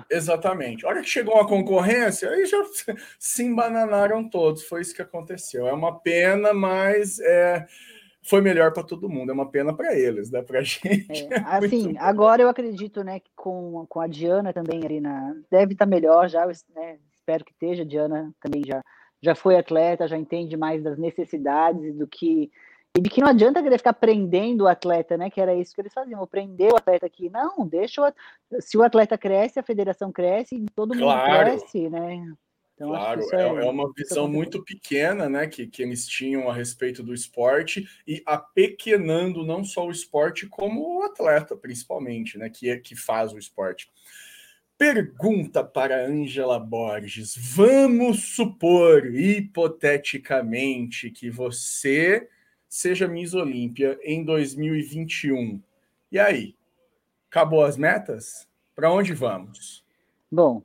Exatamente. 0.09 0.85
A 0.85 0.89
hora 0.89 1.01
que 1.01 1.09
chegou 1.09 1.39
a 1.39 1.47
concorrência, 1.47 2.29
aí 2.31 2.47
já 2.47 2.57
se 3.19 3.43
embananaram 3.43 4.27
todos. 4.27 4.63
Foi 4.63 4.81
isso 4.81 4.95
que 4.95 5.03
aconteceu. 5.03 5.67
É 5.67 5.73
uma 5.73 5.99
pena, 5.99 6.51
mas 6.51 7.19
é, 7.19 7.67
foi 8.25 8.41
melhor 8.41 8.73
para 8.73 8.83
todo 8.83 9.09
mundo. 9.09 9.29
É 9.29 9.33
uma 9.33 9.49
pena 9.49 9.73
para 9.73 9.97
eles, 9.97 10.31
né? 10.31 10.41
Para 10.41 10.59
a 10.59 10.63
gente. 10.63 11.27
É, 11.31 11.37
assim, 11.45 11.95
agora 11.97 12.41
eu 12.41 12.49
acredito, 12.49 13.03
né, 13.03 13.19
que 13.19 13.31
com, 13.35 13.85
com 13.87 13.99
a 13.99 14.07
Diana 14.07 14.51
também 14.51 14.83
ali 14.83 14.99
na. 14.99 15.35
Deve 15.49 15.73
estar 15.73 15.85
tá 15.85 15.89
melhor 15.89 16.27
já, 16.27 16.45
né? 16.45 16.97
Espero 17.13 17.45
que 17.45 17.51
esteja. 17.51 17.83
A 17.83 17.85
Diana 17.85 18.33
também 18.41 18.63
já, 18.65 18.83
já 19.21 19.35
foi 19.35 19.55
atleta, 19.55 20.07
já 20.07 20.17
entende 20.17 20.57
mais 20.57 20.83
das 20.83 20.97
necessidades 20.97 21.95
do 21.95 22.07
que 22.07 22.51
e 22.97 23.01
de 23.01 23.09
que 23.09 23.19
não 23.19 23.27
adianta 23.27 23.61
querer 23.61 23.77
ficar 23.77 23.93
prendendo 23.93 24.61
o 24.61 24.67
atleta, 24.67 25.17
né? 25.17 25.29
Que 25.29 25.41
era 25.41 25.53
isso 25.53 25.75
que 25.75 25.81
eles 25.81 25.93
faziam, 25.93 26.25
prender 26.25 26.71
o 26.71 26.77
atleta 26.77 27.05
aqui. 27.05 27.29
Não, 27.29 27.67
deixa 27.67 28.01
o 28.01 28.61
se 28.61 28.77
o 28.77 28.83
atleta 28.83 29.17
cresce, 29.17 29.59
a 29.59 29.63
federação 29.63 30.13
cresce, 30.13 30.65
todo 30.73 30.95
mundo 30.95 31.03
claro. 31.03 31.45
cresce, 31.45 31.89
né? 31.89 32.33
Então, 32.75 32.89
claro, 32.89 33.21
é, 33.33 33.37
é, 33.37 33.41
é, 33.41 33.69
uma 33.69 33.91
visão 33.93 34.27
muito 34.27 34.61
pequena, 34.61 35.29
né, 35.29 35.47
que, 35.47 35.65
que 35.65 35.81
eles 35.81 36.05
tinham 36.05 36.49
a 36.49 36.53
respeito 36.53 37.01
do 37.01 37.13
esporte 37.13 37.87
e 38.05 38.21
apequenando 38.25 39.45
não 39.45 39.63
só 39.63 39.87
o 39.87 39.91
esporte 39.91 40.45
como 40.45 40.99
o 40.99 41.03
atleta, 41.03 41.55
principalmente, 41.55 42.37
né, 42.37 42.49
que 42.49 42.69
é 42.69 42.77
que 42.77 42.93
faz 42.93 43.31
o 43.31 43.37
esporte. 43.37 43.89
Pergunta 44.77 45.63
para 45.63 46.05
Angela 46.05 46.59
Borges: 46.59 47.33
Vamos 47.37 48.35
supor 48.35 49.05
hipoteticamente 49.05 51.09
que 51.09 51.29
você 51.29 52.27
seja 52.67 53.07
Miss 53.07 53.33
Olímpia 53.33 53.97
em 54.03 54.25
2021. 54.25 55.63
E 56.11 56.19
aí? 56.19 56.57
Acabou 57.29 57.63
as 57.63 57.77
metas? 57.77 58.49
Para 58.75 58.91
onde 58.91 59.13
vamos? 59.13 59.81
Bom, 60.29 60.61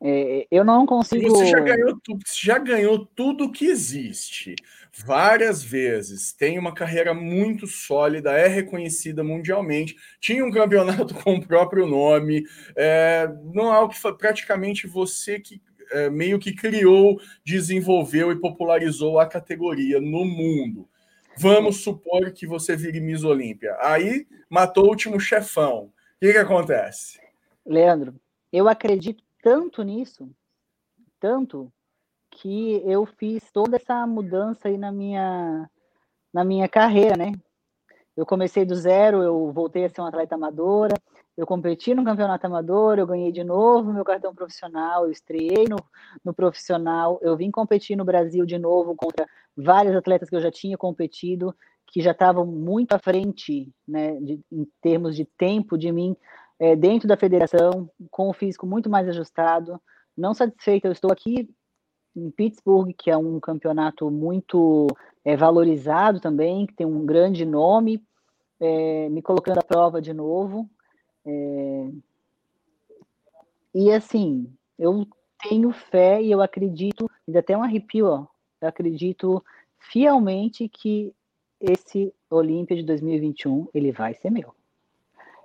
é, 0.00 0.46
eu 0.50 0.64
não 0.64 0.86
consigo. 0.86 1.28
Você 1.28 1.46
já 1.46 1.60
ganhou, 1.60 1.98
tudo, 2.02 2.20
já 2.40 2.58
ganhou 2.58 3.04
tudo 3.04 3.50
que 3.50 3.66
existe 3.66 4.54
várias 4.92 5.62
vezes, 5.62 6.32
tem 6.32 6.58
uma 6.58 6.72
carreira 6.72 7.12
muito 7.12 7.66
sólida, 7.66 8.32
é 8.32 8.46
reconhecida 8.46 9.22
mundialmente, 9.22 9.96
tinha 10.20 10.44
um 10.44 10.50
campeonato 10.50 11.14
com 11.22 11.36
o 11.36 11.46
próprio 11.46 11.86
nome, 11.86 12.44
é, 12.76 13.28
não 13.52 13.72
é 13.72 13.76
algo 13.76 13.92
que 13.92 14.00
foi 14.00 14.16
praticamente 14.16 14.86
você 14.86 15.38
que 15.40 15.60
é, 15.90 16.10
meio 16.10 16.38
que 16.38 16.52
criou, 16.52 17.20
desenvolveu 17.44 18.30
e 18.30 18.40
popularizou 18.40 19.18
a 19.18 19.26
categoria 19.26 20.00
no 20.00 20.24
mundo. 20.24 20.88
Vamos 21.36 21.82
supor 21.82 22.32
que 22.32 22.46
você 22.46 22.76
vire 22.76 23.00
Miss 23.00 23.22
Olímpia. 23.22 23.76
Aí 23.80 24.26
matou 24.50 24.84
o 24.84 24.88
último 24.88 25.20
chefão. 25.20 25.84
O 25.84 25.92
que, 26.20 26.32
que 26.32 26.38
acontece? 26.38 27.20
Leandro, 27.64 28.14
eu 28.52 28.68
acredito 28.68 29.22
tanto 29.42 29.82
nisso, 29.82 30.30
tanto, 31.20 31.72
que 32.30 32.82
eu 32.86 33.06
fiz 33.06 33.50
toda 33.52 33.76
essa 33.76 34.06
mudança 34.06 34.68
aí 34.68 34.78
na 34.78 34.92
minha, 34.92 35.68
na 36.32 36.44
minha 36.44 36.68
carreira, 36.68 37.16
né? 37.16 37.32
Eu 38.16 38.26
comecei 38.26 38.64
do 38.64 38.74
zero, 38.74 39.22
eu 39.22 39.52
voltei 39.52 39.84
a 39.84 39.88
ser 39.88 40.00
uma 40.00 40.08
atleta 40.08 40.34
amadora, 40.34 40.94
eu 41.36 41.46
competi 41.46 41.94
no 41.94 42.04
campeonato 42.04 42.46
amador, 42.46 42.98
eu 42.98 43.06
ganhei 43.06 43.30
de 43.30 43.44
novo 43.44 43.92
meu 43.92 44.04
cartão 44.04 44.34
profissional, 44.34 45.04
eu 45.04 45.12
estreiei 45.12 45.66
no, 45.68 45.76
no 46.24 46.34
profissional, 46.34 47.20
eu 47.22 47.36
vim 47.36 47.50
competir 47.50 47.96
no 47.96 48.04
Brasil 48.04 48.44
de 48.44 48.58
novo 48.58 48.96
contra 48.96 49.24
vários 49.56 49.94
atletas 49.94 50.28
que 50.28 50.34
eu 50.34 50.40
já 50.40 50.50
tinha 50.50 50.76
competido, 50.76 51.54
que 51.86 52.00
já 52.00 52.10
estavam 52.10 52.44
muito 52.44 52.92
à 52.92 52.98
frente, 52.98 53.72
né, 53.86 54.20
de, 54.20 54.40
em 54.50 54.66
termos 54.82 55.14
de 55.14 55.24
tempo 55.24 55.78
de 55.78 55.92
mim, 55.92 56.16
é, 56.58 56.74
dentro 56.74 57.06
da 57.06 57.16
federação, 57.16 57.90
com 58.10 58.28
o 58.28 58.32
físico 58.32 58.66
muito 58.66 58.90
mais 58.90 59.08
ajustado. 59.08 59.80
Não 60.16 60.34
satisfeito, 60.34 60.86
eu 60.86 60.92
estou 60.92 61.12
aqui 61.12 61.48
em 62.16 62.30
Pittsburgh, 62.30 62.92
que 62.96 63.10
é 63.10 63.16
um 63.16 63.38
campeonato 63.38 64.10
muito 64.10 64.88
é, 65.24 65.36
valorizado 65.36 66.20
também, 66.20 66.66
que 66.66 66.74
tem 66.74 66.86
um 66.86 67.06
grande 67.06 67.44
nome, 67.44 68.02
é, 68.58 69.08
me 69.08 69.22
colocando 69.22 69.58
à 69.58 69.62
prova 69.62 70.02
de 70.02 70.12
novo. 70.12 70.68
É... 71.24 71.90
E 73.74 73.92
assim, 73.92 74.52
eu 74.78 75.06
tenho 75.48 75.70
fé 75.70 76.20
e 76.20 76.30
eu 76.30 76.42
acredito, 76.42 77.08
ainda 77.26 77.40
até 77.40 77.56
um 77.56 77.62
arrepio, 77.62 78.06
ó, 78.06 78.26
eu 78.60 78.68
acredito 78.68 79.44
fielmente 79.78 80.68
que 80.68 81.14
esse 81.60 82.12
Olímpia 82.30 82.76
de 82.76 82.82
2021 82.82 83.68
ele 83.72 83.92
vai 83.92 84.14
ser 84.14 84.30
meu. 84.30 84.54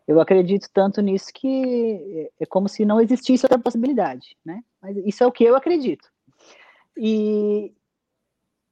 Eu 0.08 0.20
acredito 0.20 0.70
tanto 0.74 1.02
nisso 1.02 1.28
que 1.34 2.30
é 2.40 2.46
como 2.46 2.68
se 2.68 2.84
não 2.84 3.00
existisse 3.00 3.46
outra 3.46 3.58
possibilidade, 3.58 4.38
né? 4.44 4.62
Mas 4.82 4.98
isso 4.98 5.24
é 5.24 5.28
o 5.28 5.32
que 5.32 5.44
eu 5.44 5.56
acredito. 5.56 6.10
E, 6.98 7.74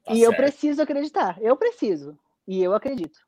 tá 0.04 0.14
e 0.14 0.22
eu 0.22 0.36
preciso 0.36 0.82
acreditar. 0.82 1.42
Eu 1.42 1.56
preciso. 1.56 2.18
E 2.48 2.62
eu 2.62 2.74
acredito. 2.74 3.20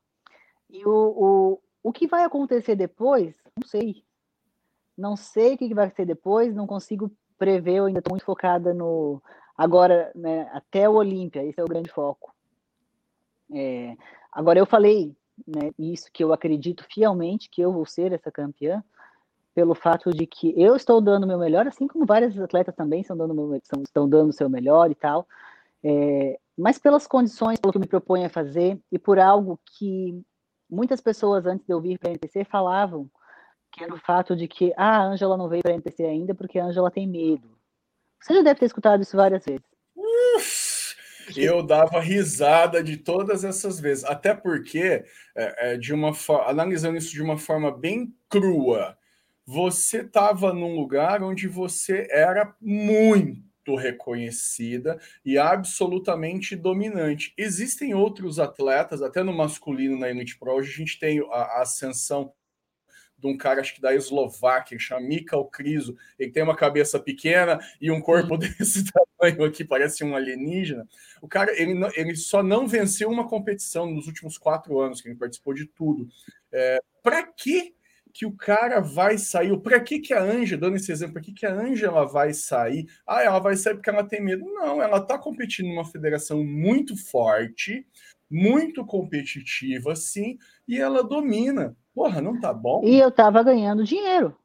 E 0.68 0.84
o, 0.84 0.90
o, 0.90 1.60
o 1.82 1.92
que 1.92 2.06
vai 2.06 2.24
acontecer 2.24 2.76
depois, 2.76 3.36
não 3.56 3.66
sei. 3.66 4.04
Não 4.96 5.16
sei 5.16 5.54
o 5.54 5.58
que 5.58 5.74
vai 5.74 5.90
ser 5.90 6.04
depois, 6.04 6.54
não 6.54 6.66
consigo 6.66 7.10
prever, 7.38 7.76
eu 7.76 7.86
ainda 7.86 7.98
estou 7.98 8.12
muito 8.12 8.24
focada 8.24 8.72
no. 8.72 9.20
Agora, 9.56 10.10
né, 10.14 10.48
até 10.52 10.88
o 10.88 10.94
Olímpia, 10.94 11.44
esse 11.44 11.58
é 11.58 11.64
o 11.64 11.68
grande 11.68 11.90
foco. 11.90 12.34
É, 13.52 13.96
agora, 14.32 14.58
eu 14.58 14.66
falei 14.66 15.16
né, 15.46 15.70
isso 15.78 16.10
que 16.12 16.22
eu 16.22 16.32
acredito 16.32 16.84
fielmente 16.92 17.48
que 17.50 17.60
eu 17.60 17.72
vou 17.72 17.86
ser 17.86 18.12
essa 18.12 18.30
campeã, 18.30 18.82
pelo 19.54 19.74
fato 19.74 20.10
de 20.10 20.26
que 20.26 20.52
eu 20.60 20.74
estou 20.74 21.00
dando 21.00 21.24
o 21.24 21.26
meu 21.26 21.38
melhor, 21.38 21.66
assim 21.66 21.86
como 21.86 22.04
vários 22.04 22.38
atletas 22.38 22.74
também 22.74 23.00
estão 23.00 23.16
dando, 23.16 23.34
meu, 23.34 23.54
estão, 23.56 24.08
dando 24.08 24.30
o 24.30 24.32
seu 24.32 24.48
melhor 24.48 24.90
e 24.90 24.94
tal, 24.94 25.26
é, 25.82 26.38
mas 26.56 26.78
pelas 26.78 27.06
condições, 27.06 27.60
pelo 27.60 27.72
que 27.72 27.78
eu 27.78 27.80
me 27.80 27.86
proponho 27.86 28.26
a 28.26 28.30
fazer 28.30 28.78
e 28.90 28.98
por 28.98 29.18
algo 29.18 29.58
que 29.78 30.20
muitas 30.68 31.00
pessoas 31.00 31.46
antes 31.46 31.66
de 31.66 31.72
eu 31.72 31.80
vir 31.80 31.98
para 31.98 32.08
a 32.08 32.12
NPC 32.12 32.44
falavam 32.44 33.08
que 33.70 33.82
era 33.82 33.92
o 33.92 33.98
fato 33.98 34.36
de 34.36 34.46
que 34.46 34.72
ah, 34.76 34.98
a 34.98 35.04
Ângela 35.04 35.36
não 35.36 35.48
veio 35.48 35.62
para 35.62 35.72
a 35.72 35.74
NPC 35.74 36.04
ainda 36.04 36.34
porque 36.34 36.58
a 36.60 36.64
Ângela 36.64 36.92
tem 36.92 37.08
medo. 37.08 37.58
Você 38.20 38.32
já 38.34 38.42
deve 38.42 38.60
ter 38.60 38.66
escutado 38.66 39.02
isso 39.02 39.16
várias 39.16 39.44
vezes. 39.44 39.64
Eu 41.36 41.62
dava 41.62 42.00
risada 42.00 42.82
de 42.82 42.96
todas 42.96 43.44
essas 43.44 43.80
vezes, 43.80 44.04
até 44.04 44.34
porque, 44.34 45.04
é, 45.34 45.72
é, 45.72 45.76
de 45.76 45.92
uma 45.92 46.12
analisando 46.46 46.96
isso 46.96 47.12
de 47.12 47.22
uma 47.22 47.38
forma 47.38 47.70
bem 47.70 48.14
crua, 48.28 48.96
você 49.46 49.98
estava 50.00 50.52
num 50.52 50.74
lugar 50.74 51.22
onde 51.22 51.46
você 51.46 52.06
era 52.10 52.54
muito 52.60 53.76
reconhecida 53.76 54.98
e 55.24 55.36
absolutamente 55.38 56.56
dominante. 56.56 57.34
Existem 57.36 57.94
outros 57.94 58.38
atletas, 58.38 59.02
até 59.02 59.22
no 59.22 59.32
masculino 59.32 59.98
na 59.98 60.08
Elite 60.08 60.38
Pro, 60.38 60.54
hoje 60.54 60.72
a 60.72 60.76
gente 60.76 60.98
tem 60.98 61.20
a, 61.30 61.36
a 61.36 61.62
ascensão 61.62 62.32
de 63.24 63.30
um 63.30 63.36
cara, 63.36 63.62
acho 63.62 63.74
que 63.74 63.80
da 63.80 63.94
Eslováquia, 63.94 64.78
chama 64.78 65.00
Mikal 65.00 65.46
Kriso. 65.46 65.96
Ele 66.18 66.30
tem 66.30 66.42
uma 66.42 66.54
cabeça 66.54 67.00
pequena 67.00 67.58
e 67.80 67.90
um 67.90 68.00
corpo 68.00 68.36
desse 68.36 68.84
tamanho 68.92 69.44
aqui, 69.44 69.64
parece 69.64 70.04
um 70.04 70.14
alienígena. 70.14 70.86
O 71.22 71.26
cara, 71.26 71.50
ele, 71.58 71.74
ele 71.96 72.14
só 72.14 72.42
não 72.42 72.68
venceu 72.68 73.08
uma 73.08 73.26
competição 73.26 73.90
nos 73.90 74.06
últimos 74.06 74.36
quatro 74.36 74.78
anos, 74.78 75.00
que 75.00 75.08
ele 75.08 75.16
participou 75.16 75.54
de 75.54 75.64
tudo. 75.66 76.06
É, 76.52 76.78
Para 77.02 77.26
que 77.26 77.74
que 78.12 78.24
o 78.24 78.30
cara 78.30 78.78
vai 78.78 79.18
sair? 79.18 79.58
Para 79.58 79.80
que, 79.80 79.98
que 79.98 80.14
a 80.14 80.22
Anja, 80.22 80.56
dando 80.56 80.76
esse 80.76 80.92
exemplo, 80.92 81.14
para 81.14 81.22
que, 81.22 81.32
que 81.32 81.44
a 81.44 81.52
Ângela 81.52 82.06
vai 82.06 82.32
sair? 82.32 82.86
Ah, 83.04 83.24
ela 83.24 83.40
vai 83.40 83.56
sair 83.56 83.74
porque 83.74 83.90
ela 83.90 84.04
tem 84.04 84.22
medo. 84.22 84.44
Não, 84.44 84.80
ela 84.80 84.98
está 84.98 85.18
competindo 85.18 85.66
numa 85.66 85.84
federação 85.84 86.44
muito 86.44 86.96
forte, 86.96 87.84
muito 88.30 88.86
competitiva, 88.86 89.96
sim, 89.96 90.38
e 90.68 90.78
ela 90.78 91.02
domina. 91.02 91.76
Porra, 91.94 92.20
não 92.20 92.40
tá 92.40 92.52
bom? 92.52 92.82
E 92.84 92.98
eu 92.98 93.10
tava 93.10 93.42
ganhando 93.42 93.84
dinheiro. 93.84 94.36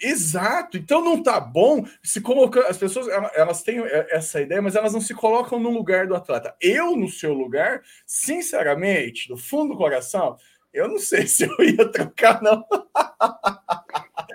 Exato. 0.00 0.76
Então 0.76 1.02
não 1.02 1.22
tá 1.22 1.40
bom 1.40 1.84
se 2.02 2.20
colocar. 2.20 2.66
As 2.68 2.78
pessoas 2.78 3.06
elas 3.34 3.62
têm 3.62 3.80
essa 4.10 4.40
ideia, 4.40 4.62
mas 4.62 4.76
elas 4.76 4.92
não 4.92 5.00
se 5.00 5.14
colocam 5.14 5.58
no 5.58 5.70
lugar 5.70 6.06
do 6.06 6.14
atleta. 6.14 6.54
Eu, 6.60 6.96
no 6.96 7.08
seu 7.08 7.32
lugar, 7.32 7.82
sinceramente, 8.06 9.28
do 9.28 9.36
fundo 9.36 9.72
do 9.72 9.78
coração, 9.78 10.36
eu 10.72 10.88
não 10.88 10.98
sei 10.98 11.26
se 11.28 11.44
eu 11.44 11.64
ia 11.64 11.90
trocar, 11.90 12.40
não. 12.42 12.64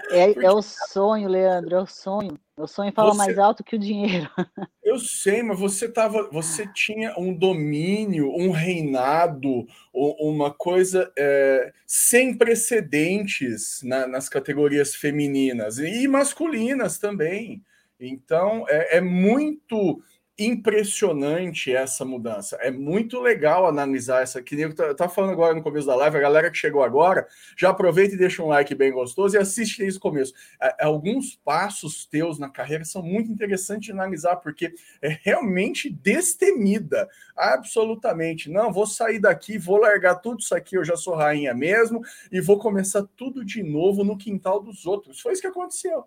É, 0.10 0.28
Porque... 0.28 0.46
é 0.46 0.52
o 0.52 0.62
sonho, 0.62 1.28
Leandro, 1.28 1.76
é 1.76 1.82
o 1.82 1.86
sonho. 1.86 2.40
O 2.56 2.66
sonho 2.66 2.92
fala 2.92 3.12
você... 3.12 3.18
mais 3.18 3.38
alto 3.38 3.64
que 3.64 3.76
o 3.76 3.80
dinheiro. 3.80 4.30
Eu 4.84 4.98
sei, 4.98 5.44
mas 5.44 5.60
você 5.60 5.88
tava, 5.90 6.30
você 6.32 6.66
tinha 6.74 7.14
um 7.18 7.34
domínio, 7.34 8.32
um 8.32 8.52
reinado, 8.52 9.68
uma 9.94 10.52
coisa 10.52 11.12
é, 11.18 11.74
sem 11.86 12.36
precedentes 12.38 13.82
na, 13.84 14.08
nas 14.08 14.30
categorias 14.30 14.96
femininas 14.96 15.78
e 15.78 16.08
masculinas 16.08 16.98
também. 16.98 17.62
Então 18.00 18.66
é, 18.70 18.98
é 18.98 19.02
muito 19.02 20.02
impressionante 20.38 21.74
essa 21.74 22.06
mudança. 22.06 22.58
É 22.62 22.70
muito 22.70 23.20
legal 23.20 23.66
analisar 23.66 24.22
essa. 24.22 24.42
Que 24.42 24.56
eu 24.56 24.70
estava 24.70 25.10
falando 25.10 25.32
agora 25.32 25.56
no 25.56 25.64
começo 25.64 25.88
da 25.88 25.96
live, 25.96 26.18
a 26.18 26.22
galera 26.22 26.52
que 26.52 26.58
chegou 26.58 26.84
agora, 26.84 27.28
já 27.58 27.70
aproveita 27.70 28.14
e 28.14 28.18
deixa 28.18 28.44
um 28.44 28.48
like 28.48 28.74
bem 28.76 28.92
gostoso 28.92 29.36
e 29.36 29.40
assiste 29.40 29.80
desde 29.80 29.98
o 29.98 30.02
começo. 30.02 30.34
Alguns 30.80 31.36
passos 31.36 32.06
teus 32.06 32.38
na 32.38 32.50
carreira 32.50 32.86
são 32.86 33.02
muito 33.02 33.32
interessantes 33.32 33.86
de 33.88 33.92
analisar, 33.92 34.36
porque 34.38 34.74
é 35.02 35.18
realmente 35.22 35.90
destemida. 35.90 37.10
Absolutamente. 37.36 38.50
Não, 38.50 38.72
vou 38.72 38.86
sair 38.86 39.20
daqui, 39.20 39.58
vou 39.58 39.78
largar 39.78 40.16
tudo 40.16 40.40
isso 40.40 40.56
aqui, 40.56 40.78
eu 40.78 40.86
já 40.86 40.96
sou 40.96 41.16
rainha 41.16 41.54
mesmo, 41.54 42.02
e 42.32 42.40
vou 42.40 42.60
começar 42.60 43.04
tudo 43.16 43.44
de 43.44 43.64
novo 43.64 44.04
no 44.04 44.18
quintal 44.18 44.62
dos 44.62 44.86
outros. 44.86 45.20
Foi 45.20 45.34
isso 45.34 45.42
que 45.42 45.48
aconteceu. 45.48 46.06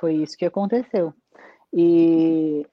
Foi 0.00 0.14
isso 0.14 0.36
que 0.36 0.44
aconteceu. 0.44 1.14
E 1.72 2.66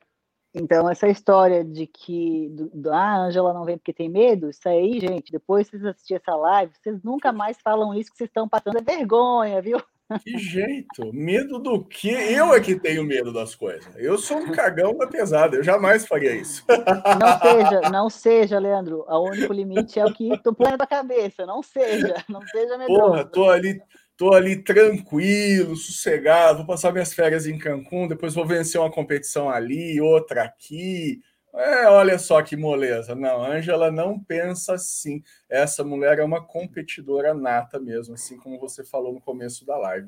então, 0.53 0.89
essa 0.89 1.07
história 1.07 1.63
de 1.63 1.87
que 1.87 2.49
do, 2.49 2.69
do, 2.73 2.91
ah, 2.91 2.97
a 2.97 3.17
Angela 3.25 3.53
não 3.53 3.63
vem 3.63 3.77
porque 3.77 3.93
tem 3.93 4.09
medo, 4.09 4.49
isso 4.49 4.67
aí, 4.67 4.99
gente, 4.99 5.31
depois 5.31 5.67
vocês 5.67 5.85
assistirem 5.85 6.21
essa 6.21 6.35
live, 6.35 6.73
vocês 6.81 7.01
nunca 7.03 7.31
mais 7.31 7.57
falam 7.63 7.93
isso 7.93 8.11
que 8.11 8.17
vocês 8.17 8.29
estão 8.29 8.49
passando 8.49 8.77
é 8.77 8.81
vergonha, 8.81 9.61
viu? 9.61 9.81
Que 10.19 10.37
jeito? 10.37 11.13
Medo 11.13 11.57
do 11.57 11.85
quê? 11.85 12.09
Eu 12.09 12.53
é 12.53 12.59
que 12.59 12.77
tenho 12.77 13.03
medo 13.03 13.31
das 13.31 13.55
coisas. 13.55 13.87
Eu 13.95 14.17
sou 14.17 14.39
um 14.39 14.51
cagão 14.51 14.97
da 14.97 15.07
pesada, 15.07 15.55
eu 15.55 15.63
jamais 15.63 16.05
faria 16.05 16.35
isso. 16.35 16.65
Não 16.67 17.39
seja, 17.39 17.89
não 17.89 18.09
seja, 18.09 18.59
Leandro. 18.59 19.05
O 19.07 19.29
único 19.29 19.53
limite 19.53 19.99
é 19.99 20.05
o 20.05 20.13
que 20.13 20.37
tu 20.43 20.53
põe 20.53 20.75
na 20.75 20.85
cabeça. 20.85 21.45
Não 21.45 21.63
seja, 21.63 22.15
não 22.27 22.41
seja 22.47 22.77
medroso. 22.77 23.01
Porra, 23.01 23.25
tô 23.25 23.49
ali 23.49 23.81
Estou 24.21 24.35
ali 24.35 24.55
tranquilo, 24.55 25.75
sossegado, 25.75 26.59
vou 26.59 26.67
passar 26.67 26.91
minhas 26.91 27.11
férias 27.11 27.47
em 27.47 27.57
Cancún, 27.57 28.07
depois 28.07 28.35
vou 28.35 28.45
vencer 28.45 28.79
uma 28.79 28.91
competição 28.91 29.49
ali, 29.49 29.99
outra 29.99 30.43
aqui. 30.43 31.19
É, 31.51 31.87
olha 31.87 32.19
só 32.19 32.39
que 32.43 32.55
moleza. 32.55 33.15
Não, 33.15 33.43
Ângela 33.43 33.89
não 33.89 34.19
pensa 34.19 34.75
assim. 34.75 35.23
Essa 35.49 35.83
mulher 35.83 36.19
é 36.19 36.23
uma 36.23 36.39
competidora 36.39 37.33
nata 37.33 37.79
mesmo, 37.79 38.13
assim 38.13 38.37
como 38.37 38.59
você 38.59 38.83
falou 38.83 39.11
no 39.11 39.19
começo 39.19 39.65
da 39.65 39.75
live. 39.75 40.07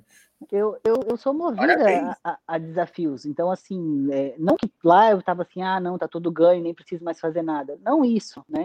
Eu, 0.52 0.78
eu, 0.86 1.00
eu 1.10 1.18
sou 1.18 1.34
movida 1.34 2.16
a, 2.24 2.38
a, 2.46 2.58
desafios. 2.60 3.26
Então, 3.26 3.50
assim, 3.50 4.10
é, 4.12 4.36
não 4.38 4.56
que 4.56 4.72
lá 4.84 5.10
eu 5.10 5.18
estava 5.18 5.42
assim, 5.42 5.64
ah, 5.64 5.80
não, 5.80 5.98
tá 5.98 6.08
tudo 6.08 6.32
ganho, 6.32 6.62
nem 6.62 6.76
preciso 6.76 7.04
mais 7.04 7.20
fazer 7.20 7.42
nada. 7.42 7.80
Não 7.84 8.06
isso, 8.06 8.46
né? 8.48 8.64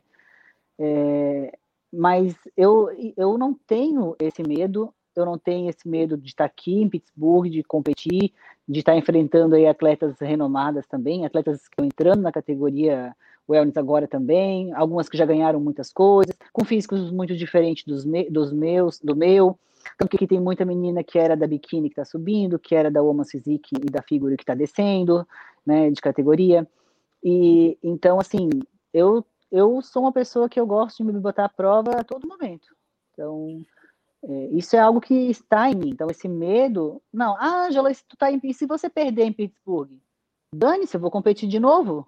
É, 0.79 1.57
mas 1.91 2.37
eu, 2.55 2.91
eu 3.17 3.39
não 3.39 3.55
tenho 3.55 4.15
esse 4.21 4.43
medo 4.43 4.93
eu 5.21 5.27
não 5.27 5.39
tenho 5.39 5.69
esse 5.69 5.89
medo 5.89 6.17
de 6.17 6.29
estar 6.29 6.45
aqui 6.45 6.83
em 6.83 6.89
Pittsburgh, 6.89 7.49
de 7.49 7.63
competir, 7.63 8.33
de 8.69 8.79
estar 8.81 8.97
enfrentando 8.97 9.55
aí 9.55 9.67
atletas 9.67 10.19
renomadas 10.21 10.87
também, 10.87 11.25
atletas 11.25 11.69
que 11.69 11.75
estão 11.75 11.85
entrando 11.85 12.23
na 12.23 12.33
categoria 12.33 13.15
wellness 13.49 13.77
agora 13.77 14.07
também, 14.07 14.73
algumas 14.75 15.09
que 15.09 15.17
já 15.17 15.25
ganharam 15.25 15.59
muitas 15.59 15.91
coisas, 15.91 16.37
com 16.53 16.65
físicos 16.65 17.11
muito 17.11 17.35
diferentes 17.35 17.85
dos, 17.85 18.05
me, 18.05 18.29
dos 18.29 18.53
meus, 18.53 19.01
do 19.01 19.17
meu. 19.17 19.59
Tanto 19.97 20.19
que 20.19 20.27
tem 20.27 20.41
muita 20.41 20.65
menina 20.65 21.03
que 21.03 21.19
era 21.19 21.37
da 21.37 21.47
biquíni 21.47 21.89
que 21.89 21.95
está 21.95 22.05
subindo, 22.05 22.59
que 22.59 22.75
era 22.75 22.91
da 22.91 23.03
Woman's 23.03 23.31
Physique 23.31 23.77
e 23.77 23.91
da 23.91 24.03
Figure 24.03 24.37
que 24.37 24.43
está 24.43 24.55
descendo, 24.55 25.27
né, 25.65 25.91
de 25.91 26.01
categoria. 26.01 26.69
E 27.25 27.79
então, 27.83 28.21
assim, 28.21 28.51
eu 28.93 29.25
eu 29.51 29.81
sou 29.81 30.03
uma 30.03 30.13
pessoa 30.13 30.49
que 30.49 30.61
eu 30.61 30.67
gosto 30.67 30.99
de 30.99 31.11
me 31.11 31.19
botar 31.19 31.47
à 31.47 31.49
prova 31.49 31.93
a 31.93 32.05
todo 32.05 32.29
momento. 32.29 32.69
Então, 33.13 33.63
isso 34.53 34.75
é 34.75 34.81
algo 34.81 35.01
que 35.01 35.15
está 35.15 35.71
em 35.71 35.75
mim. 35.75 35.91
Então, 35.91 36.09
esse 36.11 36.29
medo. 36.29 37.03
Não, 37.13 37.37
ah, 37.39 37.67
Angela, 37.67 37.93
se, 37.93 38.05
tu 38.07 38.17
tá 38.17 38.31
em, 38.31 38.41
se 38.53 38.67
você 38.67 38.89
perder 38.89 39.25
em 39.25 39.33
Pittsburgh, 39.33 39.91
dane-se, 40.55 40.97
eu 40.97 41.01
vou 41.01 41.11
competir 41.11 41.49
de 41.49 41.61
novo. 41.61 42.07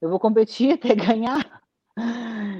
Eu 0.00 0.08
vou 0.08 0.20
competir 0.20 0.72
até 0.74 0.94
ganhar. 0.94 1.62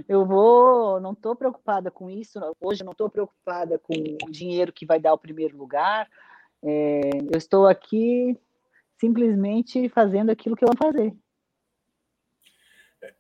Eu 0.09 0.27
vou. 0.27 1.01
Não 1.01 1.13
estou 1.13 1.37
preocupada 1.37 1.91
com 1.91 2.11
isso. 2.11 2.41
Hoje, 2.61 2.83
não 2.83 2.93
estou 2.93 3.09
preocupada 3.09 3.79
com 3.79 3.95
o 4.25 4.31
dinheiro 4.31 4.73
que 4.73 4.87
vai 4.87 4.99
dar 4.99 5.13
o 5.13 5.19
primeiro 5.19 5.57
lugar. 5.57 6.09
É, 6.63 7.11
eu 7.33 7.39
estou 7.39 7.67
aqui 7.67 8.37
simplesmente 9.01 9.89
fazendo 9.91 10.31
aquilo 10.31 10.57
que 10.57 10.65
eu 10.65 10.69
amo 10.69 10.77
fazer 10.77 11.17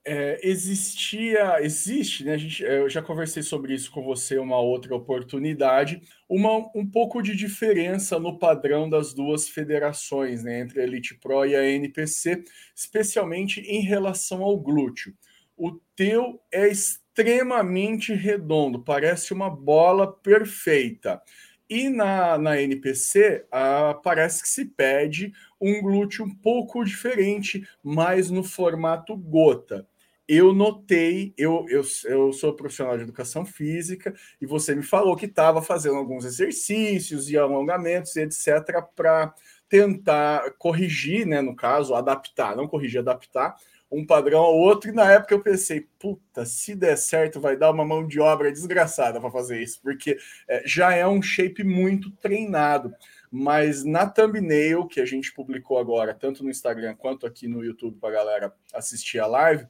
é, 0.04 0.40
existia, 0.42 1.62
existe, 1.62 2.24
né? 2.24 2.36
Gente, 2.36 2.62
eu 2.62 2.88
já 2.88 3.00
conversei 3.00 3.42
sobre 3.42 3.74
isso 3.74 3.90
com 3.90 4.02
você 4.02 4.38
uma 4.38 4.58
outra 4.58 4.94
oportunidade, 4.94 6.00
uma, 6.28 6.58
um 6.74 6.86
pouco 6.86 7.22
de 7.22 7.36
diferença 7.36 8.18
no 8.18 8.38
padrão 8.38 8.88
das 8.88 9.14
duas 9.14 9.48
federações, 9.48 10.42
né? 10.42 10.60
Entre 10.60 10.80
a 10.80 10.84
Elite 10.84 11.14
Pro 11.14 11.44
e 11.44 11.54
a 11.54 11.64
NPC, 11.64 12.42
especialmente 12.74 13.60
em 13.60 13.80
relação 13.80 14.42
ao 14.42 14.58
glúteo. 14.58 15.14
O 15.56 15.72
teu 15.94 16.40
é 16.52 16.68
extremamente 16.68 18.12
redondo, 18.12 18.82
parece 18.82 19.32
uma 19.32 19.50
bola 19.50 20.12
perfeita. 20.12 21.20
E 21.68 21.90
na, 21.90 22.38
na 22.38 22.60
NPC, 22.60 23.46
ah, 23.52 23.98
parece 24.02 24.42
que 24.42 24.48
se 24.48 24.64
pede 24.64 25.32
um 25.60 25.82
glúteo 25.82 26.24
um 26.24 26.34
pouco 26.34 26.82
diferente, 26.84 27.66
mais 27.82 28.30
no 28.30 28.42
formato 28.42 29.14
gota. 29.16 29.86
Eu 30.26 30.52
notei, 30.52 31.32
eu, 31.38 31.66
eu, 31.68 31.82
eu 32.04 32.32
sou 32.32 32.54
profissional 32.54 32.96
de 32.96 33.02
educação 33.02 33.46
física, 33.46 34.14
e 34.40 34.46
você 34.46 34.74
me 34.74 34.82
falou 34.82 35.16
que 35.16 35.26
estava 35.26 35.62
fazendo 35.62 35.96
alguns 35.96 36.24
exercícios 36.24 37.30
e 37.30 37.36
alongamentos, 37.36 38.14
etc., 38.16 38.82
para 38.94 39.34
tentar 39.68 40.52
corrigir, 40.58 41.26
né, 41.26 41.40
no 41.40 41.54
caso, 41.54 41.94
adaptar, 41.94 42.56
não 42.56 42.66
corrigir, 42.66 43.00
adaptar 43.00 43.54
um 43.90 44.04
padrão 44.04 44.40
ao 44.40 44.54
outro, 44.54 44.90
e 44.90 44.94
na 44.94 45.10
época 45.10 45.34
eu 45.34 45.42
pensei, 45.42 45.88
puta, 45.98 46.44
se 46.44 46.74
der 46.74 46.96
certo, 46.96 47.40
vai 47.40 47.56
dar 47.56 47.70
uma 47.70 47.84
mão 47.84 48.06
de 48.06 48.20
obra 48.20 48.52
desgraçada 48.52 49.20
para 49.20 49.30
fazer 49.30 49.62
isso, 49.62 49.80
porque 49.82 50.18
é, 50.46 50.62
já 50.66 50.94
é 50.94 51.06
um 51.06 51.22
shape 51.22 51.64
muito 51.64 52.10
treinado. 52.10 52.92
Mas 53.30 53.84
na 53.84 54.06
thumbnail 54.06 54.86
que 54.86 55.00
a 55.00 55.06
gente 55.06 55.32
publicou 55.32 55.78
agora, 55.78 56.14
tanto 56.14 56.42
no 56.42 56.50
Instagram 56.50 56.94
quanto 56.96 57.26
aqui 57.26 57.46
no 57.46 57.64
YouTube 57.64 57.98
para 57.98 58.14
galera 58.14 58.54
assistir 58.72 59.18
a 59.18 59.26
live, 59.26 59.66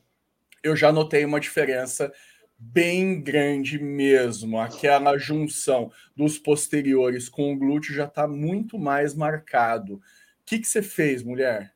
eu 0.62 0.76
já 0.76 0.92
notei 0.92 1.24
uma 1.24 1.40
diferença 1.40 2.12
bem 2.58 3.20
grande 3.20 3.78
mesmo. 3.78 4.60
Aquela 4.60 5.16
junção 5.16 5.92
dos 6.16 6.38
posteriores 6.38 7.28
com 7.28 7.52
o 7.52 7.56
glúteo 7.56 7.94
já 7.94 8.04
está 8.04 8.26
muito 8.26 8.78
mais 8.78 9.14
marcado. 9.14 9.94
O 9.94 10.00
que, 10.44 10.58
que 10.58 10.66
você 10.66 10.82
fez, 10.82 11.22
mulher? 11.22 11.72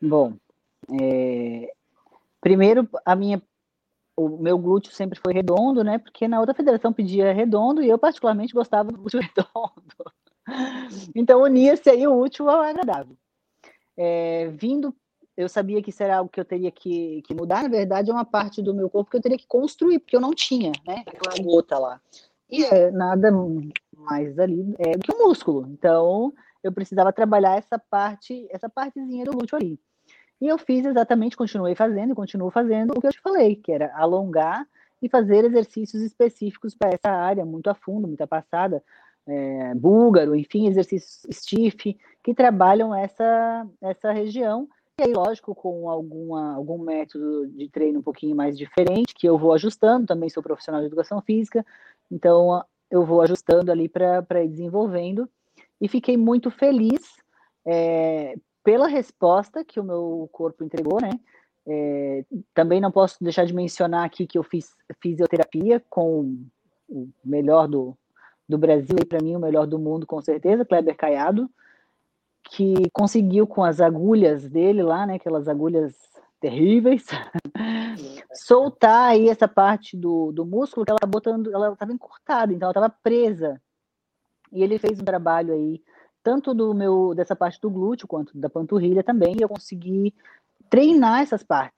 Bom, 0.00 0.36
é, 1.00 1.72
primeiro, 2.40 2.88
a 3.04 3.14
minha, 3.14 3.42
o 4.16 4.38
meu 4.38 4.58
glúteo 4.58 4.92
sempre 4.92 5.18
foi 5.18 5.32
redondo, 5.32 5.84
né? 5.84 5.98
Porque 5.98 6.26
na 6.26 6.40
outra 6.40 6.54
federação 6.54 6.92
pedia 6.92 7.32
redondo 7.32 7.82
e 7.82 7.88
eu 7.88 7.98
particularmente 7.98 8.54
gostava 8.54 8.90
do 8.90 8.98
glúteo 8.98 9.20
redondo. 9.22 10.12
Então 11.14 11.42
unia-se 11.42 11.88
aí 11.90 12.06
o 12.06 12.18
útil 12.18 12.48
ao 12.48 12.62
agradável. 12.62 13.16
É, 13.96 14.48
vindo, 14.48 14.94
eu 15.36 15.48
sabia 15.48 15.82
que 15.82 15.92
era 16.02 16.18
algo 16.18 16.30
que 16.30 16.40
eu 16.40 16.44
teria 16.44 16.70
que, 16.70 17.22
que, 17.22 17.34
mudar. 17.34 17.62
Na 17.62 17.68
verdade, 17.68 18.10
é 18.10 18.14
uma 18.14 18.24
parte 18.24 18.62
do 18.62 18.74
meu 18.74 18.88
corpo 18.88 19.10
que 19.10 19.16
eu 19.16 19.22
teria 19.22 19.38
que 19.38 19.46
construir, 19.46 19.98
porque 19.98 20.16
eu 20.16 20.20
não 20.20 20.32
tinha, 20.34 20.72
né? 20.86 21.04
Aquela 21.06 21.44
gota 21.44 21.78
lá. 21.78 22.00
E 22.50 22.64
é 22.64 22.90
nada 22.90 23.30
mais 23.92 24.38
ali 24.38 24.74
é, 24.78 24.92
do 24.92 25.00
que 25.00 25.12
o 25.12 25.18
músculo. 25.18 25.68
Então, 25.70 26.32
eu 26.62 26.72
precisava 26.72 27.12
trabalhar 27.12 27.56
essa 27.56 27.78
parte, 27.78 28.48
essa 28.50 28.68
partezinha 28.68 29.24
do 29.24 29.32
glúteo 29.32 29.56
ali. 29.56 29.78
E 30.40 30.46
eu 30.46 30.56
fiz 30.56 30.86
exatamente, 30.86 31.36
continuei 31.36 31.74
fazendo 31.74 32.12
e 32.12 32.14
continuo 32.14 32.50
fazendo 32.50 32.92
o 32.96 33.00
que 33.00 33.06
eu 33.06 33.12
te 33.12 33.20
falei, 33.20 33.56
que 33.56 33.72
era 33.72 33.92
alongar 33.96 34.66
e 35.02 35.08
fazer 35.08 35.44
exercícios 35.44 36.02
específicos 36.02 36.74
para 36.74 36.90
essa 36.90 37.10
área, 37.10 37.44
muito 37.44 37.68
a 37.68 37.74
fundo, 37.74 38.06
muita 38.06 38.26
passada, 38.26 38.82
é, 39.26 39.74
búlgaro, 39.74 40.34
enfim, 40.34 40.68
exercícios 40.68 41.22
stiff, 41.30 41.96
que 42.22 42.34
trabalham 42.34 42.94
essa, 42.94 43.66
essa 43.80 44.12
região. 44.12 44.68
E 44.98 45.04
aí, 45.04 45.12
lógico, 45.12 45.54
com 45.54 45.88
alguma, 45.88 46.54
algum 46.54 46.78
método 46.78 47.46
de 47.48 47.68
treino 47.68 48.00
um 48.00 48.02
pouquinho 48.02 48.34
mais 48.34 48.56
diferente, 48.58 49.14
que 49.14 49.28
eu 49.28 49.38
vou 49.38 49.52
ajustando, 49.52 50.06
também 50.06 50.28
sou 50.28 50.42
profissional 50.42 50.80
de 50.80 50.86
educação 50.86 51.20
física, 51.20 51.64
então 52.10 52.64
eu 52.90 53.04
vou 53.04 53.20
ajustando 53.22 53.70
ali 53.70 53.88
para 53.88 54.42
ir 54.42 54.48
desenvolvendo. 54.48 55.28
E 55.80 55.86
fiquei 55.86 56.16
muito 56.16 56.50
feliz 56.50 57.16
é, 57.64 58.34
pela 58.68 58.86
resposta 58.86 59.64
que 59.64 59.80
o 59.80 59.82
meu 59.82 60.28
corpo 60.30 60.62
entregou, 60.62 61.00
né? 61.00 61.18
É, 61.66 62.22
também 62.52 62.82
não 62.82 62.92
posso 62.92 63.16
deixar 63.24 63.46
de 63.46 63.54
mencionar 63.54 64.04
aqui 64.04 64.26
que 64.26 64.36
eu 64.36 64.42
fiz 64.42 64.76
fisioterapia 65.00 65.82
com 65.88 66.36
o 66.86 67.08
melhor 67.24 67.66
do, 67.66 67.96
do 68.46 68.58
Brasil 68.58 68.94
e 69.00 69.06
para 69.06 69.22
mim 69.22 69.34
o 69.34 69.40
melhor 69.40 69.66
do 69.66 69.78
mundo 69.78 70.06
com 70.06 70.20
certeza, 70.20 70.66
Kleber 70.66 70.94
Caiado, 70.94 71.50
que 72.50 72.74
conseguiu 72.92 73.46
com 73.46 73.64
as 73.64 73.80
agulhas 73.80 74.46
dele 74.50 74.82
lá, 74.82 75.06
né, 75.06 75.14
aquelas 75.14 75.48
agulhas 75.48 75.96
terríveis, 76.38 77.06
soltar 78.34 79.12
aí 79.12 79.30
essa 79.30 79.48
parte 79.48 79.96
do, 79.96 80.30
do 80.30 80.44
músculo 80.44 80.84
que 80.84 80.92
ela 80.92 81.10
botando, 81.10 81.50
ela 81.54 81.72
estava 81.72 81.90
encurtada, 81.90 82.52
então 82.52 82.66
ela 82.66 82.72
estava 82.72 82.94
presa. 83.02 83.58
E 84.52 84.62
ele 84.62 84.78
fez 84.78 85.00
um 85.00 85.04
trabalho 85.06 85.54
aí, 85.54 85.82
tanto 86.28 86.52
do 86.52 86.74
meu 86.74 87.14
dessa 87.14 87.34
parte 87.34 87.58
do 87.58 87.70
glúteo 87.70 88.06
quanto 88.06 88.36
da 88.36 88.50
panturrilha 88.50 89.02
também, 89.02 89.34
e 89.38 89.42
eu 89.42 89.48
consegui 89.48 90.12
treinar 90.68 91.22
essas 91.22 91.42
partes. 91.42 91.72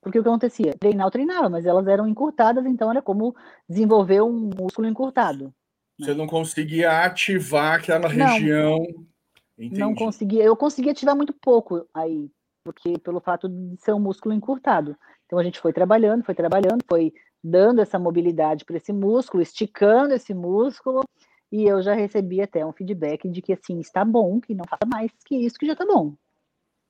Porque 0.00 0.18
o 0.18 0.22
que 0.24 0.28
acontecia? 0.28 0.74
Treinar 0.76 1.06
eu 1.06 1.10
treinava, 1.12 1.48
mas 1.48 1.64
elas 1.64 1.86
eram 1.86 2.08
encurtadas, 2.08 2.66
então 2.66 2.90
era 2.90 3.00
como 3.00 3.32
desenvolver 3.68 4.20
um 4.20 4.50
músculo 4.58 4.88
encurtado. 4.88 5.54
Você 6.00 6.14
não 6.14 6.26
conseguia 6.26 7.04
ativar 7.04 7.74
aquela 7.74 8.08
não, 8.08 8.26
região. 8.26 8.78
Entendi. 9.56 9.78
Não 9.78 9.94
conseguia. 9.94 10.42
Eu 10.42 10.56
conseguia 10.56 10.90
ativar 10.90 11.14
muito 11.14 11.32
pouco 11.32 11.86
aí, 11.94 12.28
porque 12.64 12.98
pelo 12.98 13.20
fato 13.20 13.48
de 13.48 13.76
ser 13.80 13.92
um 13.92 14.00
músculo 14.00 14.34
encurtado. 14.34 14.96
Então 15.26 15.38
a 15.38 15.44
gente 15.44 15.60
foi 15.60 15.72
trabalhando, 15.72 16.24
foi 16.24 16.34
trabalhando, 16.34 16.82
foi 16.88 17.14
dando 17.44 17.80
essa 17.80 18.00
mobilidade 18.00 18.64
para 18.64 18.78
esse 18.78 18.92
músculo, 18.92 19.44
esticando 19.44 20.12
esse 20.12 20.34
músculo, 20.34 21.04
e 21.52 21.64
eu 21.64 21.82
já 21.82 21.92
recebi 21.92 22.40
até 22.40 22.64
um 22.64 22.72
feedback 22.72 23.28
de 23.28 23.42
que 23.42 23.52
assim 23.52 23.78
está 23.78 24.04
bom, 24.04 24.40
que 24.40 24.54
não 24.54 24.64
faça 24.64 24.86
mais 24.86 25.12
que 25.26 25.36
isso, 25.36 25.58
que 25.58 25.66
já 25.66 25.74
está 25.74 25.84
bom. 25.84 26.14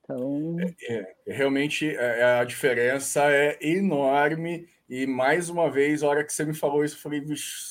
Então... 0.05 0.57
É, 0.61 0.95
é, 0.95 1.15
realmente 1.27 1.89
é, 1.91 2.25
a 2.41 2.45
diferença 2.45 3.25
é 3.31 3.59
enorme 3.61 4.69
e 4.95 5.07
mais 5.07 5.49
uma 5.49 5.71
vez, 5.71 6.03
a 6.03 6.09
hora 6.09 6.23
que 6.23 6.31
você 6.31 6.45
me 6.45 6.53
falou 6.53 6.85
isso, 6.85 6.97
eu 6.97 7.01
falei, 7.01 7.25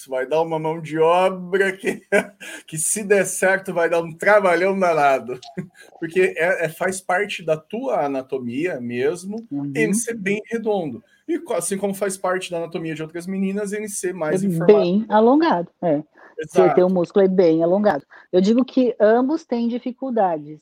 vai 0.07 0.25
dar 0.25 0.41
uma 0.41 0.57
mão 0.57 0.81
de 0.81 0.97
obra 0.97 1.71
que, 1.71 2.01
que 2.65 2.79
se 2.79 3.03
der 3.03 3.25
certo 3.25 3.71
vai 3.71 3.87
dar 3.87 4.01
um 4.01 4.11
trabalhão 4.11 4.77
danado. 4.77 5.39
Porque 5.99 6.33
é, 6.35 6.65
é 6.65 6.67
faz 6.67 6.99
parte 6.99 7.43
da 7.43 7.55
tua 7.55 8.05
anatomia 8.05 8.81
mesmo 8.81 9.45
uhum. 9.51 9.71
ele 9.75 9.93
ser 9.93 10.15
bem 10.15 10.41
redondo. 10.47 11.03
E 11.27 11.39
assim 11.53 11.77
como 11.77 11.93
faz 11.93 12.17
parte 12.17 12.49
da 12.49 12.57
anatomia 12.57 12.95
de 12.95 13.03
outras 13.03 13.27
meninas, 13.27 13.71
ele 13.71 13.87
ser 13.87 14.15
mais 14.15 14.43
é 14.43 14.47
informado. 14.47 14.79
Bem 14.79 15.05
alongado, 15.07 15.69
é. 15.79 16.01
Você 16.47 16.73
ter 16.73 16.83
o 16.83 16.89
músculo 16.89 17.25
é 17.25 17.27
bem 17.27 17.63
alongado. 17.63 18.05
Eu 18.31 18.41
digo 18.41 18.65
que 18.65 18.95
ambos 18.99 19.45
têm 19.45 19.67
dificuldades. 19.67 20.59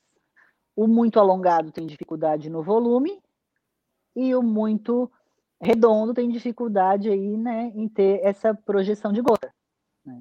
O 0.76 0.88
muito 0.88 1.20
alongado 1.20 1.72
tem 1.72 1.86
dificuldade 1.86 2.50
no 2.50 2.62
volume 2.64 3.20
e 4.16 4.36
o 4.36 4.42
muito 4.42 5.12
redondo 5.62 6.14
tem 6.14 6.30
dificuldade 6.30 7.10
aí, 7.10 7.38
né, 7.38 7.72
em 7.76 7.88
ter 7.88 8.22
essa 8.24 8.54
projeção 8.54 9.12
de 9.12 9.22
gota. 9.22 9.54
Né? 10.06 10.16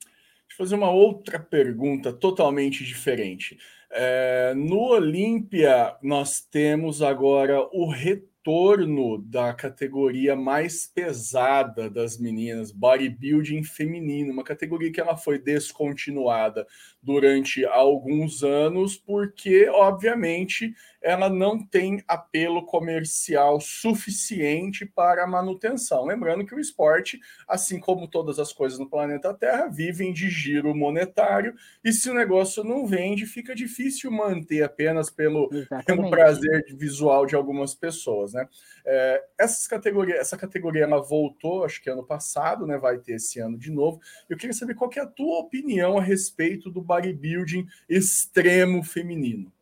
Deixa 0.00 0.52
eu 0.52 0.56
fazer 0.56 0.74
uma 0.74 0.90
outra 0.90 1.38
pergunta 1.38 2.12
totalmente 2.12 2.84
diferente. 2.84 3.58
É, 3.90 4.52
no 4.54 4.80
Olímpia, 4.80 5.96
nós 6.02 6.40
temos 6.40 7.02
agora 7.02 7.60
o 7.72 7.88
retorno 7.88 8.28
retorno 8.48 9.18
da 9.18 9.52
categoria 9.52 10.34
mais 10.34 10.86
pesada 10.86 11.90
das 11.90 12.16
meninas, 12.16 12.72
bodybuilding 12.72 13.62
feminino, 13.62 14.32
uma 14.32 14.42
categoria 14.42 14.90
que 14.90 14.98
ela 14.98 15.18
foi 15.18 15.38
descontinuada 15.38 16.66
durante 17.02 17.64
alguns 17.64 18.42
anos, 18.42 18.96
porque, 18.96 19.68
obviamente, 19.68 20.74
ela 21.00 21.28
não 21.28 21.64
tem 21.64 22.02
apelo 22.08 22.64
comercial 22.66 23.60
suficiente 23.60 24.84
para 24.84 25.22
a 25.22 25.26
manutenção. 25.26 26.04
Lembrando 26.04 26.44
que 26.44 26.54
o 26.54 26.58
esporte, 26.60 27.20
assim 27.46 27.78
como 27.78 28.08
todas 28.08 28.38
as 28.38 28.52
coisas 28.52 28.78
no 28.78 28.90
planeta 28.90 29.32
Terra, 29.32 29.68
vivem 29.68 30.12
de 30.12 30.28
giro 30.28 30.74
monetário, 30.74 31.54
e 31.84 31.92
se 31.92 32.10
o 32.10 32.14
negócio 32.14 32.64
não 32.64 32.86
vende, 32.86 33.26
fica 33.26 33.54
difícil 33.54 34.10
manter 34.10 34.62
apenas 34.62 35.08
pelo, 35.08 35.48
pelo 35.86 36.10
prazer 36.10 36.64
visual 36.76 37.26
de 37.26 37.36
algumas 37.36 37.74
pessoas. 37.74 38.32
Né? 38.32 38.46
É, 38.84 39.24
essas 39.38 39.66
categorias, 39.68 40.18
essa 40.18 40.36
categoria 40.36 40.82
ela 40.82 41.00
voltou, 41.00 41.64
acho 41.64 41.80
que 41.80 41.88
ano 41.88 42.04
passado, 42.04 42.66
né? 42.66 42.76
vai 42.76 42.98
ter 42.98 43.14
esse 43.14 43.38
ano 43.38 43.56
de 43.56 43.70
novo. 43.70 44.00
Eu 44.28 44.36
queria 44.36 44.54
saber 44.54 44.74
qual 44.74 44.90
é 44.96 45.00
a 45.00 45.06
tua 45.06 45.38
opinião 45.38 45.96
a 45.96 46.02
respeito 46.02 46.70
do 46.70 46.82
bodybuilding 46.88 47.68
extremo 47.88 48.82
feminino. 48.82 49.52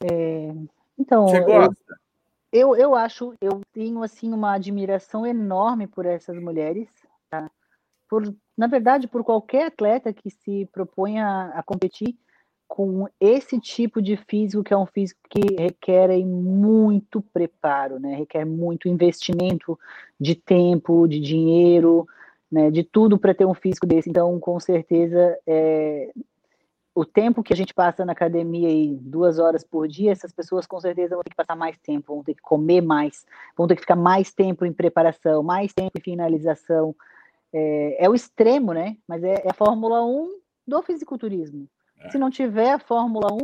É, 0.00 0.54
então, 0.96 1.26
Você 1.26 1.40
gosta? 1.40 1.74
Eu, 2.52 2.74
eu, 2.74 2.76
eu, 2.76 2.94
acho, 2.94 3.34
eu 3.40 3.60
tenho 3.72 4.02
assim 4.02 4.32
uma 4.32 4.54
admiração 4.54 5.26
enorme 5.26 5.86
por 5.86 6.06
essas 6.06 6.40
mulheres, 6.40 6.88
tá? 7.28 7.50
Por, 8.08 8.34
na 8.56 8.66
verdade, 8.66 9.08
por 9.08 9.24
qualquer 9.24 9.66
atleta 9.66 10.12
que 10.12 10.30
se 10.30 10.68
proponha 10.72 11.50
a 11.54 11.62
competir 11.62 12.16
com 12.68 13.06
esse 13.20 13.60
tipo 13.60 14.00
de 14.00 14.16
físico, 14.16 14.64
que 14.64 14.72
é 14.72 14.76
um 14.76 14.86
físico 14.86 15.20
que 15.28 15.60
requer 15.60 16.08
muito 16.24 17.20
preparo, 17.20 17.98
né? 17.98 18.14
Requer 18.14 18.46
muito 18.46 18.88
investimento 18.88 19.78
de 20.18 20.34
tempo, 20.34 21.06
de 21.06 21.20
dinheiro, 21.20 22.06
né? 22.52 22.70
De 22.70 22.84
tudo 22.84 23.18
para 23.18 23.32
ter 23.32 23.46
um 23.46 23.54
físico 23.54 23.86
desse. 23.86 24.10
Então, 24.10 24.38
com 24.38 24.60
certeza, 24.60 25.38
é, 25.46 26.12
o 26.94 27.06
tempo 27.06 27.42
que 27.42 27.54
a 27.54 27.56
gente 27.56 27.72
passa 27.72 28.04
na 28.04 28.12
academia 28.12 28.68
aí, 28.68 28.98
duas 29.00 29.38
horas 29.38 29.64
por 29.64 29.88
dia, 29.88 30.12
essas 30.12 30.30
pessoas 30.30 30.66
com 30.66 30.78
certeza 30.78 31.14
vão 31.14 31.22
ter 31.22 31.30
que 31.30 31.36
passar 31.36 31.56
mais 31.56 31.78
tempo, 31.78 32.14
vão 32.14 32.22
ter 32.22 32.34
que 32.34 32.42
comer 32.42 32.82
mais, 32.82 33.24
vão 33.56 33.66
ter 33.66 33.76
que 33.76 33.80
ficar 33.80 33.96
mais 33.96 34.34
tempo 34.34 34.66
em 34.66 34.72
preparação, 34.72 35.42
mais 35.42 35.72
tempo 35.72 35.98
em 35.98 36.02
finalização. 36.02 36.94
É, 37.50 38.04
é 38.04 38.10
o 38.10 38.14
extremo, 38.14 38.74
né? 38.74 38.98
Mas 39.08 39.24
é, 39.24 39.34
é, 39.44 39.50
a 39.50 39.54
Fórmula 39.54 40.04
1 40.04 40.38
do 40.66 40.82
fisiculturismo. 40.82 41.66
É. 41.98 42.10
Se 42.10 42.18
não 42.18 42.30
tiver 42.30 42.72
a 42.72 42.78
Fórmula 42.78 43.32
1. 43.32 43.38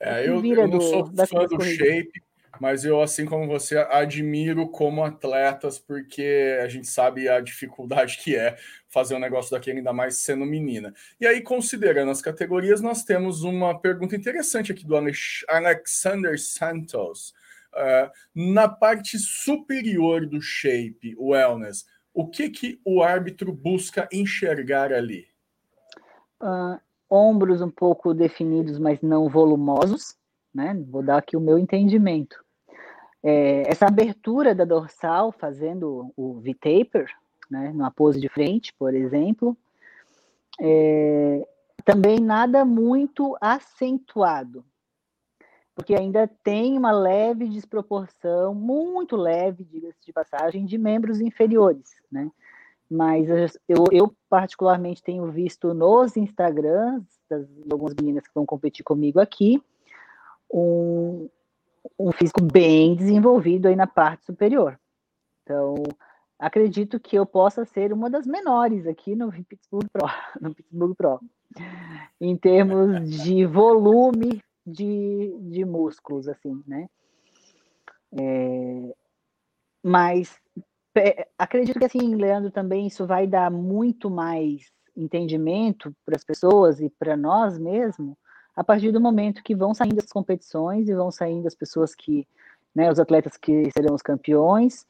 É, 0.00 0.28
eu, 0.28 0.44
eu 0.44 0.68
não 0.68 0.78
do, 0.78 0.82
sou 0.82 1.06
fã 1.06 1.46
do 1.46 1.62
shape, 1.62 2.22
mas 2.62 2.84
eu, 2.84 3.02
assim 3.02 3.24
como 3.24 3.48
você, 3.48 3.76
admiro 3.76 4.68
como 4.68 5.02
atletas, 5.02 5.80
porque 5.80 6.56
a 6.62 6.68
gente 6.68 6.86
sabe 6.86 7.28
a 7.28 7.40
dificuldade 7.40 8.18
que 8.22 8.36
é 8.36 8.56
fazer 8.88 9.16
um 9.16 9.18
negócio 9.18 9.50
daquele, 9.50 9.78
ainda 9.78 9.92
mais 9.92 10.18
sendo 10.18 10.46
menina. 10.46 10.94
E 11.20 11.26
aí, 11.26 11.42
considerando 11.42 12.12
as 12.12 12.22
categorias, 12.22 12.80
nós 12.80 13.02
temos 13.02 13.42
uma 13.42 13.76
pergunta 13.80 14.14
interessante 14.14 14.70
aqui 14.70 14.86
do 14.86 14.94
Alexander 14.94 16.40
Santos. 16.40 17.34
Uh, 17.74 18.08
na 18.32 18.68
parte 18.68 19.18
superior 19.18 20.24
do 20.24 20.40
shape, 20.40 21.16
wellness, 21.18 21.84
o 22.14 22.28
que, 22.28 22.48
que 22.48 22.80
o 22.84 23.02
árbitro 23.02 23.52
busca 23.52 24.08
enxergar 24.12 24.92
ali? 24.92 25.26
Uh, 26.40 26.78
ombros 27.10 27.60
um 27.60 27.70
pouco 27.72 28.14
definidos, 28.14 28.78
mas 28.78 29.00
não 29.02 29.28
volumosos 29.28 30.16
né? 30.54 30.74
Vou 30.88 31.02
dar 31.02 31.18
aqui 31.18 31.36
o 31.36 31.40
meu 31.40 31.58
entendimento. 31.58 32.36
É, 33.22 33.70
essa 33.70 33.86
abertura 33.86 34.54
da 34.54 34.64
dorsal, 34.64 35.30
fazendo 35.30 36.12
o 36.16 36.40
V-taper, 36.40 37.08
né, 37.50 37.70
numa 37.72 37.90
pose 37.90 38.20
de 38.20 38.28
frente, 38.28 38.72
por 38.78 38.94
exemplo, 38.94 39.56
é, 40.60 41.46
também 41.84 42.18
nada 42.18 42.64
muito 42.64 43.36
acentuado, 43.40 44.64
porque 45.74 45.94
ainda 45.94 46.28
tem 46.42 46.76
uma 46.76 46.92
leve 46.92 47.48
desproporção, 47.48 48.54
muito 48.54 49.16
leve, 49.16 49.64
diga-se 49.64 49.98
de 50.04 50.12
passagem, 50.12 50.64
de 50.64 50.76
membros 50.76 51.20
inferiores, 51.20 51.94
né? 52.10 52.30
Mas 52.90 53.26
eu, 53.66 53.86
eu, 53.90 54.14
particularmente 54.28 55.02
tenho 55.02 55.26
visto 55.32 55.72
nos 55.72 56.14
Instagrams 56.14 57.06
das 57.28 57.46
algumas 57.70 57.94
meninas 57.94 58.26
que 58.26 58.34
vão 58.34 58.44
competir 58.44 58.84
comigo 58.84 59.18
aqui, 59.18 59.62
um, 60.52 61.30
um 61.98 62.12
físico 62.12 62.42
bem 62.42 62.94
desenvolvido 62.94 63.68
aí 63.68 63.76
na 63.76 63.86
parte 63.86 64.24
superior. 64.24 64.78
Então, 65.42 65.74
acredito 66.38 67.00
que 67.00 67.16
eu 67.16 67.26
possa 67.26 67.64
ser 67.64 67.92
uma 67.92 68.08
das 68.08 68.26
menores 68.26 68.86
aqui 68.86 69.14
no 69.14 69.32
Pittsburgh 69.32 69.88
Pro, 69.92 70.06
no 70.40 70.54
Pittsburgh 70.54 70.94
Pro 70.94 71.20
em 72.20 72.36
termos 72.36 73.10
de 73.22 73.44
volume 73.44 74.42
de, 74.66 75.36
de 75.40 75.64
músculos, 75.64 76.28
assim, 76.28 76.62
né? 76.66 76.88
É, 78.18 78.94
mas 79.82 80.38
acredito 81.38 81.78
que, 81.78 81.84
assim, 81.84 82.14
Leandro, 82.14 82.50
também 82.50 82.86
isso 82.86 83.06
vai 83.06 83.26
dar 83.26 83.50
muito 83.50 84.08
mais 84.10 84.70
entendimento 84.96 85.94
para 86.04 86.16
as 86.16 86.24
pessoas 86.24 86.80
e 86.80 86.90
para 86.90 87.16
nós 87.16 87.58
mesmos 87.58 88.16
a 88.54 88.62
partir 88.62 88.92
do 88.92 89.00
momento 89.00 89.42
que 89.42 89.54
vão 89.54 89.74
saindo 89.74 89.98
as 89.98 90.12
competições 90.12 90.88
e 90.88 90.94
vão 90.94 91.10
saindo 91.10 91.46
as 91.46 91.54
pessoas 91.54 91.94
que, 91.94 92.26
né, 92.74 92.90
os 92.90 92.98
atletas 92.98 93.36
que 93.36 93.70
serão 93.72 93.94
os 93.94 94.02
campeões, 94.02 94.86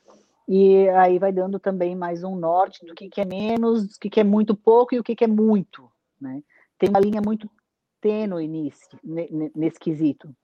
e 0.49 0.89
aí 0.91 1.19
vai 1.19 1.33
dando 1.33 1.59
também 1.59 1.95
mais 1.95 2.25
um 2.25 2.35
norte 2.35 2.85
do 2.85 2.95
que, 2.95 3.09
que 3.09 3.21
é 3.21 3.25
menos, 3.25 3.87
do 3.87 3.99
que, 4.01 4.11
que 4.11 4.21
é 4.21 4.25
muito 4.25 4.55
pouco 4.55 4.95
e 4.95 4.99
o 4.99 5.05
que, 5.05 5.15
que 5.15 5.25
é 5.25 5.29
muito, 5.29 5.89
né? 6.21 6.43
Tem 6.79 6.89
uma 6.89 6.99
linha 6.99 7.23
muito 7.25 7.49
tênue 8.01 8.49
nesse, 8.49 8.89
nesse 9.55 9.79
quesito. 9.79 10.35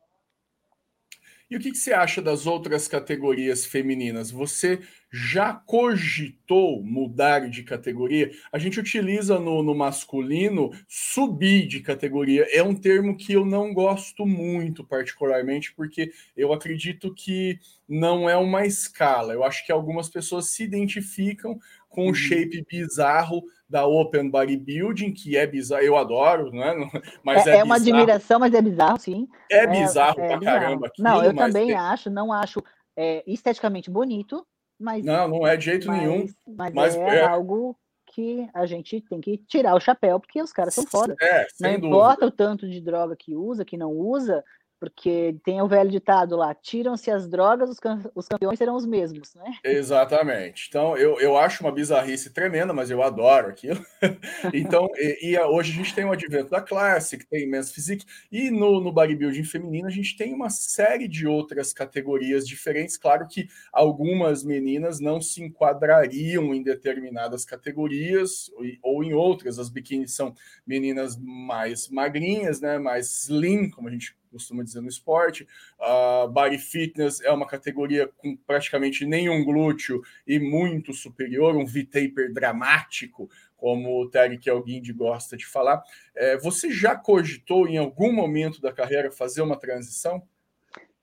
E 1.51 1.57
o 1.57 1.61
que, 1.61 1.70
que, 1.70 1.78
você 1.78 1.94
acha 1.94 2.20
das 2.20 2.46
outras 2.46 2.86
categorias 2.86 3.64
femininas? 3.64 4.30
Você 4.30 4.80
já 5.11 5.55
cogitou 5.55 6.82
mudar 6.82 7.49
de 7.49 7.62
categoria? 7.62 8.30
A 8.53 8.59
gente 8.59 8.78
utiliza 8.78 9.38
no, 9.38 9.62
no, 9.62 9.74
masculino 9.74 10.70
subir 10.86 11.66
de 11.66 11.80
categoria. 11.80 12.46
É 12.53 12.62
um 12.62 12.74
termo 12.74 13.16
que 13.16 13.32
eu 13.32 13.46
não 13.46 13.72
gosto 13.72 14.26
muito, 14.26 14.84
particularmente, 14.84 15.72
porque 15.72 16.12
eu 16.36 16.53
acredito 16.53 17.14
que 17.14 17.59
não 17.88 18.28
é 18.28 18.36
uma 18.36 18.66
escala. 18.66 19.32
Eu 19.32 19.42
acho 19.42 19.64
que 19.64 19.72
algumas 19.72 20.11
pessoas 20.11 20.51
se 20.51 20.64
identificam 20.64 21.59
com 21.88 22.03
o 22.03 22.09
uhum. 22.09 22.14
shape 22.14 22.62
bizarro 22.70 23.42
da 23.68 23.86
Open 23.86 24.30
Bodybuilding, 24.30 25.12
que 25.12 25.36
é 25.36 25.46
bizarro, 25.46 25.82
eu 25.82 25.96
adoro, 25.96 26.50
né? 26.50 26.74
Mas 27.22 27.46
é, 27.46 27.56
é, 27.56 27.58
é 27.58 27.64
uma 27.64 27.76
admiração, 27.76 28.40
mas 28.40 28.54
é 28.54 28.62
bizarro, 28.62 28.98
sim. 28.98 29.28
É, 29.50 29.58
é 29.58 29.66
bizarro 29.66 30.20
é, 30.20 30.28
pra 30.28 30.38
bizarro. 30.38 30.60
caramba. 30.60 30.86
Aquilo, 30.86 31.08
não, 31.08 31.22
eu 31.22 31.34
também 31.34 31.66
tem... 31.68 31.76
acho, 31.76 32.08
não 32.08 32.32
acho 32.32 32.62
é, 32.96 33.22
esteticamente 33.26 33.90
bonito, 33.90 34.46
mas. 34.78 35.04
Não, 35.04 35.28
não 35.28 35.46
é 35.46 35.56
de 35.56 35.66
jeito 35.66 35.86
mas, 35.86 35.98
nenhum. 35.98 36.26
Mas, 36.46 36.74
mas 36.74 36.96
é, 36.96 37.18
é, 37.18 37.24
algo 37.24 37.76
que 38.06 38.48
a 38.54 38.64
gente 38.64 39.02
tem 39.02 39.20
que 39.20 39.36
tirar 39.46 39.74
o 39.74 39.80
chapéu, 39.80 40.18
porque 40.18 40.40
os 40.40 40.52
caras 40.52 40.74
são 40.74 40.86
foda. 40.86 41.14
É, 41.20 41.46
não 41.60 41.70
importa 41.72 42.26
o 42.26 42.30
tanto 42.30 42.68
de 42.68 42.80
droga 42.80 43.14
que 43.14 43.36
usa, 43.36 43.64
que 43.64 43.76
não 43.76 43.92
usa, 43.92 44.42
porque 44.79 45.37
tem 45.45 45.61
o 45.61 45.68
velho 45.68 45.91
ditado 45.91 46.37
lá: 46.37 46.55
tiram-se 46.55 47.11
as 47.11 47.29
drogas, 47.29 47.70
os, 47.70 47.79
os 48.14 48.29
campeões 48.29 48.59
serão 48.59 48.76
os 48.76 48.87
mesmos, 48.87 49.35
né? 49.35 49.57
Exatamente. 49.64 50.66
Então, 50.68 50.97
eu, 50.97 51.20
eu 51.20 51.37
acho 51.37 51.62
uma 51.62 51.72
bizarrice 51.72 52.31
tremenda, 52.31 52.72
mas 52.72 52.91
eu 52.91 53.03
adoro 53.03 53.49
aquilo. 53.49 53.85
então, 54.55 54.89
e, 54.97 55.33
e, 55.33 55.39
hoje 55.41 55.72
a 55.72 55.74
gente 55.74 55.95
tem 55.95 56.05
o 56.05 56.12
advento 56.12 56.51
da 56.51 56.61
Classic, 56.61 57.24
tem 57.26 57.49
Men's 57.49 57.72
Physique, 57.72 58.07
e 58.31 58.51
no, 58.51 58.81
no 58.81 58.93
bodybuilding 58.93 59.45
feminino 59.45 59.89
a 59.89 59.91
gente 59.91 60.16
tem 60.16 60.33
uma 60.33 60.51
série 60.51 61.09
de 61.09 61.26
outras 61.26 61.72
categorias 61.72 62.47
diferentes. 62.47 62.97
Claro 62.97 63.26
que 63.26 63.49
algumas 63.72 64.45
meninas 64.45 65.01
não 65.01 65.20
se 65.20 65.43
enquadrariam 65.43 66.55
em 66.55 66.62
determinadas 66.62 67.45
categorias 67.45 68.51
ou 68.83 69.03
em 69.03 69.12
outras. 69.12 69.59
As 69.59 69.68
biquínis 69.68 70.14
são 70.14 70.35
meninas 70.66 71.16
mais 71.16 71.89
magrinhas, 71.89 72.61
né? 72.61 72.79
Mais 72.79 73.24
slim, 73.24 73.70
como 73.70 73.89
a 73.89 73.91
gente 73.91 74.17
costuma 74.29 74.62
dizer 74.62 74.81
no 74.81 74.89
esporte. 74.89 75.47
A 75.79 76.24
uh, 76.24 76.29
body 76.29 76.59
fitness 76.59 77.20
é 77.20 77.31
uma 77.31 77.47
categoria 77.47 78.09
com 78.16 78.37
praticamente 78.37 79.05
nenhum 79.05 79.45
glúteo 79.45 80.03
e 80.26 80.39
muito 80.39 80.93
superior, 80.93 81.57
um 81.57 81.66
V-taper 81.66 82.33
dramático, 82.33 83.29
como 83.57 84.01
o 84.01 84.09
Tarek 84.09 84.49
Alguinde 84.49 84.93
gosta 84.93 85.37
de 85.37 85.45
falar. 85.45 85.83
É, 86.14 86.39
você 86.39 86.70
já 86.70 86.97
cogitou 86.97 87.66
em 87.66 87.76
algum 87.76 88.12
momento 88.12 88.61
da 88.61 88.72
carreira 88.72 89.11
fazer 89.11 89.43
uma 89.43 89.57
transição? 89.57 90.22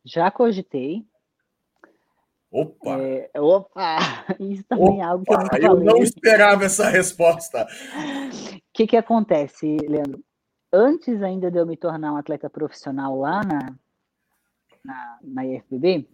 Já 0.04 0.32
cogitei. 0.32 1.06
Opa! 2.50 2.98
É, 3.02 3.30
opa! 3.38 3.98
Isso 4.40 4.64
também 4.64 4.86
opa, 4.86 5.02
é 5.02 5.04
algo 5.04 5.26
que 5.26 5.34
eu 5.34 5.38
nunca 5.38 5.60
Eu 5.60 5.80
não 5.80 5.98
esperava 5.98 6.64
essa 6.64 6.90
resposta. 6.90 7.68
O 7.68 8.62
que, 8.72 8.88
que 8.88 8.96
acontece, 8.96 9.76
Leandro? 9.78 10.24
Antes 10.76 11.24
ainda 11.24 11.50
de 11.50 11.58
eu 11.58 11.66
me 11.66 11.78
tornar 11.78 12.14
um 12.14 12.18
atleta 12.18 12.50
profissional 12.50 13.18
lá 13.18 13.42
na, 13.44 13.76
na, 14.84 15.20
na 15.24 15.46
IFBB, 15.46 16.08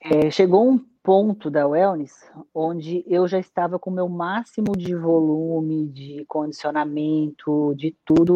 é, 0.00 0.30
chegou 0.30 0.68
um 0.68 0.78
ponto 1.02 1.50
da 1.50 1.66
wellness 1.66 2.30
onde 2.54 3.04
eu 3.06 3.26
já 3.26 3.38
estava 3.38 3.78
com 3.78 3.90
o 3.90 3.92
meu 3.92 4.08
máximo 4.08 4.76
de 4.76 4.94
volume, 4.94 5.88
de 5.88 6.24
condicionamento, 6.26 7.74
de 7.76 7.96
tudo, 8.04 8.34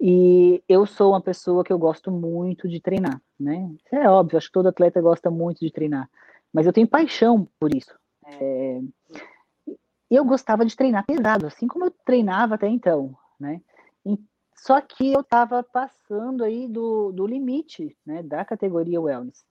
e 0.00 0.62
eu 0.68 0.84
sou 0.84 1.12
uma 1.12 1.20
pessoa 1.20 1.62
que 1.62 1.72
eu 1.72 1.78
gosto 1.78 2.10
muito 2.10 2.68
de 2.68 2.80
treinar, 2.80 3.22
né? 3.38 3.70
Isso 3.76 3.94
é 3.94 4.08
óbvio, 4.10 4.36
acho 4.36 4.48
que 4.48 4.52
todo 4.52 4.68
atleta 4.68 5.00
gosta 5.00 5.30
muito 5.30 5.60
de 5.60 5.70
treinar, 5.70 6.10
mas 6.52 6.66
eu 6.66 6.72
tenho 6.72 6.88
paixão 6.88 7.48
por 7.60 7.72
isso. 7.72 7.94
É, 8.26 8.80
eu 10.10 10.24
gostava 10.24 10.64
de 10.66 10.74
treinar 10.74 11.06
pesado, 11.06 11.46
assim 11.46 11.68
como 11.68 11.84
eu 11.84 11.90
treinava 12.04 12.56
até 12.56 12.68
então, 12.68 13.16
né? 13.38 13.60
Só 14.62 14.80
que 14.80 15.12
eu 15.12 15.22
estava 15.22 15.60
passando 15.60 16.44
aí 16.44 16.68
do, 16.68 17.10
do 17.10 17.26
limite 17.26 17.96
né, 18.06 18.22
da 18.22 18.44
categoria 18.44 19.00
wellness. 19.00 19.44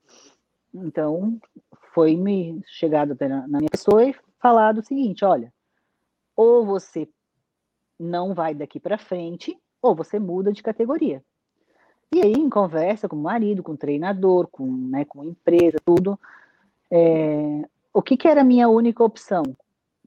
Então, 0.74 1.38
foi 1.94 2.16
me 2.16 2.64
chegado 2.66 3.18
na, 3.20 3.46
na 3.46 3.58
minha 3.58 3.70
pessoa 3.70 4.06
e 4.06 4.16
falado 4.40 4.78
o 4.78 4.86
seguinte: 4.86 5.26
olha, 5.26 5.54
ou 6.34 6.66
você 6.66 7.10
não 8.00 8.34
vai 8.34 8.56
daqui 8.56 8.80
para 8.80 8.98
frente, 8.98 9.60
ou 9.82 9.94
você 9.94 10.18
muda 10.18 10.54
de 10.54 10.64
categoria. 10.64 11.22
E 12.16 12.22
aí, 12.22 12.32
em 12.32 12.50
conversa 12.50 13.10
com 13.10 13.18
o 13.18 13.22
marido, 13.22 13.62
com 13.62 13.74
o 13.74 13.78
treinador, 13.78 14.48
com, 14.48 14.66
né, 14.66 15.04
com 15.04 15.24
a 15.24 15.26
empresa, 15.26 15.78
tudo, 15.84 16.18
é, 16.90 17.68
o 17.94 18.02
que, 18.02 18.16
que 18.16 18.30
era 18.30 18.42
a 18.42 18.46
minha 18.46 18.70
única 18.70 19.04
opção? 19.04 19.44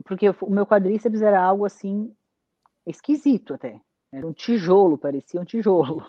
Porque 0.02 0.30
o 0.30 0.50
meu 0.50 0.64
quadríceps 0.64 1.20
era 1.20 1.42
algo 1.42 1.66
assim 1.66 2.10
esquisito 2.86 3.52
até. 3.52 3.78
Era 4.14 4.26
um 4.26 4.32
tijolo, 4.32 4.96
parecia 4.96 5.40
um 5.40 5.44
tijolo. 5.44 6.04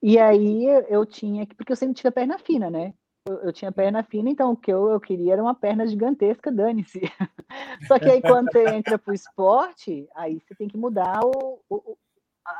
e 0.00 0.16
aí 0.16 0.64
eu 0.88 1.04
tinha 1.04 1.44
que, 1.44 1.56
porque 1.56 1.72
eu 1.72 1.76
sempre 1.76 1.96
tive 1.96 2.08
a 2.08 2.12
perna 2.12 2.38
fina, 2.38 2.70
né? 2.70 2.94
Eu, 3.28 3.34
eu 3.38 3.52
tinha 3.52 3.72
perna 3.72 4.04
fina, 4.04 4.30
então 4.30 4.52
o 4.52 4.56
que 4.56 4.72
eu, 4.72 4.88
eu 4.90 5.00
queria 5.00 5.32
era 5.32 5.42
uma 5.42 5.56
perna 5.56 5.84
gigantesca, 5.84 6.52
dane-se. 6.52 7.00
Só 7.88 7.98
que 7.98 8.08
aí 8.08 8.22
quando 8.22 8.52
você 8.52 8.64
entra 8.68 8.96
pro 8.96 9.12
esporte, 9.12 10.08
aí 10.14 10.38
você 10.38 10.54
tem 10.54 10.68
que 10.68 10.78
mudar 10.78 11.20
o, 11.24 11.60
o 11.68 11.98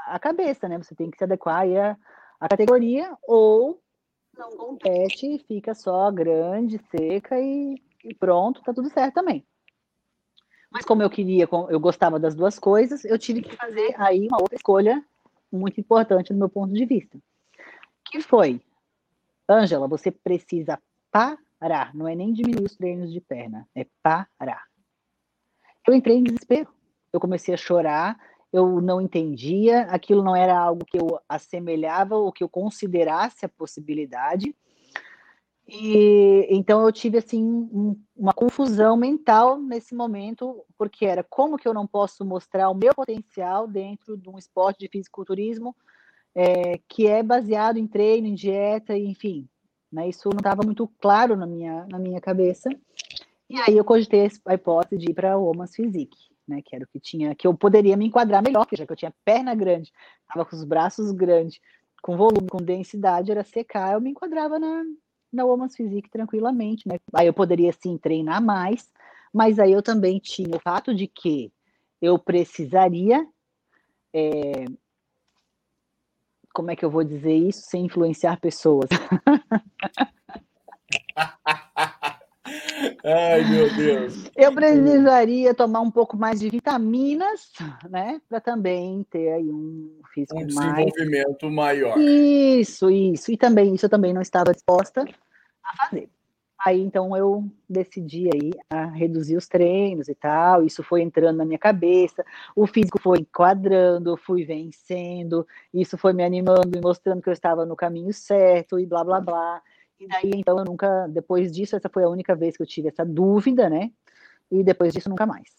a 0.07 0.18
cabeça, 0.18 0.68
né? 0.68 0.76
Você 0.78 0.96
tem 0.96 1.09
que 1.09 1.16
se 1.16 1.22
adequar 1.22 1.64
à, 1.64 1.96
à 2.40 2.48
categoria, 2.48 3.16
ou 3.22 3.80
não 4.36 4.50
compete, 4.50 5.38
fica 5.46 5.76
só 5.76 6.11
grande, 6.11 6.80
seca 6.90 7.38
e, 7.38 7.80
e 8.04 8.14
pronto, 8.14 8.62
tá 8.62 8.74
tudo 8.74 8.90
certo 8.90 9.14
também. 9.14 9.46
Mas 10.70 10.84
como 10.84 11.02
eu 11.02 11.10
queria, 11.10 11.48
eu 11.70 11.80
gostava 11.80 12.18
das 12.18 12.34
duas 12.34 12.58
coisas, 12.58 13.04
eu 13.04 13.18
tive 13.18 13.42
que 13.42 13.54
fazer 13.56 13.94
aí 13.96 14.26
uma 14.26 14.40
outra 14.40 14.56
escolha 14.56 15.04
muito 15.50 15.80
importante 15.80 16.32
do 16.32 16.38
meu 16.38 16.48
ponto 16.48 16.72
de 16.72 16.84
vista. 16.84 17.18
Que 18.10 18.20
foi, 18.20 18.60
Ângela, 19.48 19.88
você 19.88 20.10
precisa 20.10 20.80
parar, 21.10 21.94
não 21.94 22.06
é 22.06 22.14
nem 22.14 22.32
diminuir 22.32 22.64
os 22.64 22.76
treinos 22.76 23.12
de 23.12 23.20
perna, 23.20 23.66
é 23.74 23.86
parar. 24.02 24.64
Eu 25.86 25.94
entrei 25.94 26.16
em 26.16 26.24
desespero. 26.24 26.68
Eu 27.12 27.20
comecei 27.20 27.54
a 27.54 27.56
chorar, 27.56 28.18
eu 28.52 28.80
não 28.80 29.00
entendia, 29.00 29.82
aquilo 29.82 30.22
não 30.22 30.34
era 30.34 30.58
algo 30.58 30.84
que 30.84 30.98
eu 30.98 31.18
assemelhava 31.28 32.16
ou 32.16 32.32
que 32.32 32.42
eu 32.42 32.48
considerasse 32.48 33.46
a 33.46 33.48
possibilidade. 33.48 34.54
E 35.68 36.46
então 36.48 36.82
eu 36.82 36.92
tive 36.92 37.18
assim 37.18 37.42
um, 37.42 38.00
uma 38.16 38.32
confusão 38.32 38.96
mental 38.96 39.58
nesse 39.58 39.94
momento, 39.96 40.64
porque 40.78 41.04
era 41.04 41.24
como 41.24 41.56
que 41.56 41.66
eu 41.66 41.74
não 41.74 41.86
posso 41.86 42.24
mostrar 42.24 42.70
o 42.70 42.74
meu 42.74 42.94
potencial 42.94 43.66
dentro 43.66 44.16
de 44.16 44.28
um 44.28 44.38
esporte 44.38 44.78
de 44.78 44.88
fisiculturismo 44.88 45.74
é, 46.36 46.78
que 46.86 47.06
é 47.06 47.22
baseado 47.22 47.78
em 47.78 47.86
treino, 47.86 48.28
em 48.28 48.34
dieta, 48.34 48.96
enfim. 48.96 49.48
Né, 49.90 50.08
isso 50.08 50.28
não 50.28 50.38
estava 50.38 50.62
muito 50.64 50.86
claro 51.00 51.34
na 51.36 51.46
minha, 51.46 51.86
na 51.90 51.98
minha 51.98 52.20
cabeça. 52.20 52.68
E 53.48 53.58
aí 53.60 53.76
eu 53.76 53.84
cogitei 53.84 54.28
a 54.44 54.54
hipótese 54.54 54.98
de 54.98 55.10
ir 55.10 55.14
para 55.14 55.38
o 55.38 55.44
Woman's 55.44 55.74
Physique, 55.74 56.18
né, 56.46 56.60
que 56.62 56.76
era 56.76 56.84
o 56.84 56.88
que 56.88 57.00
tinha, 57.00 57.34
que 57.34 57.46
eu 57.46 57.54
poderia 57.54 57.96
me 57.96 58.06
enquadrar 58.06 58.42
melhor, 58.42 58.66
já 58.72 58.84
que 58.84 58.92
eu 58.92 58.96
tinha 58.96 59.14
perna 59.24 59.54
grande, 59.54 59.92
estava 60.22 60.44
com 60.44 60.54
os 60.54 60.64
braços 60.64 61.10
grandes, 61.12 61.60
com 62.02 62.16
volume, 62.16 62.48
com 62.48 62.58
densidade, 62.58 63.30
era 63.30 63.44
secar, 63.44 63.94
eu 63.94 64.00
me 64.00 64.10
enquadrava 64.10 64.58
na, 64.58 64.84
na 65.37 65.45
Woman's 65.45 65.76
Physique 65.76 66.11
tranquilamente, 66.11 66.89
né? 66.89 66.99
Aí 67.12 67.26
eu 67.26 67.34
poderia 67.34 67.72
sim 67.72 67.97
treinar 67.97 68.43
mais, 68.43 68.91
mas 69.32 69.59
aí 69.59 69.72
eu 69.72 69.82
também 69.82 70.18
tinha 70.18 70.57
o 70.57 70.61
fato 70.61 70.95
de 70.95 71.07
que 71.07 71.53
eu 72.01 72.18
precisaria 72.18 73.26
é... 74.12 74.64
como 76.53 76.70
é 76.70 76.76
que 76.76 76.84
eu 76.84 76.91
vou 76.91 77.05
dizer 77.05 77.34
isso 77.34 77.61
sem 77.62 77.84
influenciar 77.84 78.41
pessoas? 78.41 78.89
Ai, 83.05 83.45
meu 83.49 83.74
Deus. 83.76 84.30
Eu 84.37 84.53
precisaria 84.53 85.55
tomar 85.55 85.80
um 85.80 85.91
pouco 85.91 86.16
mais 86.16 86.41
de 86.41 86.51
vitaminas, 86.51 87.53
né? 87.89 88.20
Para 88.28 88.41
também 88.41 89.05
ter 89.11 89.32
aí 89.32 89.49
um 89.49 90.01
físico 90.12 90.39
um 90.39 90.47
desenvolvimento 90.47 91.51
mais... 91.51 91.80
maior. 91.80 91.99
Isso, 91.99 92.91
isso. 92.91 93.30
E 93.30 93.37
também, 93.37 93.74
isso 93.74 93.87
eu 93.87 93.91
também 93.91 94.12
não 94.12 94.20
estava 94.20 94.53
disposta 94.53 95.05
a 95.66 95.76
fazer. 95.76 96.08
Aí 96.64 96.80
então 96.80 97.16
eu 97.16 97.44
decidi 97.68 98.30
aí 98.32 98.50
a 98.70 98.86
reduzir 98.86 99.36
os 99.36 99.46
treinos 99.46 100.08
e 100.08 100.14
tal, 100.14 100.64
isso 100.64 100.82
foi 100.82 101.02
entrando 101.02 101.36
na 101.36 101.44
minha 101.44 101.58
cabeça, 101.58 102.24
o 102.54 102.66
físico 102.66 103.00
foi 103.00 103.18
enquadrando, 103.18 104.16
fui 104.16 104.44
vencendo, 104.44 105.46
isso 105.72 105.98
foi 105.98 106.12
me 106.12 106.24
animando 106.24 106.76
e 106.76 106.80
mostrando 106.80 107.22
que 107.22 107.28
eu 107.28 107.32
estava 107.32 107.66
no 107.66 107.76
caminho 107.76 108.12
certo 108.12 108.80
e 108.80 108.86
blá 108.86 109.04
blá 109.04 109.20
blá. 109.20 109.62
E 110.00 110.08
daí 110.08 110.30
então 110.34 110.58
eu 110.58 110.64
nunca, 110.64 111.06
depois 111.08 111.52
disso, 111.52 111.76
essa 111.76 111.88
foi 111.88 112.04
a 112.04 112.08
única 112.08 112.34
vez 112.34 112.56
que 112.56 112.62
eu 112.62 112.66
tive 112.66 112.88
essa 112.88 113.04
dúvida, 113.04 113.68
né? 113.68 113.90
E 114.50 114.64
depois 114.64 114.92
disso 114.92 115.10
nunca 115.10 115.26
mais. 115.26 115.50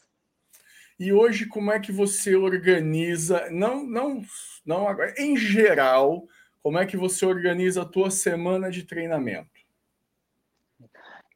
E 0.99 1.13
hoje 1.13 1.45
como 1.45 1.71
é 1.71 1.79
que 1.79 1.91
você 1.91 2.35
organiza, 2.35 3.49
não 3.51 3.85
não 3.85 4.21
não 4.65 4.87
em 5.17 5.37
geral, 5.37 6.27
como 6.63 6.79
é 6.79 6.85
que 6.87 6.97
você 6.97 7.25
organiza 7.25 7.83
a 7.83 7.85
tua 7.85 8.09
semana 8.09 8.71
de 8.71 8.83
treinamento? 8.83 9.56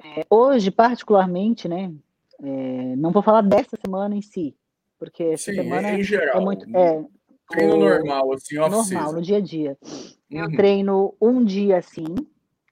É, 0.04 0.26
hoje, 0.30 0.72
particularmente, 0.72 1.68
né? 1.68 1.94
É, 2.42 2.96
não 2.96 3.12
vou 3.12 3.22
falar 3.22 3.42
dessa 3.42 3.78
semana 3.84 4.16
em 4.16 4.22
si, 4.22 4.56
porque 4.98 5.24
essa 5.24 5.52
Sim, 5.52 5.56
semana 5.56 5.92
em 5.92 6.04
geral, 6.04 6.42
é 6.42 6.44
muito. 6.44 6.66
É, 6.76 7.06
treino 7.52 7.76
o, 7.76 7.80
normal, 7.80 8.34
assim, 8.34 8.56
Normal, 8.56 9.14
no 9.14 9.22
dia 9.22 9.38
a 9.38 9.42
dia. 9.42 9.78
Uhum. 9.84 10.18
Eu 10.30 10.52
treino 10.56 11.16
um 11.22 11.44
dia 11.44 11.78
assim, 11.78 12.16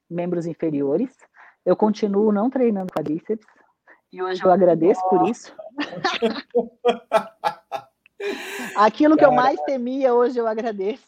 membros 0.08 0.46
inferiores. 0.46 1.10
Eu 1.64 1.76
continuo 1.76 2.32
não 2.32 2.50
treinando 2.50 2.92
quadríceps. 2.92 3.46
E 4.12 4.20
hoje 4.22 4.42
eu 4.42 4.50
agradeço 4.50 5.00
por 5.08 5.28
isso. 5.28 5.54
Aquilo 8.74 9.16
que 9.16 9.24
eu 9.24 9.30
mais 9.30 9.60
temia, 9.62 10.12
hoje 10.12 10.38
eu 10.38 10.46
agradeço. 10.48 11.06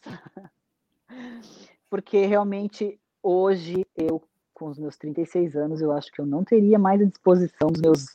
Porque 1.91 2.25
realmente 2.27 2.99
hoje 3.23 3.85
eu, 3.97 4.23
com 4.55 4.69
os 4.69 4.79
meus 4.79 4.97
36 4.97 5.57
anos, 5.57 5.81
eu 5.81 5.93
acho 5.93 6.11
que 6.13 6.21
eu 6.21 6.27
não 6.27 6.45
teria 6.45 6.79
mais 6.79 7.01
a 7.01 7.05
disposição 7.05 7.71
dos 7.71 7.81
meus 7.81 8.07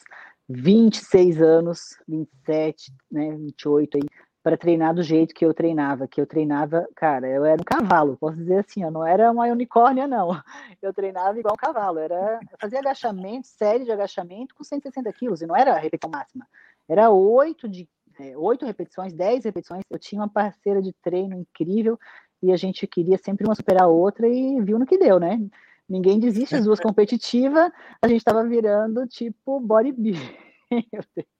26 0.50 1.42
anos, 1.42 1.98
27, 2.08 2.94
né, 3.12 3.36
28 3.36 3.98
aí, 3.98 4.04
para 4.42 4.56
treinar 4.56 4.96
do 4.96 5.04
jeito 5.04 5.36
que 5.36 5.46
eu 5.46 5.54
treinava, 5.54 6.08
que 6.08 6.22
eu 6.22 6.26
treinava, 6.26 6.88
cara, 6.96 7.28
eu 7.28 7.44
era 7.44 7.62
um 7.62 7.66
cavalo, 7.66 8.16
posso 8.18 8.38
dizer 8.38 8.60
assim, 8.60 8.82
eu 8.82 8.90
não 8.90 9.06
era 9.06 9.30
uma 9.30 9.46
unicórnia, 9.48 10.08
não. 10.08 10.30
Eu 10.82 10.94
treinava 10.94 11.38
igual 11.38 11.54
um 11.54 11.58
cavalo, 11.58 12.00
era 12.00 12.40
fazia 12.62 12.80
agachamento, 12.80 13.48
série 13.48 13.84
de 13.84 13.92
agachamento 13.92 14.56
com 14.56 14.64
160 14.64 15.12
quilos, 15.12 15.42
e 15.42 15.48
não 15.48 15.56
era 15.56 15.74
a 15.74 15.80
repetição 15.80 16.10
máxima, 16.10 16.48
era 16.88 17.10
oito 17.10 17.68
de 17.68 17.90
é, 18.20 18.38
oito 18.38 18.66
repetições, 18.66 19.14
dez 19.14 19.44
repetições. 19.46 19.84
Eu 19.90 20.00
tinha 20.00 20.22
uma 20.22 20.30
parceira 20.30 20.82
de 20.82 20.94
treino 21.04 21.36
incrível 21.36 22.00
e 22.42 22.52
a 22.52 22.58
gente 22.58 22.88
queria 22.88 23.18
sempre 23.18 23.46
uma 23.46 23.56
superar 23.56 23.84
a 23.84 23.88
outra 23.88 24.28
e 24.28 24.62
viu 24.62 24.80
no 24.80 24.86
que 24.86 24.98
deu, 24.98 25.20
né? 25.20 25.40
Ninguém 25.90 26.20
desiste, 26.20 26.56
as 26.56 26.66
duas 26.66 26.80
competitivas, 26.82 27.72
a 28.02 28.08
gente 28.08 28.20
estava 28.20 28.44
virando 28.44 29.08
tipo 29.08 29.60
bodybuilder. 29.60 30.38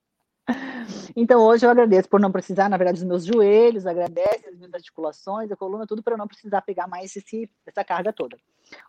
Então, 1.14 1.42
hoje 1.42 1.66
eu 1.66 1.70
agradeço 1.70 2.08
por 2.08 2.20
não 2.20 2.32
precisar, 2.32 2.68
na 2.68 2.76
verdade, 2.76 3.00
dos 3.00 3.08
meus 3.08 3.24
joelhos, 3.24 3.86
agradeço 3.86 4.48
as 4.48 4.56
minhas 4.56 4.72
articulações, 4.72 5.50
a 5.50 5.56
coluna, 5.56 5.86
tudo 5.86 6.02
para 6.02 6.16
não 6.16 6.26
precisar 6.26 6.62
pegar 6.62 6.86
mais 6.86 7.14
esse, 7.16 7.50
essa 7.66 7.84
carga 7.84 8.12
toda. 8.12 8.38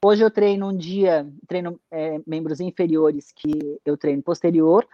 Hoje 0.03 0.23
eu 0.23 0.31
treino 0.31 0.69
um 0.69 0.75
dia, 0.75 1.27
treino 1.47 1.79
é, 1.91 2.21
membros 2.25 2.59
inferiores 2.59 3.31
que 3.31 3.79
eu 3.85 3.97
treino 3.97 4.21
posterior, 4.23 4.87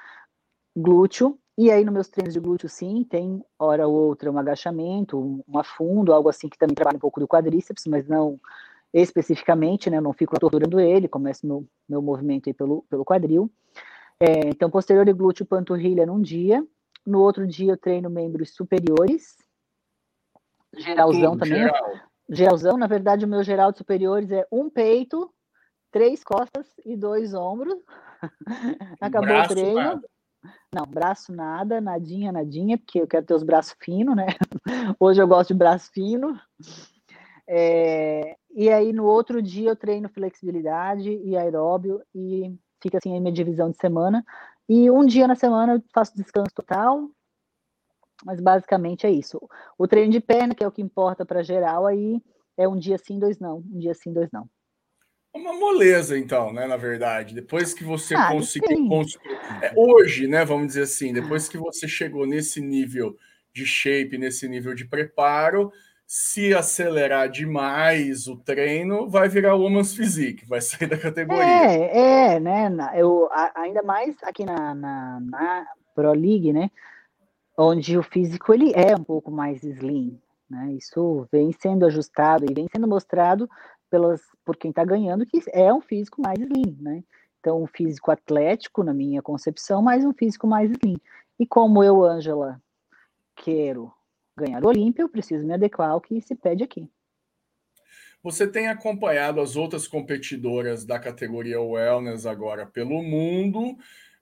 glúteo, 0.75 1.37
e 1.57 1.71
aí 1.71 1.85
nos 1.85 1.93
meus 1.93 2.09
treinos 2.09 2.33
de 2.33 2.39
glúteo, 2.39 2.67
sim, 2.67 3.03
tem 3.03 3.43
hora 3.57 3.87
ou 3.87 3.93
outra 3.93 4.31
um 4.31 4.37
agachamento, 4.37 5.43
um 5.47 5.59
afundo, 5.59 6.13
algo 6.13 6.29
assim 6.29 6.49
que 6.49 6.57
também 6.57 6.75
trabalha 6.75 6.97
um 6.97 6.99
pouco 6.99 7.19
do 7.19 7.27
quadríceps, 7.27 7.85
mas 7.85 8.07
não 8.07 8.39
especificamente, 9.01 9.89
né? 9.89 9.97
Eu 9.97 10.01
não 10.01 10.13
fico 10.13 10.39
torturando 10.39 10.79
ele, 10.79 11.07
começo 11.07 11.45
meu, 11.45 11.67
meu 11.87 12.01
movimento 12.01 12.49
aí 12.49 12.53
pelo, 12.53 12.83
pelo 12.89 13.03
quadril. 13.03 13.51
É, 14.19 14.47
então, 14.47 14.69
posterior 14.69 15.07
e 15.07 15.13
glúteo, 15.13 15.45
panturrilha 15.45 16.05
num 16.05 16.21
dia. 16.21 16.65
No 17.05 17.21
outro 17.21 17.45
dia 17.45 17.73
eu 17.73 17.77
treino 17.77 18.09
membros 18.09 18.55
superiores. 18.55 19.35
Geralzão 20.77 21.37
também. 21.37 21.59
Geral. 21.59 21.91
Geralzão, 22.29 22.77
na 22.77 22.87
verdade, 22.87 23.25
o 23.25 23.27
meu 23.27 23.43
geral 23.43 23.71
de 23.71 23.77
superiores 23.77 24.31
é 24.31 24.47
um 24.51 24.69
peito, 24.69 25.31
três 25.91 26.23
costas 26.23 26.67
e 26.85 26.95
dois 26.95 27.33
ombros. 27.33 27.75
Acabou 28.99 29.27
braço, 29.27 29.51
o 29.51 29.55
treino. 29.55 29.75
Nada. 29.75 30.09
Não, 30.73 30.85
braço 30.85 31.33
nada, 31.33 31.81
nadinha, 31.81 32.31
nadinha, 32.31 32.77
porque 32.77 32.99
eu 32.99 33.07
quero 33.07 33.25
ter 33.25 33.33
os 33.33 33.43
braços 33.43 33.75
finos, 33.79 34.15
né? 34.15 34.27
Hoje 34.99 35.21
eu 35.21 35.27
gosto 35.27 35.49
de 35.49 35.59
braço 35.59 35.91
fino. 35.91 36.39
É, 37.47 38.35
e 38.55 38.69
aí 38.71 38.91
no 38.91 39.05
outro 39.05 39.41
dia 39.41 39.69
eu 39.69 39.75
treino 39.75 40.09
flexibilidade 40.09 41.09
e 41.09 41.37
aeróbio 41.37 42.01
e 42.13 42.51
fica 42.81 42.97
assim 42.97 43.15
a 43.15 43.19
minha 43.19 43.33
divisão 43.33 43.69
de 43.69 43.77
semana. 43.77 44.25
E 44.67 44.89
um 44.89 45.05
dia 45.05 45.27
na 45.27 45.35
semana 45.35 45.75
eu 45.75 45.83
faço 45.93 46.15
descanso 46.15 46.53
total, 46.55 47.09
mas 48.23 48.39
basicamente 48.39 49.05
é 49.05 49.11
isso. 49.11 49.39
O 49.77 49.87
treino 49.87 50.11
de 50.11 50.19
perna, 50.19 50.55
que 50.55 50.63
é 50.63 50.67
o 50.67 50.71
que 50.71 50.81
importa 50.81 51.25
para 51.25 51.43
geral, 51.43 51.85
aí 51.85 52.21
é 52.57 52.67
um 52.67 52.77
dia 52.77 52.97
sim, 52.97 53.19
dois 53.19 53.39
não. 53.39 53.57
Um 53.71 53.79
dia 53.79 53.93
sim, 53.93 54.11
dois 54.11 54.31
não. 54.31 54.49
Uma 55.33 55.53
moleza, 55.53 56.17
então, 56.17 56.53
né? 56.53 56.65
Na 56.65 56.77
verdade, 56.77 57.35
depois 57.35 57.73
que 57.73 57.83
você 57.83 58.15
ah, 58.15 58.31
conseguiu 58.31 58.87
construir. 58.87 59.35
É, 59.61 59.73
hoje, 59.75 60.27
né? 60.27 60.45
Vamos 60.45 60.67
dizer 60.67 60.83
assim, 60.83 61.11
depois 61.11 61.49
que 61.49 61.57
você 61.57 61.87
chegou 61.89 62.25
nesse 62.25 62.61
nível 62.61 63.17
de 63.53 63.65
shape, 63.65 64.17
nesse 64.17 64.47
nível 64.47 64.73
de 64.73 64.85
preparo, 64.85 65.71
se 66.07 66.53
acelerar 66.53 67.29
demais 67.29 68.27
o 68.27 68.37
treino, 68.37 69.09
vai 69.09 69.27
virar 69.27 69.55
Woman's 69.55 69.95
Physique, 69.95 70.45
vai 70.45 70.61
sair 70.61 70.87
da 70.87 70.97
categoria. 70.97 71.43
É, 71.43 72.35
é, 72.35 72.39
né? 72.39 72.69
Eu, 72.95 73.27
ainda 73.55 73.81
mais 73.81 74.15
aqui 74.23 74.45
na, 74.45 74.75
na, 74.75 75.19
na 75.19 75.67
Pro 75.95 76.13
League, 76.13 76.53
né? 76.53 76.69
Onde 77.57 77.97
o 77.97 78.03
físico 78.03 78.53
ele 78.53 78.71
é 78.75 78.95
um 78.95 79.03
pouco 79.03 79.31
mais 79.31 79.63
slim, 79.63 80.19
né? 80.49 80.73
Isso 80.73 81.27
vem 81.31 81.51
sendo 81.51 81.85
ajustado 81.85 82.45
e 82.49 82.53
vem 82.53 82.67
sendo 82.71 82.87
mostrado 82.87 83.49
pelas, 83.89 84.21
por 84.43 84.57
quem 84.57 84.69
está 84.69 84.83
ganhando 84.83 85.25
que 85.25 85.41
é 85.53 85.73
um 85.73 85.81
físico 85.81 86.21
mais 86.21 86.39
slim, 86.39 86.77
né? 86.79 87.03
Então, 87.39 87.61
um 87.61 87.67
físico 87.67 88.11
atlético, 88.11 88.83
na 88.83 88.93
minha 88.93 89.21
concepção, 89.21 89.81
mas 89.81 90.03
um 90.03 90.13
físico 90.13 90.47
mais 90.47 90.71
slim. 90.71 90.97
E 91.39 91.45
como 91.45 91.83
eu, 91.83 92.03
Ângela, 92.03 92.59
quero 93.35 93.93
ganhar 94.37 94.63
o 94.63 94.67
Olímpia, 94.67 95.03
eu 95.03 95.09
preciso 95.09 95.45
me 95.45 95.53
adequar 95.53 95.91
ao 95.91 96.01
que 96.01 96.21
se 96.21 96.35
pede 96.35 96.63
aqui. 96.63 96.89
Você 98.21 98.47
tem 98.47 98.67
acompanhado 98.67 99.39
as 99.39 99.55
outras 99.55 99.87
competidoras 99.87 100.83
da 100.83 100.99
categoria 100.99 101.61
Wellness 101.61 102.25
agora 102.25 102.65
pelo 102.65 103.03
mundo. 103.03 103.77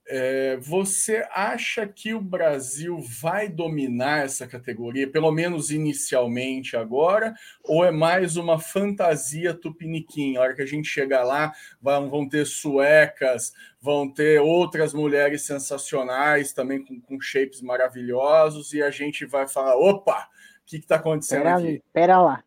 É, 0.06 0.58
você 0.58 1.26
acha 1.32 1.88
que 1.88 2.14
o 2.14 2.20
Brasil 2.20 3.00
vai 3.22 3.48
dominar 3.48 4.26
essa 4.26 4.46
categoria, 4.46 5.10
pelo 5.10 5.32
menos 5.32 5.72
inicialmente 5.72 6.76
agora, 6.76 7.34
ou 7.64 7.86
é 7.86 7.92
mais 7.92 8.36
uma 8.36 8.60
fantasia 8.60 9.54
tupiniquim? 9.54 10.36
A 10.36 10.42
hora 10.42 10.56
que 10.56 10.62
a 10.62 10.66
gente 10.66 10.90
chegar 10.90 11.24
lá, 11.24 11.54
vão, 11.82 12.10
vão 12.10 12.28
ter 12.28 12.46
suecas, 12.46 13.54
vão 13.80 14.10
ter 14.10 14.42
outras 14.42 14.94
mulheres 14.94 15.44
sensacionais, 15.44 16.52
também 16.52 16.84
com, 16.84 17.00
com 17.00 17.22
shapes 17.22 17.62
maravilhosos, 17.62 18.74
e 18.74 18.84
a 18.84 18.92
gente 18.92 19.26
vai 19.26 19.48
falar: 19.48 19.78
opa, 19.78 20.28
o 20.64 20.66
que 20.66 20.78
está 20.78 20.98
acontecendo 20.98 21.44
pera, 21.44 21.58
aqui? 21.58 21.84
Pera 21.94 22.22
lá. 22.22 22.44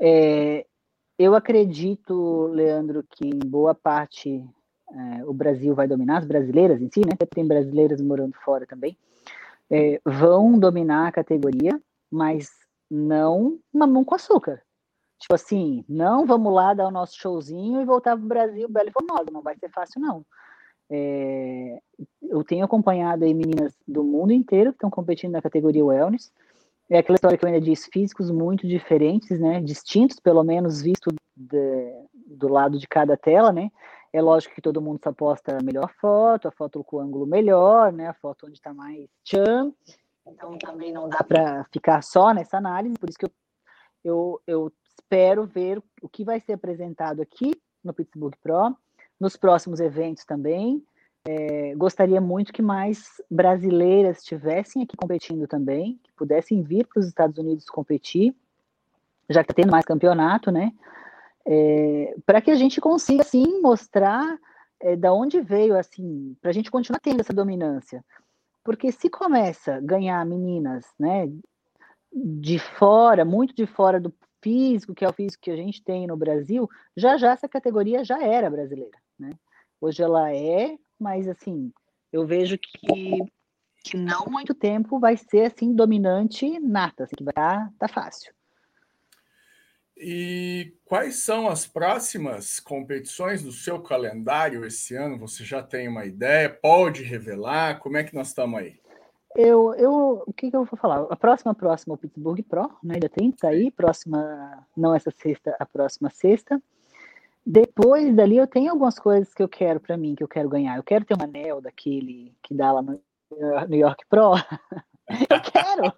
É, 0.00 0.64
eu 1.18 1.34
acredito, 1.34 2.46
Leandro, 2.48 3.04
que 3.08 3.26
em 3.26 3.38
boa 3.38 3.74
parte 3.74 4.44
é, 4.94 5.24
o 5.24 5.32
Brasil 5.32 5.74
vai 5.74 5.88
dominar, 5.88 6.18
as 6.18 6.24
brasileiras 6.24 6.80
em 6.80 6.88
si, 6.88 7.00
né? 7.00 7.16
Tem 7.34 7.46
brasileiras 7.46 8.00
morando 8.00 8.34
fora 8.44 8.64
também, 8.66 8.96
é, 9.70 10.00
vão 10.04 10.58
dominar 10.58 11.08
a 11.08 11.12
categoria, 11.12 11.80
mas 12.10 12.50
não 12.90 13.58
mamão 13.72 14.04
com 14.04 14.14
açúcar. 14.14 14.62
Tipo 15.18 15.34
assim, 15.34 15.84
não 15.88 16.26
vamos 16.26 16.52
lá 16.52 16.74
dar 16.74 16.86
o 16.86 16.90
nosso 16.90 17.16
showzinho 17.18 17.80
e 17.80 17.84
voltar 17.84 18.16
para 18.16 18.24
o 18.24 18.28
Brasil 18.28 18.68
belo 18.68 18.88
e 18.88 18.92
formosa, 18.92 19.30
não 19.32 19.42
vai 19.42 19.56
ser 19.56 19.70
fácil, 19.70 20.00
não. 20.00 20.24
É, 20.90 21.78
eu 22.22 22.44
tenho 22.44 22.64
acompanhado 22.64 23.24
aí 23.24 23.32
meninas 23.32 23.74
do 23.88 24.04
mundo 24.04 24.32
inteiro 24.32 24.70
que 24.70 24.76
estão 24.76 24.90
competindo 24.90 25.32
na 25.32 25.42
categoria 25.42 25.84
wellness. 25.84 26.30
É 26.90 26.98
aquela 26.98 27.16
história 27.16 27.38
que 27.38 27.44
eu 27.44 27.48
ainda 27.48 27.60
disse, 27.60 27.88
físicos 27.90 28.30
muito 28.30 28.68
diferentes, 28.68 29.40
né? 29.40 29.60
Distintos, 29.60 30.20
pelo 30.20 30.44
menos 30.44 30.82
visto 30.82 31.10
de, 31.34 31.90
do 32.26 32.48
lado 32.48 32.78
de 32.78 32.86
cada 32.86 33.16
tela, 33.16 33.50
né? 33.50 33.70
É 34.14 34.22
lógico 34.22 34.54
que 34.54 34.62
todo 34.62 34.80
mundo 34.80 35.00
só 35.02 35.12
posta 35.12 35.58
a 35.58 35.60
melhor 35.60 35.92
foto, 36.00 36.46
a 36.46 36.52
foto 36.52 36.84
com 36.84 37.00
ângulo 37.00 37.26
melhor, 37.26 37.92
né? 37.92 38.06
A 38.06 38.14
foto 38.14 38.46
onde 38.46 38.54
está 38.54 38.72
mais 38.72 39.08
tchan. 39.24 39.72
Então 40.24 40.56
também 40.56 40.92
não 40.92 41.08
dá 41.08 41.24
para 41.24 41.64
ficar 41.72 42.00
só 42.00 42.32
nessa 42.32 42.56
análise, 42.56 42.96
por 42.96 43.08
isso 43.08 43.18
que 43.18 43.24
eu, 43.24 43.32
eu, 44.04 44.40
eu 44.46 44.72
espero 44.86 45.44
ver 45.44 45.82
o 46.00 46.08
que 46.08 46.22
vai 46.22 46.38
ser 46.38 46.52
apresentado 46.52 47.20
aqui 47.20 47.60
no 47.82 47.92
Pittsburgh 47.92 48.36
Pro, 48.40 48.76
nos 49.18 49.36
próximos 49.36 49.80
eventos 49.80 50.24
também. 50.24 50.80
É, 51.26 51.74
gostaria 51.74 52.20
muito 52.20 52.52
que 52.52 52.62
mais 52.62 53.20
brasileiras 53.28 54.18
estivessem 54.18 54.84
aqui 54.84 54.96
competindo 54.96 55.48
também, 55.48 55.98
que 56.04 56.12
pudessem 56.12 56.62
vir 56.62 56.86
para 56.86 57.00
os 57.00 57.08
Estados 57.08 57.36
Unidos 57.36 57.64
competir, 57.64 58.32
já 59.28 59.42
que 59.42 59.50
está 59.50 59.60
tendo 59.60 59.72
mais 59.72 59.84
campeonato, 59.84 60.52
né? 60.52 60.72
É, 61.46 62.14
para 62.24 62.40
que 62.40 62.50
a 62.50 62.54
gente 62.54 62.80
consiga, 62.80 63.22
sim, 63.22 63.60
mostrar 63.60 64.38
é, 64.80 64.96
da 64.96 65.12
onde 65.12 65.40
veio, 65.40 65.76
assim, 65.76 66.36
para 66.40 66.50
a 66.50 66.54
gente 66.54 66.70
continuar 66.70 67.00
tendo 67.00 67.20
essa 67.20 67.32
dominância. 67.32 68.04
Porque 68.62 68.90
se 68.90 69.10
começa 69.10 69.76
a 69.76 69.80
ganhar 69.80 70.24
meninas, 70.24 70.86
né, 70.98 71.30
de 72.12 72.58
fora, 72.58 73.24
muito 73.24 73.54
de 73.54 73.66
fora 73.66 74.00
do 74.00 74.12
físico, 74.42 74.94
que 74.94 75.04
é 75.04 75.08
o 75.08 75.12
físico 75.12 75.42
que 75.42 75.50
a 75.50 75.56
gente 75.56 75.82
tem 75.82 76.06
no 76.06 76.16
Brasil, 76.16 76.68
já 76.96 77.16
já 77.16 77.32
essa 77.32 77.48
categoria 77.48 78.04
já 78.04 78.22
era 78.22 78.50
brasileira, 78.50 78.98
né? 79.18 79.30
Hoje 79.80 80.02
ela 80.02 80.34
é, 80.34 80.78
mas 80.98 81.26
assim, 81.26 81.72
eu 82.12 82.26
vejo 82.26 82.58
que, 82.58 83.24
que 83.82 83.96
não 83.96 84.26
muito 84.26 84.54
tempo 84.54 84.98
vai 84.98 85.16
ser 85.16 85.46
assim 85.46 85.74
dominante 85.74 86.60
nata, 86.60 87.04
assim, 87.04 87.16
que 87.16 87.24
vai 87.24 87.34
tá, 87.34 87.70
tá 87.78 87.88
fácil. 87.88 88.32
E 89.96 90.74
quais 90.94 91.16
são 91.16 91.48
as 91.48 91.66
próximas 91.66 92.60
competições 92.60 93.42
do 93.42 93.50
seu 93.50 93.80
calendário 93.80 94.64
esse 94.64 94.94
ano? 94.94 95.18
Você 95.18 95.44
já 95.44 95.60
tem 95.60 95.88
uma 95.88 96.04
ideia? 96.04 96.48
Pode 96.48 97.02
revelar? 97.02 97.80
Como 97.80 97.96
é 97.96 98.04
que 98.04 98.14
nós 98.14 98.28
estamos 98.28 98.60
aí? 98.60 98.78
Eu, 99.34 99.74
eu, 99.74 100.22
o 100.24 100.32
que, 100.32 100.52
que 100.52 100.56
eu 100.56 100.64
vou 100.64 100.78
falar? 100.78 101.04
A 101.10 101.16
próxima, 101.16 101.52
próxima, 101.52 101.96
o 101.96 101.98
Pittsburgh 101.98 102.44
Pro, 102.48 102.70
né? 102.80 102.94
Ainda 102.94 103.08
tem, 103.08 103.32
tá 103.32 103.48
aí. 103.48 103.72
Próxima, 103.72 104.64
não 104.76 104.94
essa 104.94 105.10
sexta, 105.10 105.56
a 105.58 105.66
próxima 105.66 106.10
sexta. 106.10 106.62
Depois 107.44 108.14
dali, 108.14 108.36
eu 108.36 108.46
tenho 108.46 108.70
algumas 108.70 108.96
coisas 108.96 109.34
que 109.34 109.42
eu 109.42 109.48
quero 109.48 109.80
para 109.80 109.96
mim, 109.96 110.14
que 110.14 110.22
eu 110.22 110.28
quero 110.28 110.48
ganhar. 110.48 110.76
Eu 110.76 110.84
quero 110.84 111.04
ter 111.04 111.16
um 111.20 111.24
anel 111.24 111.60
daquele 111.60 112.36
que 112.40 112.54
dá 112.54 112.70
lá 112.70 112.82
no 112.82 113.00
New 113.68 113.80
York 113.80 114.04
Pro. 114.08 114.34
eu 115.10 115.40
quero. 115.42 115.92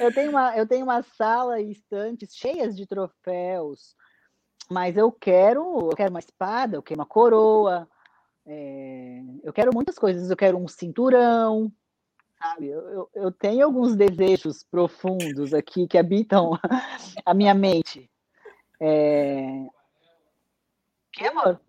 Eu 0.00 0.12
tenho, 0.12 0.30
uma, 0.30 0.56
eu 0.56 0.66
tenho 0.66 0.84
uma 0.84 1.02
sala 1.02 1.60
e 1.60 1.72
estantes 1.72 2.36
cheias 2.36 2.76
de 2.76 2.86
troféus, 2.86 3.94
mas 4.70 4.96
eu 4.96 5.10
quero, 5.10 5.88
eu 5.90 5.96
quero 5.96 6.10
uma 6.10 6.18
espada, 6.18 6.76
eu 6.76 6.82
quero 6.82 7.00
uma 7.00 7.06
coroa, 7.06 7.88
é, 8.46 9.22
eu 9.42 9.52
quero 9.52 9.70
muitas 9.74 9.98
coisas, 9.98 10.30
eu 10.30 10.36
quero 10.36 10.58
um 10.58 10.68
cinturão, 10.68 11.72
sabe? 12.38 12.68
Eu, 12.68 12.80
eu, 12.88 13.10
eu, 13.14 13.32
tenho 13.32 13.64
alguns 13.64 13.96
desejos 13.96 14.62
profundos 14.62 15.52
aqui 15.52 15.86
que 15.86 15.98
habitam 15.98 16.52
a 17.24 17.34
minha 17.34 17.54
mente. 17.54 18.10
É... 18.80 19.66
Que 21.12 21.26
amor? 21.26 21.60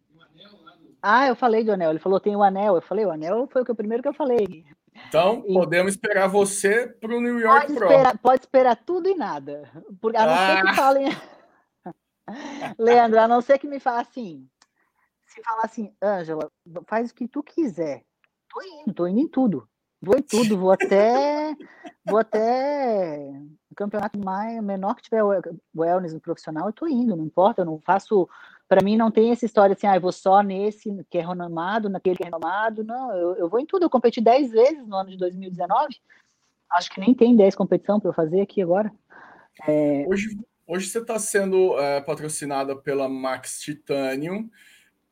Ah, 1.02 1.28
eu 1.28 1.36
falei 1.36 1.64
do 1.64 1.72
anel. 1.72 1.92
Ele 1.92 2.00
falou 2.00 2.20
tem 2.20 2.36
o 2.36 2.44
anel. 2.44 2.76
Eu 2.76 2.82
falei 2.82 3.06
o 3.06 3.12
anel 3.12 3.48
foi 3.52 3.62
o 3.62 3.76
primeiro 3.76 4.04
que 4.04 4.10
eu 4.10 4.14
falei. 4.14 4.66
Então, 5.08 5.44
e... 5.48 5.54
podemos 5.54 5.94
esperar 5.94 6.28
você 6.28 6.88
para 6.88 7.16
o 7.16 7.22
New 7.22 7.40
York 7.40 7.68
pode 7.68 7.80
Pro. 7.80 7.92
Esperar, 7.92 8.18
pode 8.18 8.42
esperar 8.42 8.76
tudo 8.76 9.10
e 9.10 9.16
nada. 9.16 9.72
Porque, 10.02 10.18
a 10.18 10.26
não 10.26 10.34
ah. 10.34 10.48
ser 10.48 10.62
que 10.62 10.68
ah! 10.70 10.74
falem. 10.74 11.06
Leandro, 12.78 13.20
a 13.20 13.28
não 13.28 13.42
ser 13.42 13.58
que 13.58 13.68
me 13.68 13.80
fale 13.80 14.02
assim. 14.02 14.50
Se 15.28 15.42
falar 15.44 15.66
assim, 15.66 15.94
Ângela, 16.02 16.52
faz 16.88 17.12
o 17.12 17.16
que 17.16 17.28
tu 17.28 17.44
quiser. 17.44 18.04
Tô 18.50 18.62
indo, 18.62 18.94
tô 18.94 19.08
indo 19.08 19.20
em 19.20 19.28
tudo. 19.28 19.68
Vou 20.02 20.18
em 20.18 20.22
tudo, 20.22 20.58
vou 20.58 20.72
até. 20.72 21.56
vou 22.06 22.20
até 22.20 23.32
o 23.70 23.76
campeonato 23.76 24.18
mais, 24.20 24.62
menor 24.64 24.96
que 24.96 25.04
tiver 25.04 25.24
wellness 25.76 26.14
no 26.14 26.20
profissional, 26.20 26.68
eu 26.68 26.74
tô 26.74 26.88
indo, 26.88 27.16
não 27.16 27.24
importa, 27.24 27.62
eu 27.62 27.66
não 27.66 27.80
faço 27.80 28.28
para 28.70 28.84
mim 28.84 28.96
não 28.96 29.10
tem 29.10 29.32
essa 29.32 29.48
história 29.48 29.74
assim, 29.74 29.88
ah, 29.88 29.96
eu 29.96 30.02
vou 30.02 30.12
só 30.12 30.44
nesse 30.44 31.04
que 31.10 31.18
é 31.18 31.26
renomado, 31.26 31.90
naquele 31.90 32.16
que 32.16 32.22
é 32.22 32.28
renomado. 32.28 32.84
Não, 32.84 33.12
eu, 33.18 33.36
eu 33.36 33.50
vou 33.50 33.60
em 33.60 33.66
tudo. 33.66 33.84
Eu 33.84 33.90
competi 33.90 34.22
10 34.22 34.52
vezes 34.52 34.88
no 34.88 34.96
ano 34.96 35.10
de 35.10 35.18
2019. 35.18 35.96
Acho 36.72 36.92
que 36.92 37.00
nem 37.00 37.16
tem 37.16 37.36
10 37.36 37.56
competição 37.56 38.00
para 38.00 38.12
eu 38.12 38.14
fazer 38.14 38.42
aqui 38.42 38.62
agora. 38.62 38.94
É... 39.68 40.06
Hoje, 40.08 40.38
hoje 40.68 40.88
você 40.88 41.00
está 41.00 41.18
sendo 41.18 41.80
é, 41.80 42.00
patrocinada 42.00 42.76
pela 42.76 43.10
Max 43.10 43.60
Titanium. 43.60 44.48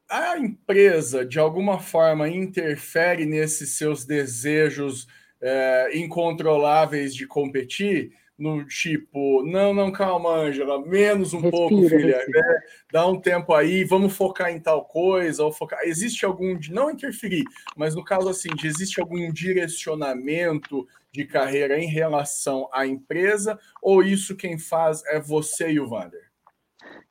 A 0.07 0.37
empresa, 0.37 1.25
de 1.25 1.39
alguma 1.39 1.79
forma, 1.79 2.29
interfere 2.29 3.25
nesses 3.25 3.71
seus 3.71 4.05
desejos 4.05 5.07
é, 5.41 5.97
incontroláveis 5.97 7.13
de 7.15 7.25
competir? 7.25 8.13
No 8.37 8.63
tipo, 8.65 9.43
não, 9.43 9.73
não, 9.73 9.91
calma, 9.91 10.29
Ângela, 10.29 10.85
menos 10.85 11.33
um 11.33 11.39
respira, 11.39 11.57
pouco, 11.57 11.89
filha, 11.89 12.23
né? 12.27 12.59
dá 12.91 13.07
um 13.07 13.19
tempo 13.19 13.53
aí, 13.53 13.83
vamos 13.83 14.15
focar 14.15 14.51
em 14.51 14.59
tal 14.59 14.85
coisa, 14.85 15.43
ou 15.43 15.51
focar. 15.51 15.79
Existe 15.83 16.23
algum, 16.23 16.57
não 16.69 16.91
interferir, 16.91 17.43
mas 17.75 17.95
no 17.95 18.03
caso 18.03 18.29
assim, 18.29 18.49
de 18.49 18.67
existe 18.67 19.01
algum 19.01 19.31
direcionamento 19.31 20.87
de 21.11 21.25
carreira 21.25 21.79
em 21.79 21.87
relação 21.87 22.69
à 22.71 22.85
empresa, 22.85 23.59
ou 23.81 24.03
isso 24.03 24.35
quem 24.35 24.59
faz 24.59 25.03
é 25.07 25.19
você 25.19 25.71
e 25.71 25.79
o 25.79 25.87
Vander? 25.87 26.27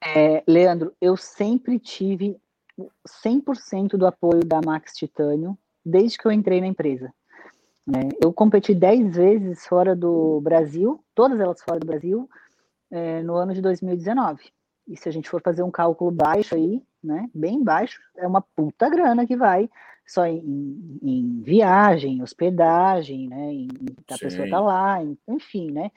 É, 0.05 0.45
Leandro, 0.47 0.95
eu 1.01 1.17
sempre 1.17 1.81
tive 1.81 2.37
100% 3.25 3.97
do 3.97 4.07
apoio 4.07 4.45
da 4.45 4.61
Max 4.65 4.93
Titânio 4.95 5.59
desde 5.85 6.19
que 6.19 6.27
eu 6.27 6.33
entrei 6.33 6.61
na 6.61 6.67
empresa. 6.67 7.13
Né? 7.87 8.09
Eu 8.21 8.33
competi 8.33 8.75
10 8.75 9.17
vezes 9.17 9.67
fora 9.67 9.95
do 9.95 10.41
Brasil, 10.41 11.05
todas 11.15 11.39
elas 11.39 11.63
fora 11.63 11.79
do 11.79 11.87
Brasil, 11.87 12.29
é, 12.91 13.23
no 13.23 13.35
ano 13.37 13.55
de 13.55 13.61
2019. 13.61 14.43
E 14.89 14.97
se 14.97 15.09
a 15.09 15.13
gente 15.13 15.29
for 15.29 15.41
fazer 15.43 15.63
um 15.63 15.71
cálculo 15.71 16.11
baixo 16.11 16.55
aí, 16.55 16.83
né, 17.03 17.29
bem 17.35 17.63
baixo, 17.63 18.01
é 18.17 18.27
uma 18.27 18.41
puta 18.41 18.89
grana 18.89 19.27
que 19.27 19.37
vai 19.37 19.69
só 20.07 20.25
em, 20.25 20.99
em 21.03 21.43
viagem, 21.43 22.23
hospedagem, 22.23 23.29
né, 23.29 23.53
em, 23.53 23.69
a 24.09 24.19
pessoa 24.19 24.49
tá 24.49 24.61
lá, 24.61 24.99
enfim, 25.27 25.71
né, 25.71 25.91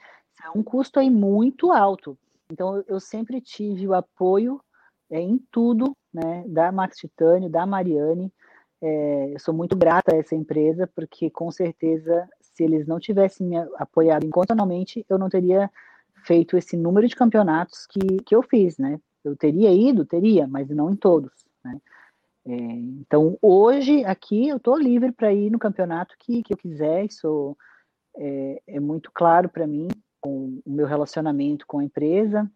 é 0.44 0.50
um 0.56 0.62
custo 0.62 0.98
aí 0.98 1.10
muito 1.10 1.70
alto. 1.70 2.18
Então 2.50 2.76
eu, 2.76 2.84
eu 2.88 3.00
sempre 3.00 3.40
tive 3.40 3.86
o 3.86 3.94
apoio 3.94 4.60
é, 5.08 5.20
em 5.20 5.38
tudo, 5.50 5.96
né, 6.12 6.44
da 6.48 6.72
Max 6.72 6.96
Titânio, 6.96 7.48
da 7.48 7.64
Mariane, 7.64 8.32
é, 8.82 9.34
eu 9.34 9.38
sou 9.38 9.52
muito 9.52 9.76
grata 9.76 10.14
a 10.14 10.18
essa 10.18 10.34
empresa, 10.34 10.86
porque 10.94 11.30
com 11.30 11.50
certeza, 11.50 12.28
se 12.40 12.64
eles 12.64 12.86
não 12.86 12.98
tivessem 12.98 13.46
me 13.46 13.56
apoiado 13.76 14.26
incondicionalmente, 14.26 15.04
eu 15.08 15.18
não 15.18 15.28
teria 15.28 15.70
feito 16.24 16.56
esse 16.56 16.76
número 16.76 17.06
de 17.06 17.16
campeonatos 17.16 17.86
que, 17.86 18.22
que 18.24 18.34
eu 18.34 18.42
fiz, 18.42 18.78
né? 18.78 19.00
Eu 19.22 19.36
teria 19.36 19.72
ido, 19.72 20.04
teria, 20.04 20.46
mas 20.46 20.68
não 20.70 20.90
em 20.90 20.96
todos, 20.96 21.32
né? 21.64 21.80
É, 22.46 22.54
então, 22.54 23.38
hoje, 23.42 24.02
aqui, 24.04 24.48
eu 24.48 24.56
estou 24.56 24.78
livre 24.78 25.12
para 25.12 25.32
ir 25.32 25.50
no 25.50 25.58
campeonato 25.58 26.14
que, 26.18 26.42
que 26.42 26.54
eu 26.54 26.56
quiser, 26.56 27.04
isso 27.04 27.56
é, 28.16 28.62
é 28.66 28.80
muito 28.80 29.10
claro 29.12 29.48
para 29.48 29.66
mim, 29.66 29.88
com 30.20 30.60
o 30.64 30.70
meu 30.70 30.86
relacionamento 30.86 31.66
com 31.66 31.78
a 31.78 31.84
empresa, 31.84 32.50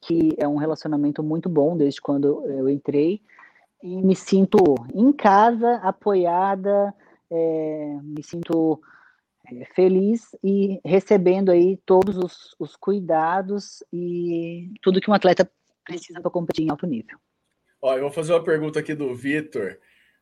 que 0.00 0.34
é 0.38 0.46
um 0.46 0.56
relacionamento 0.56 1.22
muito 1.22 1.48
bom 1.48 1.76
desde 1.76 2.00
quando 2.00 2.44
eu 2.46 2.68
entrei, 2.68 3.22
e 3.82 4.02
me 4.02 4.16
sinto 4.16 4.58
em 4.94 5.12
casa, 5.12 5.76
apoiada, 5.76 6.94
é, 7.30 7.98
me 8.02 8.22
sinto 8.22 8.80
é, 9.46 9.64
feliz 9.74 10.36
e 10.42 10.80
recebendo 10.84 11.50
aí 11.50 11.76
todos 11.86 12.16
os, 12.16 12.54
os 12.58 12.76
cuidados 12.76 13.82
e 13.92 14.72
tudo 14.82 15.00
que 15.00 15.10
um 15.10 15.14
atleta 15.14 15.50
precisa 15.84 16.20
para 16.20 16.30
competir 16.30 16.64
em 16.64 16.70
alto 16.70 16.86
nível. 16.86 17.18
Ó, 17.80 17.94
eu 17.94 18.02
vou 18.02 18.10
fazer 18.10 18.32
uma 18.32 18.42
pergunta 18.42 18.80
aqui 18.80 18.94
do 18.94 19.14
Vitor. 19.14 19.78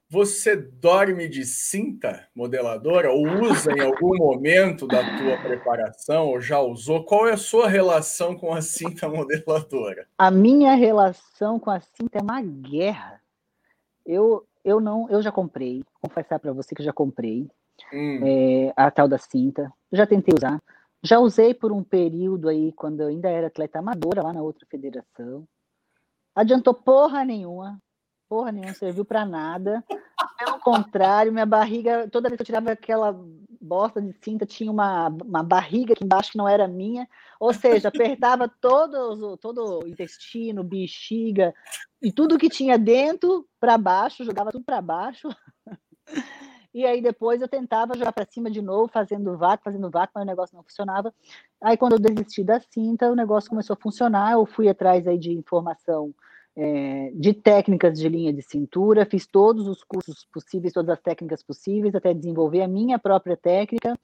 Você 0.08 0.54
dorme 0.54 1.28
de 1.28 1.44
cinta 1.44 2.28
modeladora 2.32 3.10
ou 3.10 3.26
usa 3.42 3.72
em 3.72 3.80
algum 3.80 4.16
momento 4.16 4.86
da 4.86 5.02
tua 5.18 5.36
preparação 5.38 6.28
ou 6.28 6.40
já 6.40 6.60
usou? 6.60 7.02
Qual 7.02 7.26
é 7.26 7.32
a 7.32 7.36
sua 7.36 7.68
relação 7.68 8.36
com 8.36 8.54
a 8.54 8.62
cinta 8.62 9.08
modeladora? 9.10 10.06
A 10.16 10.30
minha 10.30 10.74
relação 10.74 11.58
com 11.58 11.70
a 11.70 11.80
cinta 11.80 12.18
é 12.18 12.22
uma 12.22 12.40
guerra. 12.40 13.20
Eu, 14.06 14.46
eu 14.64 14.80
não, 14.80 15.08
eu 15.10 15.20
já 15.20 15.32
comprei, 15.32 15.82
vou 16.00 16.08
confessar 16.08 16.38
para 16.38 16.52
você 16.52 16.74
que 16.74 16.82
já 16.82 16.92
comprei 16.92 17.50
hum. 17.92 18.20
é, 18.24 18.72
a 18.76 18.90
tal 18.90 19.08
da 19.08 19.18
cinta, 19.18 19.72
já 19.92 20.06
tentei 20.06 20.34
usar, 20.34 20.62
já 21.02 21.18
usei 21.18 21.52
por 21.52 21.72
um 21.72 21.82
período 21.82 22.48
aí 22.48 22.72
quando 22.72 23.00
eu 23.00 23.08
ainda 23.08 23.28
era 23.28 23.48
atleta 23.48 23.78
amadora 23.78 24.22
lá 24.22 24.32
na 24.32 24.42
outra 24.42 24.66
federação, 24.70 25.46
adiantou 26.34 26.72
porra 26.72 27.24
nenhuma, 27.24 27.80
porra 28.28 28.52
nenhuma, 28.52 28.74
serviu 28.74 29.04
para 29.04 29.24
nada. 29.24 29.84
Pelo 30.38 30.60
contrário, 30.60 31.32
minha 31.32 31.46
barriga, 31.46 32.08
toda 32.08 32.28
vez 32.28 32.36
que 32.36 32.42
eu 32.42 32.46
tirava 32.46 32.70
aquela 32.70 33.18
bosta 33.66 34.00
de 34.00 34.12
cinta, 34.22 34.46
tinha 34.46 34.70
uma, 34.70 35.08
uma 35.08 35.42
barriga 35.42 35.92
aqui 35.92 36.04
embaixo 36.04 36.32
que 36.32 36.38
não 36.38 36.48
era 36.48 36.68
minha. 36.68 37.08
Ou 37.40 37.52
seja, 37.52 37.88
apertava 37.88 38.48
todo, 38.60 39.36
todo 39.36 39.80
o 39.80 39.88
intestino, 39.88 40.62
bexiga 40.64 41.54
e 42.00 42.12
tudo 42.12 42.38
que 42.38 42.48
tinha 42.48 42.78
dentro 42.78 43.46
para 43.58 43.76
baixo, 43.76 44.24
jogava 44.24 44.52
tudo 44.52 44.64
para 44.64 44.80
baixo. 44.80 45.28
E 46.72 46.84
aí 46.84 47.00
depois 47.00 47.40
eu 47.40 47.48
tentava 47.48 47.96
jogar 47.96 48.12
para 48.12 48.26
cima 48.26 48.50
de 48.50 48.60
novo, 48.60 48.86
fazendo 48.92 49.34
vácuo, 49.36 49.64
fazendo 49.64 49.90
vácuo, 49.90 50.12
mas 50.14 50.24
o 50.24 50.26
negócio 50.26 50.54
não 50.54 50.62
funcionava. 50.62 51.12
Aí 51.58 51.74
quando 51.74 51.92
eu 51.94 51.98
desisti 51.98 52.44
da 52.44 52.60
cinta, 52.60 53.10
o 53.10 53.14
negócio 53.14 53.48
começou 53.48 53.74
a 53.74 53.82
funcionar. 53.82 54.32
Eu 54.32 54.44
fui 54.44 54.68
atrás 54.68 55.08
aí 55.08 55.18
de 55.18 55.32
informação 55.32 56.14
é, 56.56 57.10
de 57.14 57.34
técnicas 57.34 57.98
de 57.98 58.08
linha 58.08 58.32
de 58.32 58.42
cintura, 58.42 59.04
fiz 59.04 59.26
todos 59.26 59.68
os 59.68 59.84
cursos 59.84 60.26
possíveis, 60.32 60.72
todas 60.72 60.90
as 60.90 61.00
técnicas 61.00 61.42
possíveis, 61.42 61.94
até 61.94 62.14
desenvolver 62.14 62.62
a 62.62 62.68
minha 62.68 62.98
própria 62.98 63.36
técnica. 63.36 63.94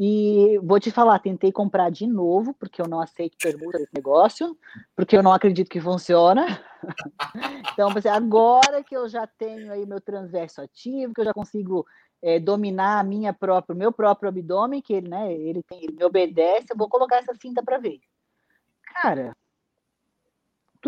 E 0.00 0.60
vou 0.62 0.78
te 0.78 0.92
falar, 0.92 1.18
tentei 1.18 1.50
comprar 1.50 1.90
de 1.90 2.06
novo, 2.06 2.54
porque 2.54 2.80
eu 2.80 2.86
não 2.86 3.00
aceito 3.00 3.36
permuta 3.36 3.78
desse 3.78 3.92
negócio, 3.92 4.56
porque 4.94 5.16
eu 5.16 5.24
não 5.24 5.32
acredito 5.32 5.68
que 5.68 5.80
funciona. 5.80 6.62
então, 7.72 7.90
agora 8.12 8.84
que 8.84 8.96
eu 8.96 9.08
já 9.08 9.26
tenho 9.26 9.72
aí 9.72 9.84
meu 9.84 10.00
transverso 10.00 10.60
ativo, 10.60 11.12
que 11.12 11.20
eu 11.20 11.24
já 11.24 11.32
consigo 11.32 11.84
é, 12.22 12.38
dominar 12.38 13.00
a 13.00 13.02
minha 13.02 13.32
própria, 13.32 13.74
meu 13.74 13.90
próprio 13.90 14.28
abdômen, 14.28 14.80
que 14.80 14.92
ele, 14.92 15.08
né, 15.08 15.32
ele, 15.32 15.64
tem, 15.64 15.82
ele 15.82 15.96
me 15.96 16.04
obedece, 16.04 16.66
eu 16.70 16.76
vou 16.76 16.88
colocar 16.88 17.16
essa 17.16 17.34
cinta 17.34 17.60
para 17.60 17.78
ver. 17.78 17.98
Cara, 19.02 19.36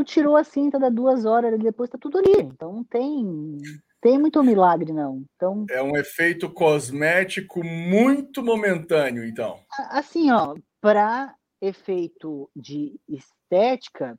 tu 0.01 0.05
tirou 0.05 0.37
a 0.37 0.45
cinta 0.45 0.79
da 0.79 0.89
duas 0.89 1.25
horas 1.25 1.55
e 1.55 1.59
depois 1.59 1.91
tá 1.91 1.99
tudo 1.99 2.19
ali. 2.19 2.41
Então 2.41 2.73
não 2.73 2.85
tem, 2.85 3.59
tem 4.01 4.19
muito 4.19 4.43
milagre, 4.43 4.93
não. 4.93 5.23
Então, 5.37 5.67
é 5.71 5.83
um 5.83 5.97
efeito 5.97 6.51
cosmético 6.51 7.63
muito 7.65 8.43
momentâneo, 8.43 9.25
então. 9.25 9.61
Assim, 9.91 10.31
ó, 10.31 10.55
para 10.81 11.35
efeito 11.61 12.51
de 12.57 12.99
estética, 13.09 14.19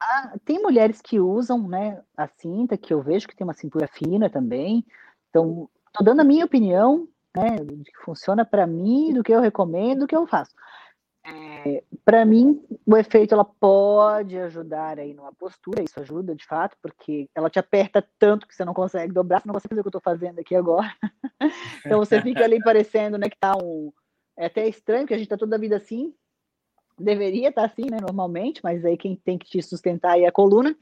ah, 0.00 0.34
tem 0.44 0.60
mulheres 0.60 1.00
que 1.00 1.20
usam 1.20 1.68
né, 1.68 2.02
a 2.16 2.26
cinta, 2.26 2.76
que 2.76 2.92
eu 2.92 3.02
vejo 3.02 3.28
que 3.28 3.36
tem 3.36 3.44
uma 3.44 3.54
cintura 3.54 3.88
fina 3.88 4.28
também. 4.28 4.84
Então, 5.30 5.68
estou 5.86 6.04
dando 6.04 6.20
a 6.20 6.24
minha 6.24 6.44
opinião, 6.44 7.08
né, 7.36 7.56
do 7.56 7.84
que 7.84 7.96
funciona 8.04 8.44
para 8.44 8.66
mim, 8.66 9.12
do 9.12 9.22
que 9.22 9.32
eu 9.32 9.40
recomendo, 9.40 10.00
do 10.00 10.06
que 10.06 10.16
eu 10.16 10.26
faço. 10.26 10.52
É, 11.30 11.82
para 12.04 12.24
mim, 12.24 12.62
o 12.86 12.96
efeito 12.96 13.34
ela 13.34 13.44
pode 13.44 14.38
ajudar 14.38 14.98
aí 14.98 15.12
numa 15.12 15.32
postura, 15.32 15.82
isso 15.82 16.00
ajuda 16.00 16.34
de 16.34 16.46
fato, 16.46 16.76
porque 16.80 17.28
ela 17.34 17.50
te 17.50 17.58
aperta 17.58 18.06
tanto 18.18 18.46
que 18.46 18.54
você 18.54 18.64
não 18.64 18.72
consegue 18.72 19.12
dobrar, 19.12 19.40
você 19.40 19.48
não 19.48 19.54
consegue 19.54 19.70
fazer 19.70 19.80
o 19.80 19.84
que 19.84 19.88
eu 19.88 19.98
estou 19.98 20.00
fazendo 20.00 20.38
aqui 20.38 20.54
agora. 20.54 20.90
então 21.84 21.98
você 21.98 22.20
fica 22.22 22.44
ali 22.44 22.62
parecendo 22.62 23.18
né, 23.18 23.28
que 23.28 23.38
tá 23.38 23.56
um. 23.56 23.92
É 24.36 24.46
até 24.46 24.66
estranho, 24.68 25.06
que 25.06 25.12
a 25.12 25.16
gente 25.16 25.26
está 25.26 25.36
toda 25.36 25.56
a 25.56 25.58
vida 25.58 25.76
assim. 25.76 26.14
Deveria 26.98 27.50
estar 27.50 27.62
tá 27.62 27.66
assim, 27.66 27.90
né, 27.90 27.98
normalmente, 28.00 28.60
mas 28.62 28.84
aí 28.84 28.96
quem 28.96 29.16
tem 29.16 29.36
que 29.36 29.46
te 29.46 29.62
sustentar 29.62 30.18
é 30.18 30.26
a 30.26 30.32
coluna. 30.32 30.76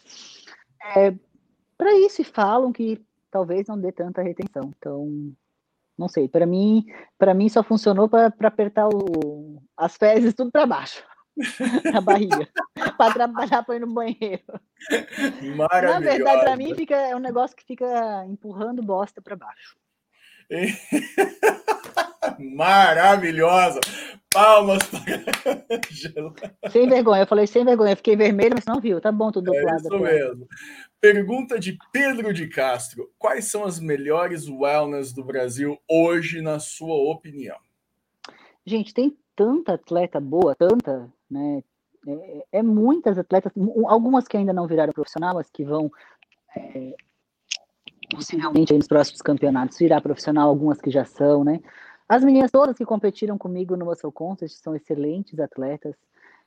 É, 0.94 1.12
para 1.76 1.92
isso, 1.98 2.22
e 2.22 2.24
falam 2.24 2.72
que 2.72 3.04
talvez 3.30 3.66
não 3.66 3.78
dê 3.78 3.90
tanta 3.90 4.22
retenção. 4.22 4.70
Então, 4.76 5.32
não 5.98 6.08
sei, 6.08 6.28
para 6.28 6.46
mim, 6.46 6.84
para 7.18 7.34
mim 7.34 7.48
só 7.48 7.62
funcionou 7.62 8.08
para 8.08 8.32
apertar 8.42 8.88
o, 8.88 9.62
as 9.76 9.96
fezes 9.96 10.34
tudo 10.34 10.50
para 10.50 10.66
baixo. 10.66 11.02
a 11.94 12.00
barriga, 12.00 12.48
para 12.96 13.12
trabalhar 13.12 13.62
para 13.62 13.76
ir 13.76 13.80
no 13.80 13.92
banheiro. 13.92 14.42
Na 15.86 16.00
verdade, 16.00 16.40
para 16.40 16.56
mim 16.56 16.74
fica 16.74 16.96
é 16.96 17.14
um 17.14 17.20
negócio 17.20 17.54
que 17.56 17.64
fica 17.64 18.24
empurrando 18.26 18.82
bosta 18.82 19.20
para 19.20 19.36
baixo. 19.36 19.76
Maravilhosa! 22.38 23.80
Palmas 24.36 24.82
para 24.84 26.70
Sem 26.70 26.86
vergonha, 26.86 27.22
eu 27.22 27.26
falei 27.26 27.46
sem 27.46 27.64
vergonha, 27.64 27.92
eu 27.92 27.96
fiquei 27.96 28.14
vermelho, 28.14 28.54
mas 28.54 28.66
não 28.66 28.78
viu, 28.78 29.00
tá 29.00 29.10
bom 29.10 29.32
tudo 29.32 29.54
é 29.54 29.62
lado. 29.62 29.80
Isso 29.80 29.98
mesmo. 29.98 30.46
Pergunta 31.00 31.58
de 31.58 31.78
Pedro 31.90 32.34
de 32.34 32.46
Castro: 32.46 33.10
Quais 33.18 33.46
são 33.46 33.64
as 33.64 33.80
melhores 33.80 34.46
wellness 34.46 35.12
do 35.12 35.24
Brasil 35.24 35.78
hoje, 35.88 36.42
na 36.42 36.58
sua 36.58 36.94
opinião? 37.10 37.56
Gente, 38.66 38.92
tem 38.92 39.16
tanta 39.34 39.72
atleta 39.74 40.20
boa, 40.20 40.54
tanta, 40.54 41.10
né? 41.30 41.62
É, 42.06 42.58
é 42.58 42.62
muitas 42.62 43.16
atletas, 43.16 43.52
algumas 43.86 44.28
que 44.28 44.36
ainda 44.36 44.52
não 44.52 44.66
viraram 44.66 44.92
profissional, 44.92 45.34
mas 45.34 45.48
que 45.50 45.64
vão 45.64 45.90
é, 46.54 46.94
possivelmente 48.10 48.72
nos 48.74 48.86
próximos 48.86 49.22
campeonatos 49.22 49.78
virar 49.78 50.00
profissional, 50.00 50.48
algumas 50.48 50.80
que 50.80 50.90
já 50.90 51.04
são, 51.04 51.42
né? 51.42 51.60
As 52.08 52.22
meninas 52.22 52.50
todas 52.50 52.76
que 52.76 52.84
competiram 52.84 53.36
comigo 53.36 53.76
no 53.76 53.86
Muscle 53.86 54.12
Contest 54.12 54.62
são 54.62 54.74
excelentes 54.76 55.38
atletas. 55.40 55.94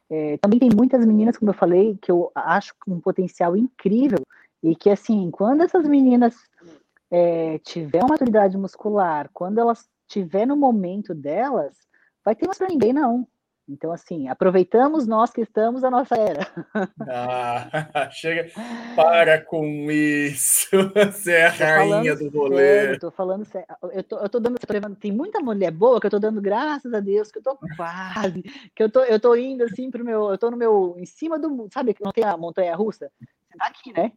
É, 0.10 0.38
também 0.38 0.60
tem 0.60 0.70
muitas 0.76 1.06
meninas, 1.06 1.38
como 1.38 1.52
eu 1.52 1.56
falei, 1.56 1.98
que 2.02 2.12
eu 2.12 2.32
acho 2.34 2.74
um 2.88 3.00
potencial 3.00 3.56
incrível 3.56 4.20
e 4.64 4.76
que, 4.76 4.90
assim, 4.90 5.30
quando 5.30 5.62
essas 5.62 5.88
meninas 5.88 6.36
é, 7.12 7.60
tiver 7.60 8.00
uma 8.00 8.10
maturidade 8.10 8.58
muscular, 8.58 9.30
quando 9.34 9.60
elas 9.60 9.88
tiver 10.08 10.46
no 10.46 10.56
momento 10.56 11.14
delas, 11.14 11.76
vai 12.24 12.36
ter 12.36 12.46
mais 12.48 12.58
para 12.58 12.68
ninguém, 12.68 12.94
não. 12.94 13.28
Então, 13.70 13.92
assim, 13.92 14.28
aproveitamos 14.28 15.06
nós 15.06 15.30
que 15.30 15.42
estamos 15.42 15.84
a 15.84 15.92
nossa 15.92 16.16
era. 16.16 16.48
Ah, 17.08 18.10
chega, 18.12 18.50
para 18.96 19.46
com 19.46 19.64
isso. 19.92 20.70
Você 21.14 21.34
é 21.34 21.46
a 21.46 21.50
rainha 21.50 22.16
do 22.16 22.30
rolê. 22.30 22.98
Tô 22.98 23.12
falando 23.12 23.46
sério. 23.46 23.68
Eu 23.92 24.04
tô, 24.04 24.18
eu 24.18 24.28
tô 24.28 24.40
dando, 24.40 24.58
tem 25.00 25.12
muita 25.12 25.40
mulher 25.40 25.70
boa 25.70 26.02
que 26.02 26.08
eu 26.08 26.12
tô 26.12 26.18
dando 26.18 26.42
graças 26.42 26.92
a 26.92 27.00
Deus, 27.00 27.32
que 27.32 27.38
eu 27.38 27.44
tô 27.44 27.60
quase, 27.78 28.42
que 28.76 28.82
eu 28.82 28.90
tô, 28.90 29.04
eu 29.04 29.20
tô 29.20 29.36
indo 29.36 29.64
assim 29.64 29.92
pro 29.92 30.04
meu, 30.04 30.32
eu 30.32 30.38
tô 30.38 30.50
no 30.50 30.58
meu, 30.58 30.96
em 30.98 31.06
cima 31.06 31.38
do, 31.38 31.68
sabe 31.72 31.94
que 31.94 32.04
não 32.04 32.12
tem 32.12 32.24
a 32.24 32.36
montanha 32.36 32.76
russa? 32.76 33.12
Você 33.20 33.58
tá 33.58 33.68
aqui, 33.68 33.94
né? 33.94 34.12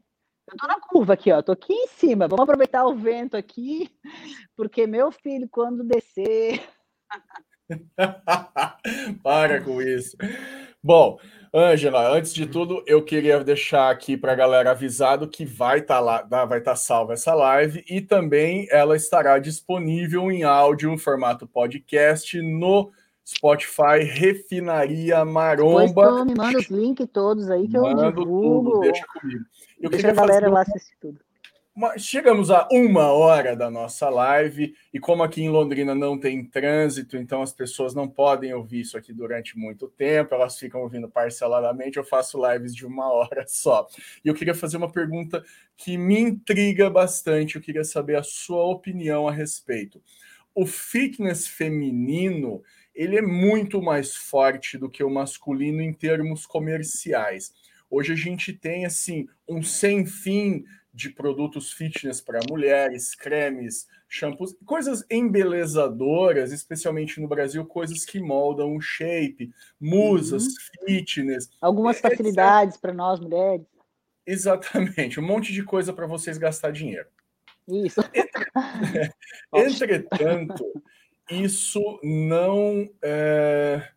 Eu 0.51 0.57
tô 0.57 0.67
na 0.67 0.81
curva 0.81 1.13
aqui, 1.13 1.31
ó, 1.31 1.43
tô 1.43 1.53
aqui 1.53 1.75
em 1.75 1.89
cima. 1.89 2.27
Vamos 2.27 2.45
aproveitar 2.45 2.87
o 2.87 2.95
vento 2.95 3.37
aqui, 3.37 3.91
porque 4.57 4.87
meu 4.87 5.13
filho, 5.13 5.47
quando 5.51 5.85
descer. 5.85 6.67
Para 9.23 9.61
com 9.61 9.81
isso. 9.81 10.17
Bom, 10.83 11.19
Ângela, 11.55 12.09
antes 12.09 12.33
de 12.33 12.47
tudo, 12.47 12.83
eu 12.87 13.05
queria 13.05 13.45
deixar 13.45 13.91
aqui 13.91 14.17
para 14.17 14.33
a 14.33 14.35
galera 14.35 14.71
avisado 14.71 15.29
que 15.29 15.45
vai 15.45 15.81
estar 15.81 15.97
tá 15.97 16.01
lá, 16.01 16.23
vai 16.23 16.59
estar 16.59 16.73
tá 16.73 16.77
salva 16.77 17.13
essa 17.13 17.35
live 17.35 17.85
e 17.89 18.01
também 18.01 18.67
ela 18.71 18.97
estará 18.97 19.39
disponível 19.39 20.33
em 20.33 20.45
áudio, 20.45 20.97
formato 20.97 21.47
podcast, 21.47 22.41
no 22.41 22.91
Spotify 23.25 24.03
Refinaria 24.03 25.25
Maromba. 25.25 25.93
Pois, 25.93 26.25
me 26.25 26.35
manda 26.35 26.59
os 26.59 26.69
links 26.69 27.07
todos 27.13 27.51
aí 27.51 27.69
que 27.69 27.79
Mando 27.79 28.03
eu 28.03 28.13
divulgo. 28.13 28.71
Tudo, 28.71 28.81
deixa 28.81 29.07
comigo. 29.07 29.45
Eu 29.81 29.91
deixa 29.91 30.09
a 30.11 30.15
galera 30.15 30.51
lá 30.51 30.63
assistir 30.63 30.97
tudo. 31.01 31.21
Chegamos 31.97 32.51
a 32.51 32.69
uma 32.71 33.13
hora 33.13 33.57
da 33.57 33.71
nossa 33.71 34.11
live, 34.11 34.75
e 34.93 35.01
como 35.01 35.23
aqui 35.23 35.43
em 35.43 35.49
Londrina 35.49 35.95
não 35.95 36.19
tem 36.19 36.45
trânsito, 36.45 37.17
então 37.17 37.41
as 37.41 37.51
pessoas 37.51 37.95
não 37.95 38.07
podem 38.07 38.53
ouvir 38.53 38.81
isso 38.81 38.99
aqui 38.99 39.11
durante 39.11 39.57
muito 39.57 39.89
tempo, 39.89 40.35
elas 40.35 40.59
ficam 40.59 40.83
ouvindo 40.83 41.09
parceladamente, 41.09 41.97
eu 41.97 42.05
faço 42.05 42.39
lives 42.47 42.75
de 42.75 42.85
uma 42.85 43.09
hora 43.11 43.47
só. 43.49 43.89
E 44.23 44.29
eu 44.29 44.35
queria 44.35 44.55
fazer 44.55 44.77
uma 44.77 44.93
pergunta 44.93 45.43
que 45.75 45.97
me 45.97 46.21
intriga 46.21 46.91
bastante, 46.91 47.57
eu 47.57 47.63
queria 47.63 47.85
saber 47.85 48.17
a 48.17 48.23
sua 48.23 48.65
opinião 48.67 49.27
a 49.27 49.33
respeito. 49.33 50.03
O 50.55 50.67
fitness 50.67 51.49
feminino, 51.49 52.63
ele 52.95 53.17
é 53.17 53.23
muito 53.23 53.81
mais 53.81 54.15
forte 54.15 54.77
do 54.77 54.91
que 54.91 55.03
o 55.03 55.09
masculino 55.09 55.81
em 55.81 55.95
termos 55.95 56.45
comerciais. 56.45 57.51
Hoje 57.89 58.13
a 58.13 58.17
gente 58.17 58.53
tem 58.53 58.85
assim 58.85 59.27
um 59.49 59.63
sem 59.63 60.05
fim 60.05 60.65
de 60.93 61.11
produtos 61.11 61.73
fitness 61.73 62.21
para 62.21 62.41
mulheres, 62.51 63.15
cremes, 63.15 63.89
shampoos, 64.09 64.55
coisas 64.67 65.05
embelezadoras, 65.11 66.53
especialmente 66.53 67.21
no 67.21 67.29
Brasil, 67.29 67.65
coisas 67.65 68.05
que 68.05 68.21
moldam 68.21 68.77
o 68.77 68.81
shape, 68.81 69.53
musas, 69.81 70.45
uhum. 70.45 70.87
fitness. 70.87 71.51
Algumas 71.61 71.99
facilidades 71.99 72.77
para 72.77 72.93
nós 72.93 73.19
mulheres. 73.21 73.67
Exatamente, 74.27 75.19
um 75.19 75.27
monte 75.27 75.53
de 75.53 75.65
coisa 75.65 75.93
para 75.93 76.07
vocês 76.07 76.37
gastar 76.37 76.73
dinheiro. 76.73 77.09
Isso. 77.67 78.01
Entretanto, 79.55 80.83
isso 81.31 82.01
não 82.03 82.89
é, 83.03 83.89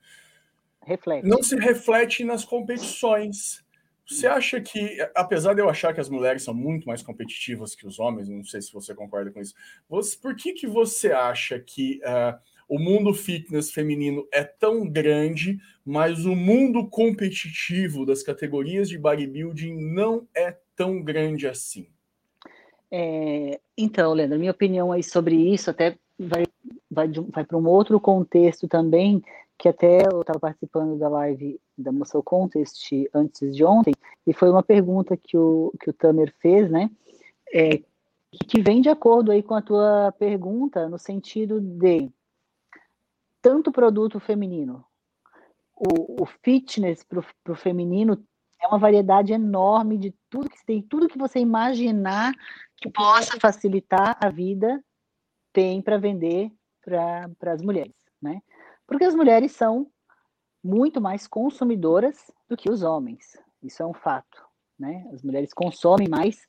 reflete. 0.82 1.28
não 1.28 1.44
se 1.44 1.56
reflete 1.58 2.24
nas 2.24 2.46
competições. 2.46 3.65
Você 4.08 4.28
acha 4.28 4.62
que, 4.62 4.98
apesar 5.16 5.56
de 5.56 5.62
eu 5.62 5.70
achar 5.70 5.94
que 5.94 6.00
as 6.00 6.10
mulheres 6.10 6.44
são 6.44 6.54
muito 6.54 6.86
mais 6.86 7.02
competitivas 7.02 7.74
que 7.74 7.88
os 7.88 8.00
homens, 8.00 8.30
não 8.30 8.44
sei 8.44 8.62
se 8.62 8.72
você 8.72 8.94
concorda 8.94 9.32
com 9.32 9.42
isso, 9.42 9.56
você, 9.90 10.16
por 10.16 10.36
que, 10.36 10.54
que 10.54 10.68
você 10.68 11.12
acha 11.12 11.60
que 11.60 12.00
uh, 12.04 12.38
o 12.70 12.78
mundo 12.78 13.14
fitness 13.14 13.72
feminino 13.72 14.28
é 14.32 14.44
tão 14.44 14.88
grande, 14.88 15.60
mas 15.84 16.26
o 16.26 16.36
mundo 16.36 16.88
competitivo 16.88 18.06
das 18.06 18.22
categorias 18.22 18.90
de 18.90 18.98
bodybuilding 18.98 19.76
não 19.76 20.28
é 20.36 20.56
tão 20.76 21.02
grande 21.02 21.48
assim? 21.48 21.88
É, 22.92 23.60
então, 23.76 24.14
Leandro, 24.14 24.38
minha 24.38 24.52
opinião 24.52 24.92
aí 24.92 25.04
sobre 25.04 25.36
isso 25.36 25.70
até 25.70 25.98
vai, 26.18 26.46
vai, 26.90 27.08
vai 27.08 27.44
para 27.44 27.58
um 27.58 27.68
outro 27.68 28.00
contexto 28.00 28.68
também, 28.68 29.24
que 29.58 29.70
até 29.70 30.06
eu 30.12 30.22
estava 30.22 30.40
participando 30.40 30.98
da 30.98 31.08
live 31.08 31.60
da 31.78 31.92
Muscle 31.92 32.24
Contest 32.24 33.10
antes 33.14 33.56
de 33.56 33.64
ontem, 33.64 33.94
e 34.28 34.34
foi 34.34 34.50
uma 34.50 34.64
pergunta 34.64 35.16
que 35.18 35.38
o, 35.38 35.72
que 35.80 35.90
o 35.90 35.94
Tamer 35.94 36.34
fez, 36.40 36.70
né? 36.70 36.90
É, 37.54 37.82
que 38.48 38.62
vem 38.62 38.82
de 38.82 38.90
acordo 38.90 39.32
aí 39.32 39.42
com 39.42 39.56
a 39.56 39.62
tua 39.62 40.14
pergunta, 40.20 40.90
no 40.90 40.98
sentido 40.98 41.60
de 41.62 42.12
tanto 43.42 43.72
produto 43.72 44.20
feminino, 44.20 44.84
o, 45.76 46.24
o 46.24 46.26
fitness 46.26 47.04
para 47.04 47.20
o 47.52 47.56
feminino 47.56 48.22
é 48.62 48.68
uma 48.68 48.80
variedade 48.80 49.34
enorme 49.34 49.98
de 49.98 50.14
tudo 50.30 50.50
que 50.50 50.66
tem, 50.66 50.82
tudo 50.82 51.08
que 51.08 51.18
você 51.18 51.40
imaginar 51.40 52.34
que 52.78 52.90
possa 52.90 53.40
facilitar 53.40 54.18
a 54.20 54.30
vida 54.30 54.84
tem 55.54 55.82
para 55.82 55.98
vender 55.98 56.52
para 56.82 57.54
as 57.54 57.62
mulheres, 57.62 57.94
né? 58.22 58.42
Porque 58.88 59.04
as 59.04 59.16
mulheres 59.16 59.52
são 59.52 59.90
muito 60.64 61.00
mais 61.00 61.28
consumidoras 61.28 62.32
do 62.50 62.58
que 62.58 62.70
os 62.70 62.82
homens. 62.82 63.38
Isso 63.62 63.82
é 63.84 63.86
um 63.86 63.94
fato, 63.94 64.44
né? 64.78 65.08
As 65.14 65.22
mulheres 65.22 65.54
consomem 65.54 66.08
mais. 66.08 66.48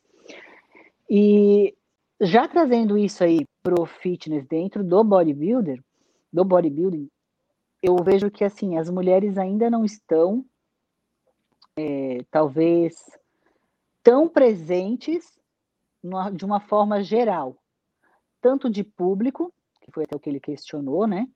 E 1.09 1.77
já 2.21 2.49
trazendo 2.49 2.97
isso 2.97 3.23
aí 3.23 3.47
pro 3.63 3.85
fitness 3.85 4.47
dentro 4.47 4.83
do 4.83 5.05
bodybuilder, 5.05 5.83
do 6.33 6.45
bodybuilding, 6.45 7.09
eu 7.83 7.97
vejo 8.03 8.31
que 8.31 8.45
assim 8.45 8.79
as 8.79 8.91
mulheres 8.91 9.39
ainda 9.39 9.71
não 9.71 9.85
estão, 9.85 10.45
é, 11.77 12.19
talvez, 12.31 12.95
tão 14.03 14.29
presentes 14.29 15.39
numa, 16.03 16.31
de 16.31 16.45
uma 16.45 16.61
forma 16.61 17.03
geral, 17.03 17.57
tanto 18.41 18.71
de 18.71 18.83
público, 18.83 19.53
que 19.81 19.91
foi 19.93 20.05
até 20.05 20.17
o 20.17 20.21
que 20.21 20.31
ele 20.31 20.41
questionou, 20.41 21.07
né? 21.07 21.29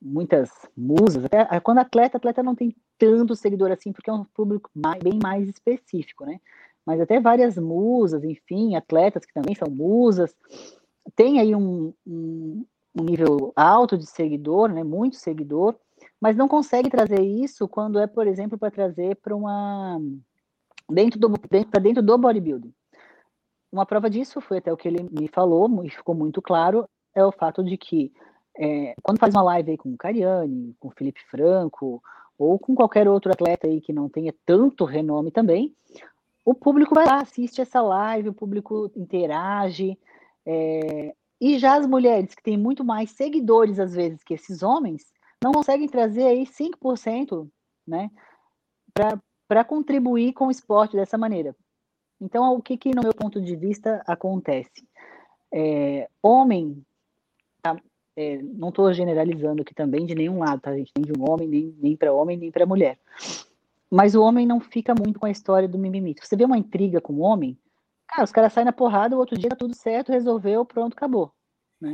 Muitas 0.00 0.50
musas, 0.76 1.24
até 1.24 1.60
quando 1.60 1.78
atleta, 1.78 2.16
atleta 2.16 2.42
não 2.42 2.54
tem 2.54 2.74
tanto 2.98 3.34
seguidor 3.34 3.72
assim, 3.72 3.92
porque 3.92 4.10
é 4.10 4.12
um 4.12 4.24
público 4.24 4.70
mais, 4.74 5.02
bem 5.02 5.18
mais 5.20 5.48
específico, 5.48 6.24
né? 6.24 6.40
Mas 6.86 7.00
até 7.00 7.20
várias 7.20 7.56
musas, 7.56 8.24
enfim, 8.24 8.74
atletas 8.74 9.24
que 9.24 9.34
também 9.34 9.54
são 9.54 9.68
musas, 9.68 10.34
tem 11.14 11.40
aí 11.40 11.54
um, 11.54 11.92
um, 12.06 12.64
um 12.94 13.04
nível 13.04 13.52
alto 13.56 13.98
de 13.98 14.06
seguidor, 14.06 14.68
né? 14.68 14.84
Muito 14.84 15.16
seguidor, 15.16 15.74
mas 16.20 16.36
não 16.36 16.46
consegue 16.48 16.90
trazer 16.90 17.20
isso 17.20 17.68
quando 17.68 17.98
é, 17.98 18.06
por 18.06 18.26
exemplo, 18.26 18.58
para 18.58 18.70
trazer 18.70 19.16
para 19.16 19.34
uma 19.34 20.00
dentro 20.88 21.18
do 21.18 21.28
dentro, 21.50 21.80
dentro 21.80 22.02
do 22.02 22.18
bodybuilding. 22.18 22.72
Uma 23.72 23.86
prova 23.86 24.10
disso 24.10 24.40
foi 24.40 24.58
até 24.58 24.72
o 24.72 24.76
que 24.76 24.86
ele 24.86 25.08
me 25.10 25.28
falou, 25.28 25.82
e 25.84 25.90
ficou 25.90 26.14
muito 26.14 26.42
claro, 26.42 26.86
é 27.14 27.24
o 27.24 27.32
fato 27.32 27.64
de 27.64 27.76
que 27.76 28.12
é, 28.58 28.94
quando 29.02 29.18
faz 29.18 29.34
uma 29.34 29.42
live 29.42 29.72
aí 29.72 29.76
com 29.76 29.92
o 29.92 29.96
Cariani, 29.96 30.74
com 30.78 30.88
o 30.88 30.92
Felipe 30.92 31.20
Franco, 31.30 32.02
ou 32.38 32.58
com 32.58 32.74
qualquer 32.74 33.08
outro 33.08 33.32
atleta 33.32 33.66
aí 33.66 33.80
que 33.80 33.92
não 33.92 34.08
tenha 34.08 34.34
tanto 34.44 34.84
renome 34.84 35.30
também, 35.30 35.74
o 36.44 36.54
público 36.54 36.94
vai 36.94 37.06
lá, 37.06 37.20
assiste 37.20 37.60
essa 37.60 37.80
live, 37.80 38.30
o 38.30 38.34
público 38.34 38.90
interage, 38.96 39.98
é, 40.44 41.14
e 41.40 41.58
já 41.58 41.76
as 41.76 41.86
mulheres 41.86 42.34
que 42.34 42.42
têm 42.42 42.56
muito 42.56 42.84
mais 42.84 43.10
seguidores 43.12 43.78
às 43.78 43.94
vezes 43.94 44.22
que 44.24 44.34
esses 44.34 44.62
homens, 44.62 45.12
não 45.42 45.52
conseguem 45.52 45.88
trazer 45.88 46.24
aí 46.24 46.46
5%, 46.46 47.48
né, 47.86 48.10
para 49.48 49.64
contribuir 49.64 50.32
com 50.32 50.46
o 50.46 50.50
esporte 50.50 50.96
dessa 50.96 51.18
maneira. 51.18 51.54
Então, 52.20 52.54
o 52.54 52.62
que, 52.62 52.76
que 52.76 52.94
no 52.94 53.02
meu 53.02 53.12
ponto 53.12 53.40
de 53.40 53.56
vista 53.56 54.02
acontece? 54.06 54.86
É, 55.52 56.08
homem 56.22 56.84
é, 58.16 58.42
não 58.42 58.68
estou 58.68 58.92
generalizando 58.92 59.62
aqui 59.62 59.74
também 59.74 60.04
de 60.04 60.14
nenhum 60.14 60.38
lado, 60.38 60.60
tá, 60.60 60.76
gente? 60.76 60.92
Nem 60.96 61.06
de 61.06 61.18
um 61.18 61.30
homem, 61.30 61.48
nem, 61.48 61.76
nem 61.78 61.96
para 61.96 62.12
homem, 62.12 62.36
nem 62.36 62.50
para 62.50 62.66
mulher. 62.66 62.98
Mas 63.90 64.14
o 64.14 64.22
homem 64.22 64.46
não 64.46 64.60
fica 64.60 64.94
muito 64.94 65.18
com 65.18 65.26
a 65.26 65.30
história 65.30 65.68
do 65.68 65.78
mimimi. 65.78 66.14
Você 66.20 66.36
vê 66.36 66.44
uma 66.44 66.58
intriga 66.58 67.00
com 67.00 67.14
o 67.14 67.20
homem, 67.20 67.58
cara, 68.06 68.24
os 68.24 68.32
caras 68.32 68.52
saem 68.52 68.64
na 68.64 68.72
porrada, 68.72 69.16
o 69.16 69.18
outro 69.18 69.38
dia 69.38 69.50
tá 69.50 69.56
tudo 69.56 69.74
certo, 69.74 70.12
resolveu, 70.12 70.64
pronto, 70.64 70.94
acabou. 70.94 71.32
Né? 71.80 71.92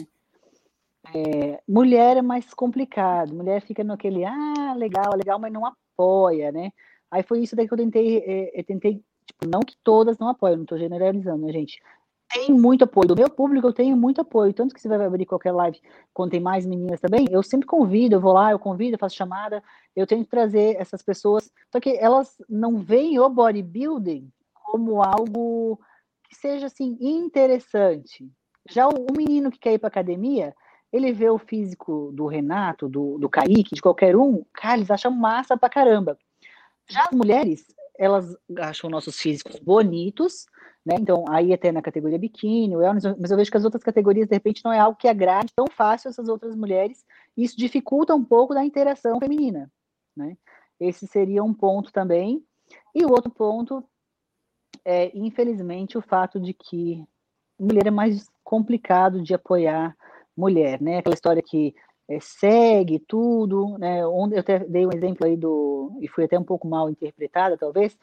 É, 1.14 1.60
mulher 1.66 2.16
é 2.16 2.22
mais 2.22 2.52
complicado. 2.52 3.34
Mulher 3.34 3.62
fica 3.62 3.82
naquele, 3.82 4.24
ah, 4.24 4.74
legal, 4.76 5.14
legal, 5.16 5.38
mas 5.38 5.52
não 5.52 5.64
apoia, 5.64 6.52
né? 6.52 6.70
Aí 7.10 7.22
foi 7.22 7.40
isso 7.40 7.56
daí 7.56 7.66
que 7.66 7.72
eu 7.72 7.78
tentei, 7.78 8.18
é, 8.18 8.60
eu 8.60 8.64
tentei, 8.64 9.02
tipo, 9.24 9.48
não 9.48 9.60
que 9.60 9.76
todas 9.82 10.18
não 10.18 10.28
apoiam, 10.28 10.56
não 10.56 10.64
estou 10.64 10.78
generalizando, 10.78 11.46
né, 11.46 11.52
gente? 11.52 11.80
Tem 12.28 12.52
muito 12.52 12.84
apoio. 12.84 13.08
Do 13.08 13.16
meu 13.16 13.30
público, 13.30 13.66
eu 13.66 13.72
tenho 13.72 13.96
muito 13.96 14.20
apoio. 14.20 14.52
Tanto 14.52 14.74
que 14.74 14.80
você 14.80 14.88
vai 14.88 15.04
abrir 15.04 15.26
qualquer 15.26 15.52
live 15.52 15.80
quando 16.12 16.30
tem 16.30 16.40
mais 16.40 16.66
meninas 16.66 17.00
também, 17.00 17.26
eu 17.30 17.42
sempre 17.42 17.66
convido, 17.66 18.16
eu 18.16 18.20
vou 18.20 18.32
lá, 18.32 18.52
eu 18.52 18.58
convido, 18.58 18.94
eu 18.94 18.98
faço 18.98 19.16
chamada, 19.16 19.62
eu 19.96 20.06
tento 20.06 20.28
trazer 20.28 20.76
essas 20.78 21.02
pessoas. 21.02 21.50
Só 21.72 21.80
que 21.80 21.96
elas 21.96 22.36
não 22.48 22.78
veem 22.78 23.18
o 23.18 23.28
bodybuilding 23.28 24.30
como 24.52 25.02
algo 25.02 25.80
que 26.28 26.36
seja 26.36 26.66
assim 26.66 26.96
interessante. 27.00 28.30
Já 28.68 28.86
o, 28.86 29.06
o 29.10 29.16
menino 29.16 29.50
que 29.50 29.58
quer 29.58 29.72
ir 29.72 29.78
para 29.78 29.88
academia, 29.88 30.54
ele 30.92 31.12
vê 31.12 31.28
o 31.30 31.38
físico 31.38 32.10
do 32.12 32.26
Renato, 32.26 32.88
do, 32.88 33.18
do 33.18 33.28
Kaique, 33.28 33.74
de 33.74 33.82
qualquer 33.82 34.16
um, 34.16 34.44
cara, 34.52 34.76
eles 34.76 34.90
acham 34.90 35.10
massa 35.10 35.56
pra 35.56 35.68
caramba. 35.68 36.18
Já 36.88 37.04
as 37.04 37.12
mulheres, 37.12 37.66
elas 37.98 38.36
acham 38.58 38.88
nossos 38.88 39.18
físicos 39.18 39.58
bonitos, 39.58 40.46
né? 40.86 40.94
Então, 40.98 41.24
aí 41.28 41.52
até 41.52 41.72
na 41.72 41.82
categoria 41.82 42.18
biquíni, 42.18 42.74
mas 43.18 43.30
eu 43.30 43.36
vejo 43.36 43.50
que 43.50 43.56
as 43.56 43.64
outras 43.64 43.82
categorias, 43.82 44.28
de 44.28 44.34
repente, 44.34 44.64
não 44.64 44.72
é 44.72 44.78
algo 44.78 44.96
que 44.96 45.08
agrade 45.08 45.52
tão 45.54 45.66
fácil 45.66 46.08
essas 46.08 46.28
outras 46.28 46.54
mulheres, 46.54 47.04
e 47.36 47.44
isso 47.44 47.56
dificulta 47.56 48.14
um 48.14 48.24
pouco 48.24 48.54
da 48.54 48.64
interação 48.64 49.18
feminina. 49.18 49.70
Né? 50.16 50.36
Esse 50.78 51.06
seria 51.06 51.42
um 51.42 51.52
ponto 51.52 51.92
também. 51.92 52.42
E 52.94 53.04
o 53.04 53.10
outro 53.10 53.30
ponto 53.30 53.84
é, 54.84 55.10
infelizmente, 55.14 55.98
o 55.98 56.02
fato 56.02 56.40
de 56.40 56.54
que 56.54 57.04
mulher 57.58 57.86
é 57.86 57.90
mais 57.90 58.28
complicado 58.44 59.20
de 59.22 59.34
apoiar 59.34 59.96
mulher, 60.36 60.80
né? 60.80 60.98
Aquela 60.98 61.14
história 61.14 61.42
que 61.42 61.74
é, 62.08 62.18
segue 62.20 62.98
tudo, 62.98 63.76
né? 63.78 64.06
Onde 64.06 64.34
eu 64.34 64.40
até 64.40 64.60
dei 64.60 64.86
um 64.86 64.92
exemplo 64.92 65.26
aí 65.26 65.36
do 65.36 65.98
e 66.00 66.08
fui 66.08 66.24
até 66.24 66.38
um 66.38 66.44
pouco 66.44 66.66
mal 66.66 66.88
interpretada, 66.88 67.56
talvez, 67.56 67.96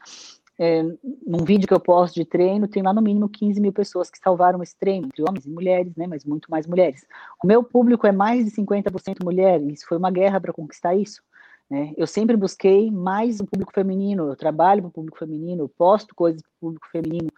é, 0.57 0.83
num 1.25 1.43
vídeo 1.43 1.67
que 1.67 1.73
eu 1.73 1.79
posto 1.79 2.15
de 2.15 2.25
treino, 2.25 2.67
tem 2.67 2.83
lá 2.83 2.93
no 2.93 3.01
mínimo 3.01 3.27
15 3.27 3.59
mil 3.59 3.73
pessoas 3.73 4.09
que 4.09 4.17
salvaram 4.19 4.61
esse 4.63 4.77
treino, 4.77 5.07
entre 5.07 5.23
homens 5.23 5.45
e 5.45 5.49
mulheres, 5.49 5.95
né, 5.95 6.07
mas 6.07 6.23
muito 6.23 6.49
mais 6.49 6.65
mulheres. 6.67 7.05
O 7.43 7.47
meu 7.47 7.63
público 7.63 8.07
é 8.07 8.11
mais 8.11 8.45
de 8.45 8.51
50% 8.51 9.23
mulher, 9.23 9.61
e 9.61 9.73
isso 9.73 9.85
foi 9.87 9.97
uma 9.97 10.11
guerra 10.11 10.39
para 10.39 10.53
conquistar 10.53 10.95
isso. 10.95 11.21
Né? 11.69 11.93
Eu 11.97 12.07
sempre 12.07 12.37
busquei 12.37 12.91
mais 12.91 13.39
o 13.39 13.45
público 13.45 13.73
feminino, 13.73 14.29
eu 14.29 14.35
trabalho 14.35 14.83
para 14.83 14.89
o 14.89 14.93
público 14.93 15.17
feminino, 15.17 15.63
eu 15.63 15.69
posto 15.69 16.15
coisas 16.15 16.41
para 16.41 16.51
o 16.51 16.59
público 16.59 16.87
feminino, 16.91 17.31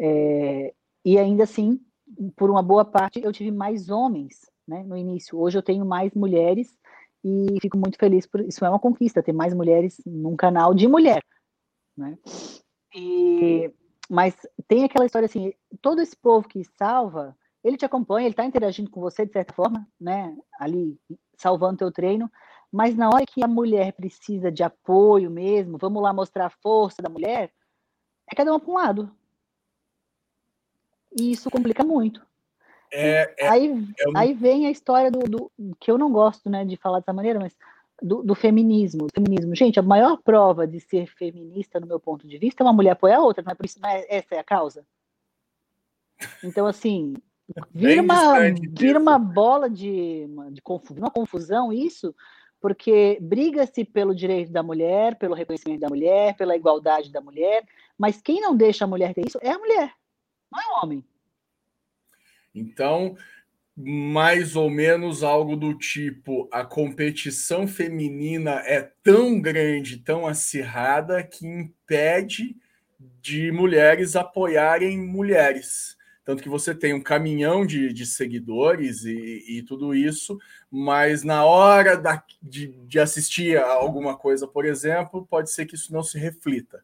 é, 0.00 0.72
e 1.04 1.18
ainda 1.18 1.44
assim, 1.44 1.80
por 2.36 2.50
uma 2.50 2.62
boa 2.62 2.84
parte, 2.84 3.20
eu 3.22 3.32
tive 3.32 3.50
mais 3.50 3.90
homens 3.90 4.50
né, 4.66 4.82
no 4.84 4.96
início. 4.96 5.38
Hoje 5.38 5.58
eu 5.58 5.62
tenho 5.62 5.84
mais 5.84 6.12
mulheres 6.14 6.76
e 7.24 7.58
fico 7.60 7.76
muito 7.76 7.98
feliz 7.98 8.26
por 8.26 8.40
isso. 8.40 8.64
É 8.64 8.68
uma 8.68 8.78
conquista 8.78 9.22
ter 9.22 9.32
mais 9.32 9.54
mulheres 9.54 10.00
num 10.06 10.36
canal 10.36 10.74
de 10.74 10.86
mulher 10.86 11.22
né? 11.96 12.18
E, 12.94 13.72
mas 14.08 14.34
tem 14.68 14.84
aquela 14.84 15.06
história 15.06 15.26
assim, 15.26 15.52
todo 15.80 16.00
esse 16.00 16.16
povo 16.16 16.46
que 16.46 16.62
salva, 16.78 17.36
ele 17.64 17.76
te 17.76 17.84
acompanha, 17.84 18.26
ele 18.26 18.32
está 18.32 18.44
interagindo 18.44 18.90
com 18.90 19.00
você 19.00 19.24
de 19.24 19.32
certa 19.32 19.54
forma, 19.54 19.88
né? 20.00 20.36
Ali 20.60 20.98
salvando 21.36 21.78
teu 21.78 21.90
treino, 21.90 22.30
mas 22.70 22.94
na 22.94 23.08
hora 23.08 23.26
que 23.26 23.42
a 23.42 23.48
mulher 23.48 23.92
precisa 23.92 24.50
de 24.52 24.62
apoio 24.62 25.30
mesmo, 25.30 25.78
vamos 25.78 26.02
lá 26.02 26.12
mostrar 26.12 26.46
a 26.46 26.50
força 26.50 27.02
da 27.02 27.08
mulher, 27.08 27.52
é 28.30 28.34
cada 28.34 28.50
uma 28.50 28.60
para 28.60 28.70
um 28.70 28.74
lado. 28.74 29.16
E 31.18 31.32
isso 31.32 31.50
complica 31.50 31.82
muito. 31.82 32.24
É, 32.92 33.34
é, 33.38 33.48
aí, 33.48 33.66
é 33.98 34.08
um... 34.08 34.16
aí 34.16 34.34
vem 34.34 34.66
a 34.66 34.70
história 34.70 35.10
do, 35.10 35.20
do, 35.20 35.50
que 35.80 35.90
eu 35.90 35.98
não 35.98 36.10
gosto, 36.10 36.48
né, 36.48 36.64
de 36.64 36.76
falar 36.76 37.00
dessa 37.00 37.12
maneira, 37.12 37.38
mas 37.38 37.56
do, 38.02 38.22
do, 38.22 38.34
feminismo. 38.34 39.06
feminismo. 39.14 39.54
Gente, 39.54 39.78
a 39.78 39.82
maior 39.82 40.18
prova 40.22 40.66
de 40.66 40.80
ser 40.80 41.06
feminista, 41.06 41.80
no 41.80 41.86
meu 41.86 41.98
ponto 41.98 42.26
de 42.26 42.38
vista, 42.38 42.62
é 42.62 42.66
uma 42.66 42.72
mulher 42.72 42.92
apoiar 42.92 43.18
a 43.18 43.22
outra, 43.22 43.42
não 43.42 43.52
é 43.52 43.54
por 43.54 43.66
isso, 43.66 43.80
não 43.80 43.88
é, 43.88 44.04
essa 44.08 44.34
é 44.34 44.38
a 44.38 44.44
causa. 44.44 44.86
Então, 46.42 46.66
assim, 46.66 47.14
vira 47.70 48.02
uma, 48.02 48.34
vira 48.72 48.98
uma 48.98 49.18
bola 49.18 49.68
de, 49.68 50.26
de 50.50 50.62
confusão, 50.62 51.02
uma 51.02 51.10
confusão 51.10 51.72
isso, 51.72 52.14
porque 52.60 53.18
briga-se 53.20 53.84
pelo 53.84 54.14
direito 54.14 54.50
da 54.50 54.62
mulher, 54.62 55.16
pelo 55.16 55.34
reconhecimento 55.34 55.80
da 55.80 55.88
mulher, 55.88 56.36
pela 56.36 56.56
igualdade 56.56 57.12
da 57.12 57.20
mulher, 57.20 57.64
mas 57.98 58.20
quem 58.20 58.40
não 58.40 58.56
deixa 58.56 58.84
a 58.84 58.88
mulher 58.88 59.14
ter 59.14 59.26
isso 59.26 59.38
é 59.42 59.50
a 59.50 59.58
mulher, 59.58 59.92
não 60.50 60.60
é 60.60 60.64
o 60.64 60.84
homem. 60.84 61.04
Então, 62.58 63.16
mais 63.76 64.56
ou 64.56 64.70
menos 64.70 65.22
algo 65.22 65.54
do 65.56 65.74
tipo: 65.74 66.48
a 66.50 66.64
competição 66.64 67.68
feminina 67.68 68.62
é 68.64 68.90
tão 69.02 69.40
grande, 69.40 69.98
tão 69.98 70.26
acirrada, 70.26 71.22
que 71.22 71.46
impede 71.46 72.56
de 73.20 73.52
mulheres 73.52 74.16
apoiarem 74.16 74.98
mulheres. 74.98 75.96
Tanto 76.24 76.42
que 76.42 76.48
você 76.48 76.74
tem 76.74 76.92
um 76.92 77.00
caminhão 77.00 77.64
de, 77.64 77.92
de 77.92 78.04
seguidores 78.04 79.04
e, 79.04 79.44
e, 79.46 79.62
tudo 79.62 79.94
isso, 79.94 80.36
mas 80.68 81.22
na 81.22 81.44
hora 81.44 81.96
da, 81.96 82.20
de, 82.42 82.66
de 82.84 82.98
assistir 82.98 83.56
a 83.56 83.70
alguma 83.70 84.16
coisa, 84.16 84.44
por 84.44 84.64
exemplo, 84.64 85.24
pode 85.30 85.52
ser 85.52 85.66
que 85.66 85.76
isso 85.76 85.92
não 85.92 86.02
se 86.02 86.18
reflita. 86.18 86.82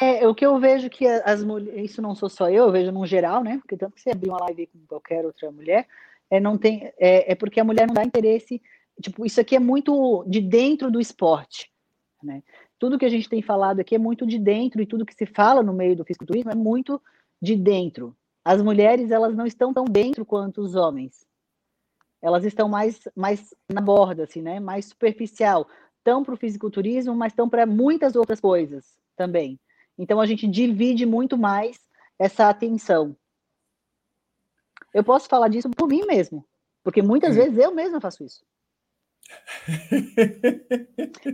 É, 0.00 0.26
o 0.28 0.34
que 0.34 0.46
eu 0.46 0.58
vejo 0.60 0.88
que 0.88 1.06
as 1.06 1.42
mulheres, 1.42 1.90
isso 1.90 2.00
não 2.00 2.14
sou 2.14 2.28
só 2.28 2.48
eu, 2.48 2.66
eu 2.66 2.72
vejo 2.72 2.92
num 2.92 3.04
geral, 3.04 3.42
né? 3.42 3.58
Porque 3.58 3.76
tanto 3.76 3.94
que 3.94 4.00
você 4.00 4.10
abrir 4.10 4.28
uma 4.28 4.40
live 4.44 4.68
com 4.68 4.78
qualquer 4.86 5.26
outra 5.26 5.50
mulher, 5.50 5.88
é, 6.30 6.38
não 6.38 6.56
tem, 6.56 6.92
é, 6.98 7.32
é 7.32 7.34
porque 7.34 7.58
a 7.58 7.64
mulher 7.64 7.86
não 7.88 7.94
dá 7.94 8.04
interesse. 8.04 8.62
Tipo, 9.02 9.26
isso 9.26 9.40
aqui 9.40 9.56
é 9.56 9.60
muito 9.60 10.24
de 10.28 10.40
dentro 10.40 10.88
do 10.90 11.00
esporte. 11.00 11.70
Né? 12.22 12.44
Tudo 12.78 12.98
que 12.98 13.04
a 13.04 13.08
gente 13.08 13.28
tem 13.28 13.42
falado 13.42 13.80
aqui 13.80 13.96
é 13.96 13.98
muito 13.98 14.24
de 14.24 14.38
dentro, 14.38 14.80
e 14.80 14.86
tudo 14.86 15.04
que 15.04 15.14
se 15.14 15.26
fala 15.26 15.64
no 15.64 15.72
meio 15.72 15.96
do 15.96 16.04
fisiculturismo 16.04 16.52
é 16.52 16.54
muito 16.54 17.02
de 17.42 17.56
dentro. 17.56 18.16
As 18.44 18.62
mulheres, 18.62 19.10
elas 19.10 19.34
não 19.34 19.46
estão 19.46 19.74
tão 19.74 19.84
dentro 19.84 20.24
quanto 20.24 20.60
os 20.60 20.76
homens. 20.76 21.26
Elas 22.22 22.44
estão 22.44 22.68
mais, 22.68 23.00
mais 23.16 23.54
na 23.68 23.80
borda, 23.80 24.24
assim, 24.24 24.42
né? 24.42 24.60
Mais 24.60 24.86
superficial. 24.86 25.68
Estão 25.98 26.22
para 26.22 26.34
o 26.34 26.36
fisiculturismo, 26.36 27.14
mas 27.16 27.32
estão 27.32 27.48
para 27.48 27.66
muitas 27.66 28.14
outras 28.14 28.40
coisas 28.40 28.96
também. 29.16 29.58
Então, 29.98 30.20
a 30.20 30.26
gente 30.26 30.46
divide 30.46 31.04
muito 31.04 31.36
mais 31.36 31.78
essa 32.18 32.48
atenção. 32.48 33.16
Eu 34.94 35.04
posso 35.04 35.28
falar 35.28 35.48
disso 35.48 35.68
por 35.70 35.88
mim 35.88 36.06
mesmo, 36.06 36.46
porque 36.82 37.02
muitas 37.02 37.32
hum. 37.36 37.40
vezes 37.40 37.58
eu 37.58 37.74
mesma 37.74 38.00
faço 38.00 38.24
isso. 38.24 38.44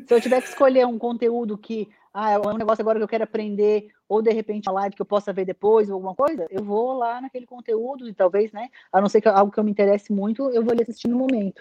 Se 0.07 0.15
eu 0.15 0.21
tiver 0.21 0.43
que 0.43 0.49
escolher 0.49 0.87
um 0.87 0.99
conteúdo 0.99 1.57
que 1.57 1.89
ah, 2.13 2.33
é 2.33 2.39
um 2.39 2.57
negócio 2.57 2.83
agora 2.83 2.99
que 2.99 3.05
eu 3.05 3.09
quero 3.09 3.25
aprender, 3.25 3.89
ou 4.09 4.23
de 4.23 4.33
repente 4.33 4.69
uma 4.69 4.81
live 4.81 4.95
que 4.95 5.03
eu 5.03 5.07
possa 5.07 5.33
ver 5.33 5.45
depois, 5.45 5.89
ou 5.89 5.95
alguma 5.95 6.15
coisa, 6.15 6.47
eu 6.51 6.63
vou 6.63 6.95
lá 6.95 7.21
naquele 7.21 7.47
conteúdo, 7.47 8.09
e 8.09 8.15
talvez, 8.15 8.53
né? 8.53 8.69
A 8.93 9.01
não 9.01 9.09
ser 9.09 9.21
que 9.21 9.29
algo 9.29 9.51
que 9.51 9.59
eu 9.59 9.65
me 9.65 9.71
interesse 9.71 10.13
muito, 10.13 10.49
eu 10.51 10.63
vou 10.63 10.73
ali 10.73 10.83
assistir 10.83 11.09
no 11.09 11.19
momento. 11.19 11.61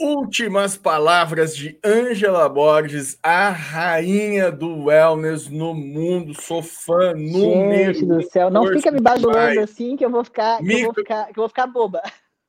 Últimas 0.00 0.76
palavras 0.76 1.56
de 1.56 1.78
Ângela 1.84 2.48
Borges, 2.48 3.16
a 3.22 3.50
rainha 3.50 4.50
do 4.50 4.86
wellness 4.86 5.48
no 5.48 5.72
mundo. 5.72 6.34
Sou 6.34 6.62
fã 6.62 7.14
número. 7.14 7.94
Gente 7.94 8.06
do 8.06 8.22
céu, 8.22 8.50
não 8.50 8.66
fica 8.66 8.90
me 8.90 9.00
bajulando 9.00 9.60
assim 9.60 9.96
que 9.96 10.04
eu 10.04 10.10
vou 10.10 10.24
ficar, 10.24 10.58
que 10.58 10.72
eu 10.72 10.84
vou 10.84 10.94
ficar, 10.94 11.24
que 11.26 11.38
eu 11.38 11.42
vou 11.42 11.48
ficar 11.48 11.66
boba. 11.68 12.02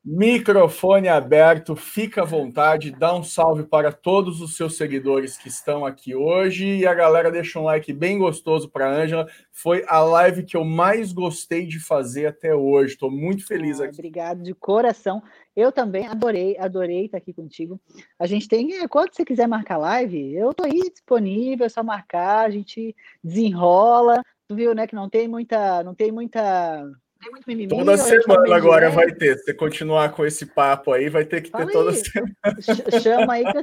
Microfone 0.08 1.08
aberto, 1.08 1.76
fica 1.76 2.22
à 2.22 2.26
vontade, 2.26 2.92
dá 2.92 3.16
um 3.16 3.24
salve 3.24 3.64
para 3.64 3.92
todos 3.92 4.40
os 4.40 4.56
seus 4.56 4.78
seguidores 4.78 5.36
que 5.36 5.48
estão 5.48 5.84
aqui 5.84 6.14
hoje 6.14 6.78
e 6.78 6.86
a 6.86 6.94
galera 6.94 7.32
deixa 7.32 7.60
um 7.60 7.64
like 7.64 7.92
bem 7.92 8.20
gostoso 8.20 8.70
para 8.70 8.88
a 8.88 8.94
Ângela. 8.94 9.26
Foi 9.52 9.84
a 9.88 10.02
live 10.02 10.44
que 10.44 10.56
eu 10.56 10.64
mais 10.64 11.12
gostei 11.12 11.66
de 11.66 11.80
fazer 11.80 12.28
até 12.28 12.54
hoje. 12.54 12.94
Estou 12.94 13.10
muito 13.10 13.48
feliz 13.48 13.82
ah, 13.82 13.86
aqui. 13.86 13.96
Obrigado 13.96 14.44
de 14.44 14.54
coração. 14.54 15.24
Eu 15.56 15.72
também 15.72 16.06
adorei, 16.06 16.56
adorei 16.60 17.06
estar 17.06 17.18
aqui 17.18 17.34
contigo. 17.34 17.82
A 18.20 18.28
gente 18.28 18.48
tem, 18.48 18.88
quando 18.88 19.12
você 19.12 19.26
quiser 19.26 19.48
marcar 19.48 19.78
live, 19.80 20.36
eu 20.36 20.52
estou 20.52 20.68
aí 20.68 20.88
disponível, 20.92 21.66
é 21.66 21.70
só 21.70 21.84
marcar, 21.84 22.46
a 22.46 22.50
gente 22.52 22.96
desenrola. 23.24 24.22
Tu 24.48 24.56
viu, 24.56 24.76
né, 24.76 24.86
que 24.86 24.94
não 24.94 25.10
tem 25.10 25.28
muita, 25.28 25.84
não 25.84 25.96
tem 25.96 26.12
muita 26.12 26.86
tem 27.26 27.32
muito 27.32 27.48
mimimi. 27.48 27.70
Toda 27.70 27.98
semana 27.98 28.56
agora 28.56 28.90
vai 28.90 29.12
ter. 29.12 29.38
Se 29.38 29.46
você 29.46 29.54
continuar 29.54 30.12
com 30.12 30.26
esse 30.26 30.46
papo 30.46 30.92
aí, 30.92 31.10
vai 31.10 31.26
ter 31.26 31.42
que 31.42 31.50
Fala 31.50 31.66
ter 31.66 31.72
toda 31.72 31.90
aí. 31.92 31.98
semana. 31.98 33.02
Chama 33.02 33.34
aí 33.34 33.44
que 33.52 33.60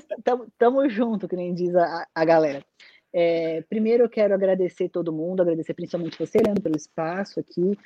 estamos 0.48 0.92
junto, 0.92 1.28
que 1.28 1.36
nem 1.36 1.54
diz 1.54 1.74
a, 1.74 2.06
a 2.14 2.24
galera. 2.24 2.64
É, 3.12 3.62
primeiro 3.68 4.04
eu 4.04 4.08
quero 4.08 4.34
agradecer 4.34 4.88
todo 4.88 5.12
mundo, 5.12 5.42
agradecer 5.42 5.74
principalmente 5.74 6.18
você, 6.18 6.38
Leandro, 6.38 6.62
pelo 6.62 6.76
espaço 6.76 7.38
aqui, 7.38 7.78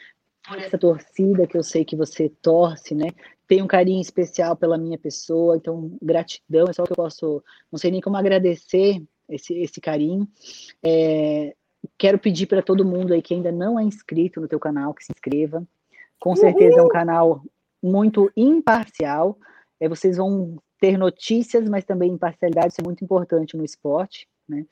por 0.47 0.59
essa 0.59 0.79
torcida 0.79 1.47
que 1.47 1.59
eu 1.59 1.65
sei 1.65 1.85
que 1.85 1.97
você 1.97 2.29
torce, 2.41 2.95
né? 2.95 3.11
Tem 3.47 3.61
um 3.61 3.67
carinho 3.67 4.01
especial 4.01 4.57
pela 4.57 4.79
minha 4.79 4.97
pessoa, 4.97 5.57
então 5.57 5.91
gratidão, 6.01 6.67
é 6.69 6.73
só 6.73 6.85
que 6.85 6.93
eu 6.93 6.97
posso, 6.97 7.43
não 7.71 7.79
sei 7.79 7.91
nem 7.91 8.01
como 8.01 8.17
agradecer 8.17 9.03
esse, 9.29 9.55
esse 9.55 9.81
carinho. 9.81 10.29
É, 10.83 11.55
Quero 11.99 12.19
pedir 12.19 12.47
para 12.47 12.63
todo 12.63 12.85
mundo 12.85 13.13
aí 13.13 13.23
que 13.23 13.35
ainda 13.35 13.53
não 13.53 13.79
é 13.79 13.83
inscrito 13.83 14.41
no 14.41 14.49
teu 14.49 14.59
canal 14.59 14.95
que 14.95 15.05
se 15.05 15.13
inscreva. 15.13 15.67
Com 16.19 16.31
Uhul. 16.31 16.37
certeza 16.37 16.81
é 16.81 16.83
um 16.83 16.89
canal 16.89 17.43
muito 17.83 18.31
imparcial. 18.37 19.39
É, 19.79 19.89
vocês 19.89 20.17
vão 20.17 20.57
ter 20.81 20.99
notícias, 20.99 21.69
mas 21.69 21.85
também 21.85 22.13
imparcialidade, 22.13 22.69
isso 22.69 22.81
é 22.81 22.85
muito 22.85 23.05
importante 23.05 23.57
no 23.57 23.65
esporte, 23.65 24.29
né? 24.49 24.67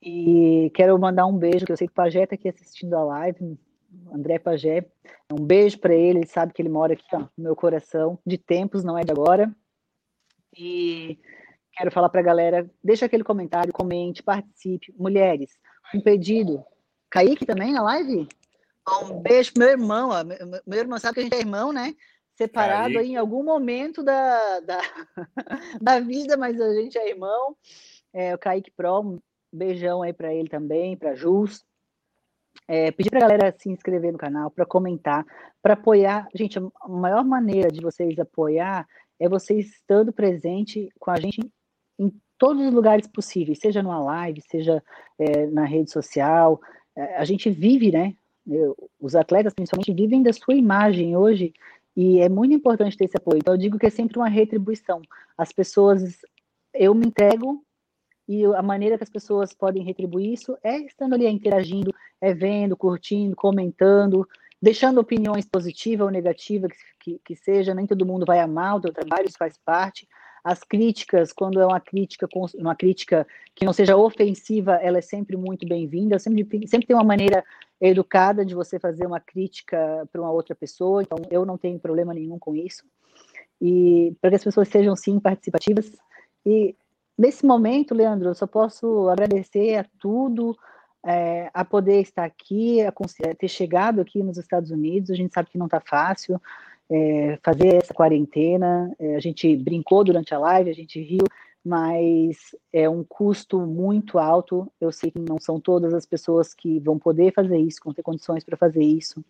E 0.00 0.70
quero 0.74 0.96
mandar 0.98 1.26
um 1.26 1.36
beijo, 1.36 1.64
que 1.64 1.72
eu 1.72 1.76
sei 1.76 1.86
que 1.86 1.92
o 1.92 1.94
Pajé 1.94 2.24
está 2.24 2.34
aqui 2.34 2.48
assistindo 2.48 2.94
a 2.94 3.02
live, 3.02 3.58
André 4.12 4.38
Pajé. 4.38 4.86
Um 5.32 5.44
beijo 5.44 5.78
para 5.78 5.94
ele, 5.94 6.20
ele 6.20 6.26
sabe 6.26 6.52
que 6.52 6.62
ele 6.62 6.68
mora 6.68 6.92
aqui 6.92 7.04
ó, 7.12 7.20
no 7.20 7.30
meu 7.44 7.56
coração, 7.56 8.18
de 8.24 8.38
tempos, 8.38 8.84
não 8.84 8.96
é 8.96 9.02
de 9.02 9.10
agora. 9.10 9.52
E 10.56 11.18
quero 11.72 11.90
falar 11.90 12.08
para 12.08 12.20
a 12.20 12.24
galera, 12.24 12.70
deixa 12.82 13.06
aquele 13.06 13.24
comentário, 13.24 13.72
comente, 13.72 14.22
participe. 14.22 14.94
Mulheres, 14.96 15.58
um 15.94 16.00
pedido. 16.00 16.64
Kaique 17.10 17.46
também 17.46 17.72
na 17.72 17.82
live? 17.82 18.28
Um 19.02 19.20
beijo 19.20 19.52
pro 19.52 19.62
meu 19.62 19.70
irmão. 19.70 20.10
Ó. 20.10 20.24
Meu 20.66 20.78
irmão 20.78 20.98
sabe 20.98 21.14
que 21.14 21.20
a 21.20 21.22
gente 21.24 21.34
é 21.34 21.40
irmão, 21.40 21.72
né? 21.72 21.94
Separado 22.36 22.98
aí 22.98 23.12
em 23.12 23.16
algum 23.16 23.42
momento 23.42 24.02
da, 24.02 24.60
da, 24.60 24.78
da, 25.80 26.00
vida, 26.00 26.36
mas 26.36 26.60
a 26.60 26.74
gente 26.74 26.98
é 26.98 27.08
irmão. 27.08 27.56
É, 28.12 28.34
o 28.34 28.38
Kaique 28.38 28.70
Pro, 28.70 29.00
um 29.00 29.20
beijão 29.52 30.02
aí 30.02 30.12
para 30.12 30.34
ele 30.34 30.48
também, 30.48 30.96
para 30.96 31.14
Jus. 31.14 31.64
É, 32.68 32.90
pedir 32.90 33.10
para 33.10 33.20
a 33.20 33.28
galera 33.28 33.54
se 33.58 33.70
inscrever 33.70 34.12
no 34.12 34.18
canal, 34.18 34.50
para 34.50 34.66
comentar, 34.66 35.24
para 35.62 35.74
apoiar. 35.74 36.28
Gente, 36.34 36.58
a 36.58 36.88
maior 36.88 37.24
maneira 37.24 37.70
de 37.70 37.80
vocês 37.80 38.18
apoiar 38.18 38.86
é 39.18 39.28
vocês 39.28 39.66
estando 39.70 40.12
presente 40.12 40.90
com 40.98 41.10
a 41.10 41.18
gente 41.18 41.40
em 41.98 42.12
todos 42.38 42.64
os 42.66 42.72
lugares 42.72 43.06
possíveis, 43.06 43.58
seja 43.58 43.82
numa 43.82 43.98
live, 43.98 44.40
seja 44.42 44.82
é, 45.18 45.46
na 45.46 45.64
rede 45.64 45.90
social. 45.90 46.60
É, 46.94 47.16
a 47.16 47.24
gente 47.24 47.50
vive, 47.50 47.90
né? 47.90 48.14
Eu, 48.46 48.76
os 49.00 49.14
atletas, 49.16 49.52
principalmente, 49.54 49.92
vivem 49.92 50.22
da 50.22 50.32
sua 50.32 50.54
imagem 50.54 51.16
hoje 51.16 51.52
e 51.96 52.20
é 52.20 52.28
muito 52.28 52.54
importante 52.54 52.96
ter 52.96 53.06
esse 53.06 53.16
apoio. 53.16 53.38
Então, 53.38 53.54
eu 53.54 53.58
digo 53.58 53.78
que 53.78 53.86
é 53.86 53.90
sempre 53.90 54.18
uma 54.18 54.28
retribuição. 54.28 55.00
As 55.36 55.50
pessoas, 55.50 56.18
eu 56.74 56.94
me 56.94 57.06
entrego 57.06 57.64
e 58.28 58.44
a 58.44 58.62
maneira 58.62 58.96
que 58.96 59.04
as 59.04 59.10
pessoas 59.10 59.54
podem 59.54 59.82
retribuir 59.82 60.32
isso 60.32 60.56
é 60.62 60.78
estando 60.78 61.14
ali, 61.14 61.26
é 61.26 61.30
interagindo, 61.30 61.94
é 62.20 62.34
vendo, 62.34 62.76
curtindo, 62.76 63.36
comentando, 63.36 64.26
deixando 64.60 65.00
opiniões 65.00 65.46
positivas 65.46 66.06
ou 66.06 66.12
negativas 66.12 66.72
que, 66.72 67.14
que, 67.14 67.20
que 67.24 67.36
seja. 67.36 67.74
Nem 67.74 67.86
todo 67.86 68.06
mundo 68.06 68.26
vai 68.26 68.40
amar 68.40 68.76
o 68.76 68.80
teu 68.80 68.92
trabalho, 68.92 69.26
isso 69.26 69.38
faz 69.38 69.56
parte. 69.64 70.06
As 70.46 70.62
críticas, 70.62 71.32
quando 71.32 71.60
é 71.60 71.66
uma 71.66 71.80
crítica, 71.80 72.28
uma 72.54 72.76
crítica 72.76 73.26
que 73.52 73.64
não 73.64 73.72
seja 73.72 73.96
ofensiva, 73.96 74.76
ela 74.76 74.98
é 74.98 75.00
sempre 75.00 75.36
muito 75.36 75.66
bem-vinda. 75.66 76.20
Sempre, 76.20 76.68
sempre 76.68 76.86
tem 76.86 76.94
uma 76.94 77.02
maneira 77.02 77.44
educada 77.80 78.46
de 78.46 78.54
você 78.54 78.78
fazer 78.78 79.04
uma 79.04 79.18
crítica 79.18 80.08
para 80.12 80.20
uma 80.20 80.30
outra 80.30 80.54
pessoa, 80.54 81.02
então 81.02 81.18
eu 81.32 81.44
não 81.44 81.58
tenho 81.58 81.80
problema 81.80 82.14
nenhum 82.14 82.38
com 82.38 82.54
isso. 82.54 82.84
E 83.60 84.14
para 84.20 84.30
que 84.30 84.36
as 84.36 84.44
pessoas 84.44 84.68
sejam 84.68 84.94
sim 84.94 85.18
participativas. 85.18 85.90
E 86.46 86.76
nesse 87.18 87.44
momento, 87.44 87.92
Leandro, 87.92 88.28
eu 88.28 88.34
só 88.36 88.46
posso 88.46 89.08
agradecer 89.08 89.74
a 89.74 89.86
tudo, 89.98 90.56
é, 91.04 91.50
a 91.52 91.64
poder 91.64 92.02
estar 92.02 92.24
aqui, 92.24 92.82
a 92.82 92.92
ter 93.36 93.48
chegado 93.48 94.00
aqui 94.00 94.22
nos 94.22 94.38
Estados 94.38 94.70
Unidos. 94.70 95.10
A 95.10 95.16
gente 95.16 95.34
sabe 95.34 95.50
que 95.50 95.58
não 95.58 95.66
está 95.66 95.80
fácil 95.80 96.40
é, 96.90 97.38
fazer 97.42 97.76
essa 97.76 97.94
quarentena. 97.94 98.94
É, 98.98 99.16
a 99.16 99.20
gente 99.20 99.56
brincou 99.56 100.04
durante 100.04 100.34
a 100.34 100.38
live, 100.38 100.70
a 100.70 100.74
gente 100.74 101.00
riu, 101.00 101.24
mas 101.64 102.54
é 102.72 102.88
um 102.88 103.04
custo 103.04 103.60
muito 103.60 104.18
alto. 104.18 104.70
Eu 104.80 104.92
sei 104.92 105.10
que 105.10 105.18
não 105.18 105.38
são 105.40 105.60
todas 105.60 105.92
as 105.92 106.06
pessoas 106.06 106.54
que 106.54 106.78
vão 106.80 106.98
poder 106.98 107.32
fazer 107.32 107.58
isso, 107.58 107.80
vão 107.84 107.94
ter 107.94 108.02
condições 108.02 108.44
para 108.44 108.56
fazer 108.56 108.82
isso. 108.82 109.24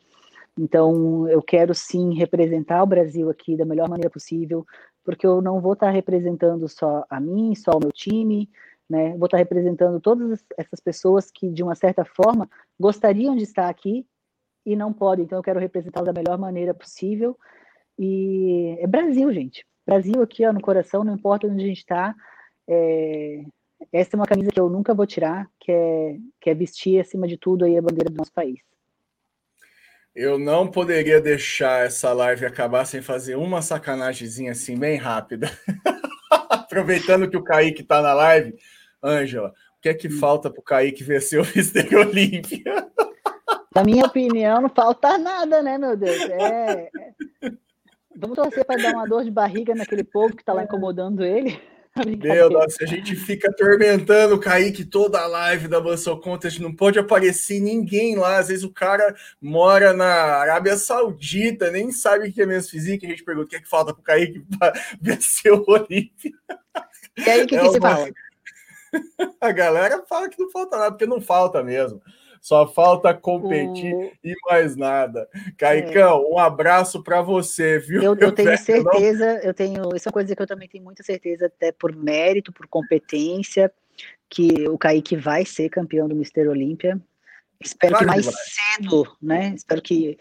Então, 0.59 1.29
eu 1.29 1.43
quero 1.43 1.75
sim 1.75 2.15
representar 2.15 2.83
o 2.83 2.87
Brasil 2.87 3.29
aqui 3.29 3.57
da 3.57 3.65
melhor 3.65 3.89
maneira 3.89 4.09
possível, 4.09 4.67
porque 5.05 5.27
eu 5.27 5.43
não 5.43 5.61
vou 5.61 5.75
estar 5.75 5.91
representando 5.91 6.67
só 6.69 7.05
a 7.11 7.21
mim, 7.21 7.55
só 7.55 7.73
o 7.73 7.81
meu 7.81 7.93
time, 7.93 8.49
né? 8.89 9.17
Vou 9.19 9.27
estar 9.27 9.37
representando 9.37 10.01
todas 10.01 10.43
essas 10.57 10.81
pessoas 10.81 11.31
que, 11.31 11.51
de 11.51 11.63
uma 11.63 11.75
certa 11.75 12.05
forma, 12.05 12.49
gostariam 12.81 13.37
de 13.37 13.43
estar 13.43 13.69
aqui 13.69 14.07
e 14.67 14.75
não 14.75 14.93
pode. 14.93 15.23
Então 15.23 15.39
eu 15.39 15.43
quero 15.43 15.61
representá-lo 15.61 16.07
da 16.07 16.13
melhor 16.13 16.37
maneira 16.37 16.75
possível. 16.75 17.39
E 17.97 18.77
é 18.81 18.87
Brasil, 18.87 19.33
gente. 19.33 19.65
Brasil 19.87 20.21
aqui 20.21 20.45
ó, 20.45 20.53
no 20.53 20.61
coração, 20.61 21.05
não 21.05 21.15
importa 21.15 21.47
onde 21.47 21.63
a 21.63 21.67
gente 21.67 21.79
está. 21.79 22.13
É... 22.69 23.43
Essa 23.93 24.17
é 24.17 24.19
uma 24.19 24.27
camisa 24.27 24.51
que 24.51 24.59
eu 24.59 24.69
nunca 24.69 24.95
vou 24.95 25.07
tirar, 25.07 25.47
que 25.61 25.71
é, 25.71 26.17
que 26.41 26.51
é 26.51 26.55
vestir 26.55 26.99
acima 26.99 27.29
de 27.29 27.37
tudo 27.37 27.65
aí 27.65 27.77
a 27.77 27.83
bandeira 27.83 28.11
do 28.11 28.17
nosso 28.17 28.33
país. 28.33 28.59
Eu 30.15 30.39
não 30.39 30.67
poderia 30.67 31.21
deixar 31.21 31.85
essa 31.85 32.11
live 32.15 32.47
acabar 32.47 32.87
sem 32.87 33.03
fazer 33.03 33.37
uma 33.37 33.61
sacanagemzinha 33.61 34.53
assim, 34.53 34.79
bem 34.79 34.97
rápida. 34.97 35.51
Aproveitando 36.49 37.29
que 37.29 37.37
o 37.37 37.45
Kaique 37.45 37.83
está 37.83 38.01
na 38.01 38.15
live, 38.15 38.55
Ângela, 39.05 39.53
o 39.79 39.83
que 39.83 39.91
é 39.91 39.95
que 39.95 40.09
hum. 40.09 40.19
falta 40.19 40.51
para 40.51 40.61
o 40.61 40.65
Kaique 40.65 41.05
vencer 41.05 41.39
o 41.39 41.47
Mister 41.55 41.87
Olímpia? 41.95 42.91
Na 43.77 43.85
minha 43.85 44.07
opinião, 44.07 44.63
não 44.63 44.71
falta 44.71 45.19
nada, 45.19 45.63
né, 45.63 45.77
meu 45.77 45.95
Deus? 45.95 46.19
É, 46.31 46.89
é... 47.43 47.53
Vamos 48.17 48.35
torcer 48.35 48.65
para 48.65 48.81
dar 48.81 48.95
uma 48.95 49.07
dor 49.07 49.23
de 49.23 49.31
barriga 49.31 49.75
naquele 49.75 50.03
povo 50.03 50.35
que 50.35 50.41
está 50.41 50.55
lá 50.55 50.65
incomodando 50.65 51.23
ele. 51.23 51.61
Meu 52.23 52.51
Deus, 52.51 52.77
a 52.81 52.85
gente 52.85 53.17
fica 53.17 53.49
atormentando 53.49 54.35
o 54.35 54.39
Kaique 54.39 54.85
toda 54.85 55.19
a 55.19 55.27
live 55.27 55.67
da 55.67 55.81
Muscle 55.81 56.21
Contest, 56.21 56.61
não 56.61 56.75
pode 56.75 56.99
aparecer 56.99 57.59
ninguém 57.59 58.17
lá. 58.17 58.39
Às 58.39 58.49
vezes 58.49 58.65
o 58.65 58.73
cara 58.73 59.15
mora 59.41 59.95
na 59.95 60.07
Arábia 60.07 60.77
Saudita, 60.77 61.71
nem 61.71 61.91
sabe 61.91 62.29
o 62.29 62.33
que 62.33 62.43
é 62.43 62.47
menos 62.47 62.69
física. 62.69 63.07
A 63.07 63.11
gente 63.11 63.25
pergunta 63.25 63.47
o 63.47 63.49
que 63.49 63.57
é 63.57 63.61
que 63.61 63.69
falta 63.69 63.95
para 63.95 64.01
o 64.01 64.05
Kaique 64.05 64.45
para 64.59 64.73
vencer 65.01 65.53
o 65.53 65.65
Olímpia. 65.67 66.33
E 67.17 67.31
aí, 67.31 67.45
o 67.45 67.47
que, 67.47 67.57
é 67.57 67.61
que 67.61 67.65
uma... 67.65 67.73
se 67.73 67.81
fala? 67.81 68.09
A 69.41 69.53
galera 69.53 70.03
fala 70.07 70.29
que 70.29 70.41
não 70.41 70.51
falta 70.51 70.77
nada, 70.77 70.91
porque 70.93 71.07
não 71.07 71.21
falta 71.21 71.63
mesmo. 71.63 72.03
Só 72.47 72.65
falta 72.65 73.13
competir 73.13 73.93
o... 73.93 74.13
e 74.23 74.33
mais 74.49 74.77
nada. 74.77 75.29
Caicão, 75.59 76.23
é. 76.23 76.29
um 76.33 76.39
abraço 76.39 77.03
para 77.03 77.21
você, 77.21 77.81
viu? 77.81 78.01
Eu, 78.01 78.15
eu 78.15 78.31
tenho 78.31 78.57
certeza, 78.57 79.41
eu 79.43 79.53
tenho. 79.53 79.97
Isso 79.97 80.09
é 80.09 80.11
uma 80.11 80.13
coisa 80.13 80.37
que 80.37 80.41
eu 80.41 80.47
também 80.47 80.69
tenho 80.69 80.85
muita 80.85 81.03
certeza, 81.03 81.47
até 81.47 81.73
por 81.73 81.93
mérito, 81.97 82.53
por 82.53 82.69
competência, 82.69 83.73
que 84.31 84.69
o 84.69 84.79
Kaique 84.79 85.17
vai 85.17 85.45
ser 85.45 85.69
campeão 85.71 86.07
do 86.07 86.15
Mister 86.15 86.49
Olímpia. 86.49 87.01
Espero 87.61 87.95
claro 87.95 88.07
que 88.07 88.13
mais 88.13 88.27
cedo, 88.27 89.17
né? 89.21 89.53
Espero 89.57 89.83
que 89.83 90.17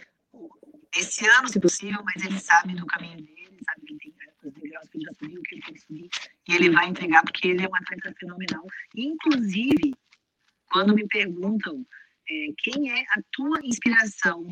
esse 0.98 1.30
ano, 1.30 1.48
se 1.48 1.60
possível, 1.60 2.02
mas 2.04 2.26
ele 2.26 2.40
sabe 2.40 2.74
do 2.74 2.88
caminho 2.88 3.18
dele, 3.18 3.60
sabe 3.64 3.86
que 3.86 3.98
tem 4.00 4.16
os 4.44 4.52
degraus 4.52 4.90
que 4.90 4.98
ele 4.98 5.06
já 5.06 5.14
subiu, 5.14 5.42
que 5.44 5.54
ele 5.54 5.62
tem 5.62 5.74
que 5.76 5.82
subir, 5.82 6.10
e 6.50 6.56
ele 6.56 6.72
vai 6.72 6.88
entregar 6.88 7.22
porque 7.22 7.50
ele 7.50 7.64
é 7.64 7.70
um 7.70 7.76
atleta 7.76 8.12
fenomenal. 8.20 8.66
Inclusive, 8.96 9.94
quando 10.72 10.96
me 10.96 11.08
perguntam 11.08 11.86
é, 12.30 12.48
quem 12.58 12.92
é 12.92 13.02
a 13.02 13.22
tua 13.32 13.60
inspiração? 13.64 14.46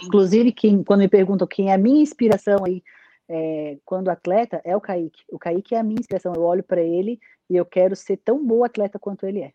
Inclusive, 0.00 0.52
quem, 0.52 0.82
quando 0.82 1.00
me 1.00 1.08
perguntam 1.08 1.46
quem 1.46 1.70
é 1.70 1.74
a 1.74 1.78
minha 1.78 2.02
inspiração 2.02 2.64
aí 2.64 2.82
é, 3.28 3.78
quando 3.84 4.08
atleta, 4.08 4.60
é 4.64 4.76
o 4.76 4.80
Kaique. 4.80 5.22
O 5.28 5.38
Kaique 5.38 5.74
é 5.74 5.78
a 5.78 5.82
minha 5.82 6.00
inspiração. 6.00 6.32
Eu 6.34 6.42
olho 6.42 6.62
para 6.62 6.82
ele 6.82 7.18
e 7.48 7.56
eu 7.56 7.64
quero 7.64 7.96
ser 7.96 8.18
tão 8.18 8.44
bom 8.44 8.64
atleta 8.64 8.98
quanto 8.98 9.26
ele 9.26 9.40
é. 9.40 9.52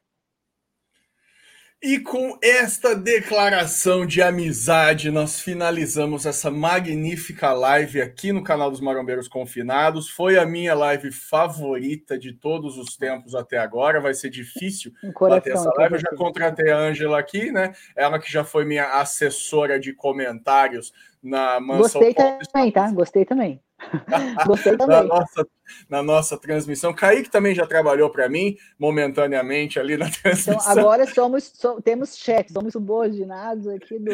E 1.79 1.99
com 1.99 2.39
esta 2.41 2.95
declaração 2.95 4.03
de 4.03 4.19
amizade, 4.19 5.11
nós 5.11 5.39
finalizamos 5.39 6.25
essa 6.25 6.49
magnífica 6.49 7.53
live 7.53 8.01
aqui 8.01 8.31
no 8.31 8.43
canal 8.43 8.71
dos 8.71 8.81
Marombeiros 8.81 9.27
Confinados. 9.27 10.09
Foi 10.09 10.39
a 10.39 10.45
minha 10.45 10.73
live 10.73 11.11
favorita 11.11 12.17
de 12.17 12.33
todos 12.33 12.79
os 12.79 12.97
tempos 12.97 13.35
até 13.35 13.59
agora. 13.59 14.01
Vai 14.01 14.15
ser 14.15 14.31
difícil 14.31 14.91
um 15.03 15.11
bater 15.11 15.53
essa 15.53 15.71
live. 15.77 15.93
Eu 15.93 15.99
já 15.99 16.09
contratei 16.17 16.71
a 16.71 16.79
Ângela 16.79 17.19
aqui, 17.19 17.51
né? 17.51 17.73
Ela 17.95 18.17
que 18.17 18.31
já 18.31 18.43
foi 18.43 18.65
minha 18.65 18.99
assessora 18.99 19.79
de 19.79 19.93
comentários 19.93 20.91
na 21.27 21.59
Mansão 21.59 22.01
Gostei 22.01 22.13
também, 22.13 22.71
tá? 22.71 22.91
Gostei 22.91 23.25
também. 23.25 23.61
Gostei 24.47 24.77
também. 24.77 24.97
Na 24.97 25.03
nossa, 25.03 25.47
na 25.89 26.03
nossa 26.03 26.37
transmissão. 26.37 26.93
Kaique 26.93 27.29
também 27.29 27.53
já 27.53 27.67
trabalhou 27.67 28.09
para 28.09 28.29
mim, 28.29 28.55
momentaneamente, 28.79 29.79
ali 29.79 29.97
na 29.97 30.07
então, 30.07 30.21
transmissão. 30.21 30.53
Então, 30.55 30.71
agora 30.71 31.05
somos, 31.05 31.51
so, 31.53 31.81
temos 31.81 32.17
chefe, 32.17 32.53
somos 32.53 32.73
subordinados 32.73 33.67
aqui 33.67 33.99
do 33.99 34.11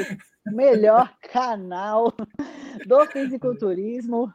melhor 0.48 1.14
canal 1.32 2.12
do 2.86 3.06
fisiculturismo 3.06 4.34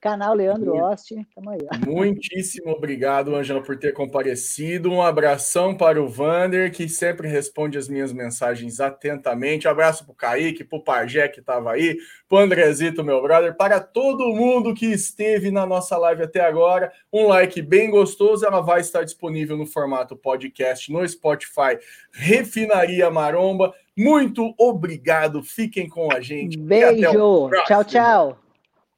Canal 0.00 0.34
Leandro 0.34 0.74
Oste, 0.74 1.26
tamo 1.34 1.50
aí. 1.50 1.60
Muitíssimo 1.86 2.70
obrigado, 2.70 3.34
Angela, 3.34 3.62
por 3.62 3.78
ter 3.78 3.92
comparecido. 3.92 4.90
Um 4.90 5.00
abração 5.00 5.76
para 5.76 6.02
o 6.02 6.08
Vander, 6.08 6.72
que 6.72 6.88
sempre 6.88 7.28
responde 7.28 7.78
as 7.78 7.88
minhas 7.88 8.12
mensagens 8.12 8.80
atentamente. 8.80 9.68
Abraço 9.68 10.04
para 10.04 10.12
o 10.12 10.16
Kaique, 10.16 10.64
para 10.64 10.78
o 10.78 10.82
Pajé, 10.82 11.28
que 11.28 11.40
estava 11.40 11.72
aí, 11.72 11.96
para 12.28 12.38
o 12.38 12.40
Andrezito, 12.40 13.04
meu 13.04 13.22
brother, 13.22 13.56
para 13.56 13.80
todo 13.80 14.34
mundo 14.34 14.74
que 14.74 14.86
esteve 14.86 15.50
na 15.50 15.64
nossa 15.64 15.96
live 15.96 16.24
até 16.24 16.40
agora. 16.40 16.92
Um 17.12 17.28
like 17.28 17.62
bem 17.62 17.90
gostoso, 17.90 18.44
ela 18.44 18.60
vai 18.60 18.80
estar 18.80 19.04
disponível 19.04 19.56
no 19.56 19.66
formato 19.66 20.16
podcast 20.16 20.90
no 20.92 21.06
Spotify 21.06 21.78
Refinaria 22.10 23.10
Maromba. 23.10 23.72
Muito 23.96 24.54
obrigado, 24.58 25.42
fiquem 25.42 25.88
com 25.88 26.12
a 26.12 26.20
gente. 26.20 26.58
Beijo, 26.58 27.50
tchau, 27.66 27.84
tchau. 27.84 28.41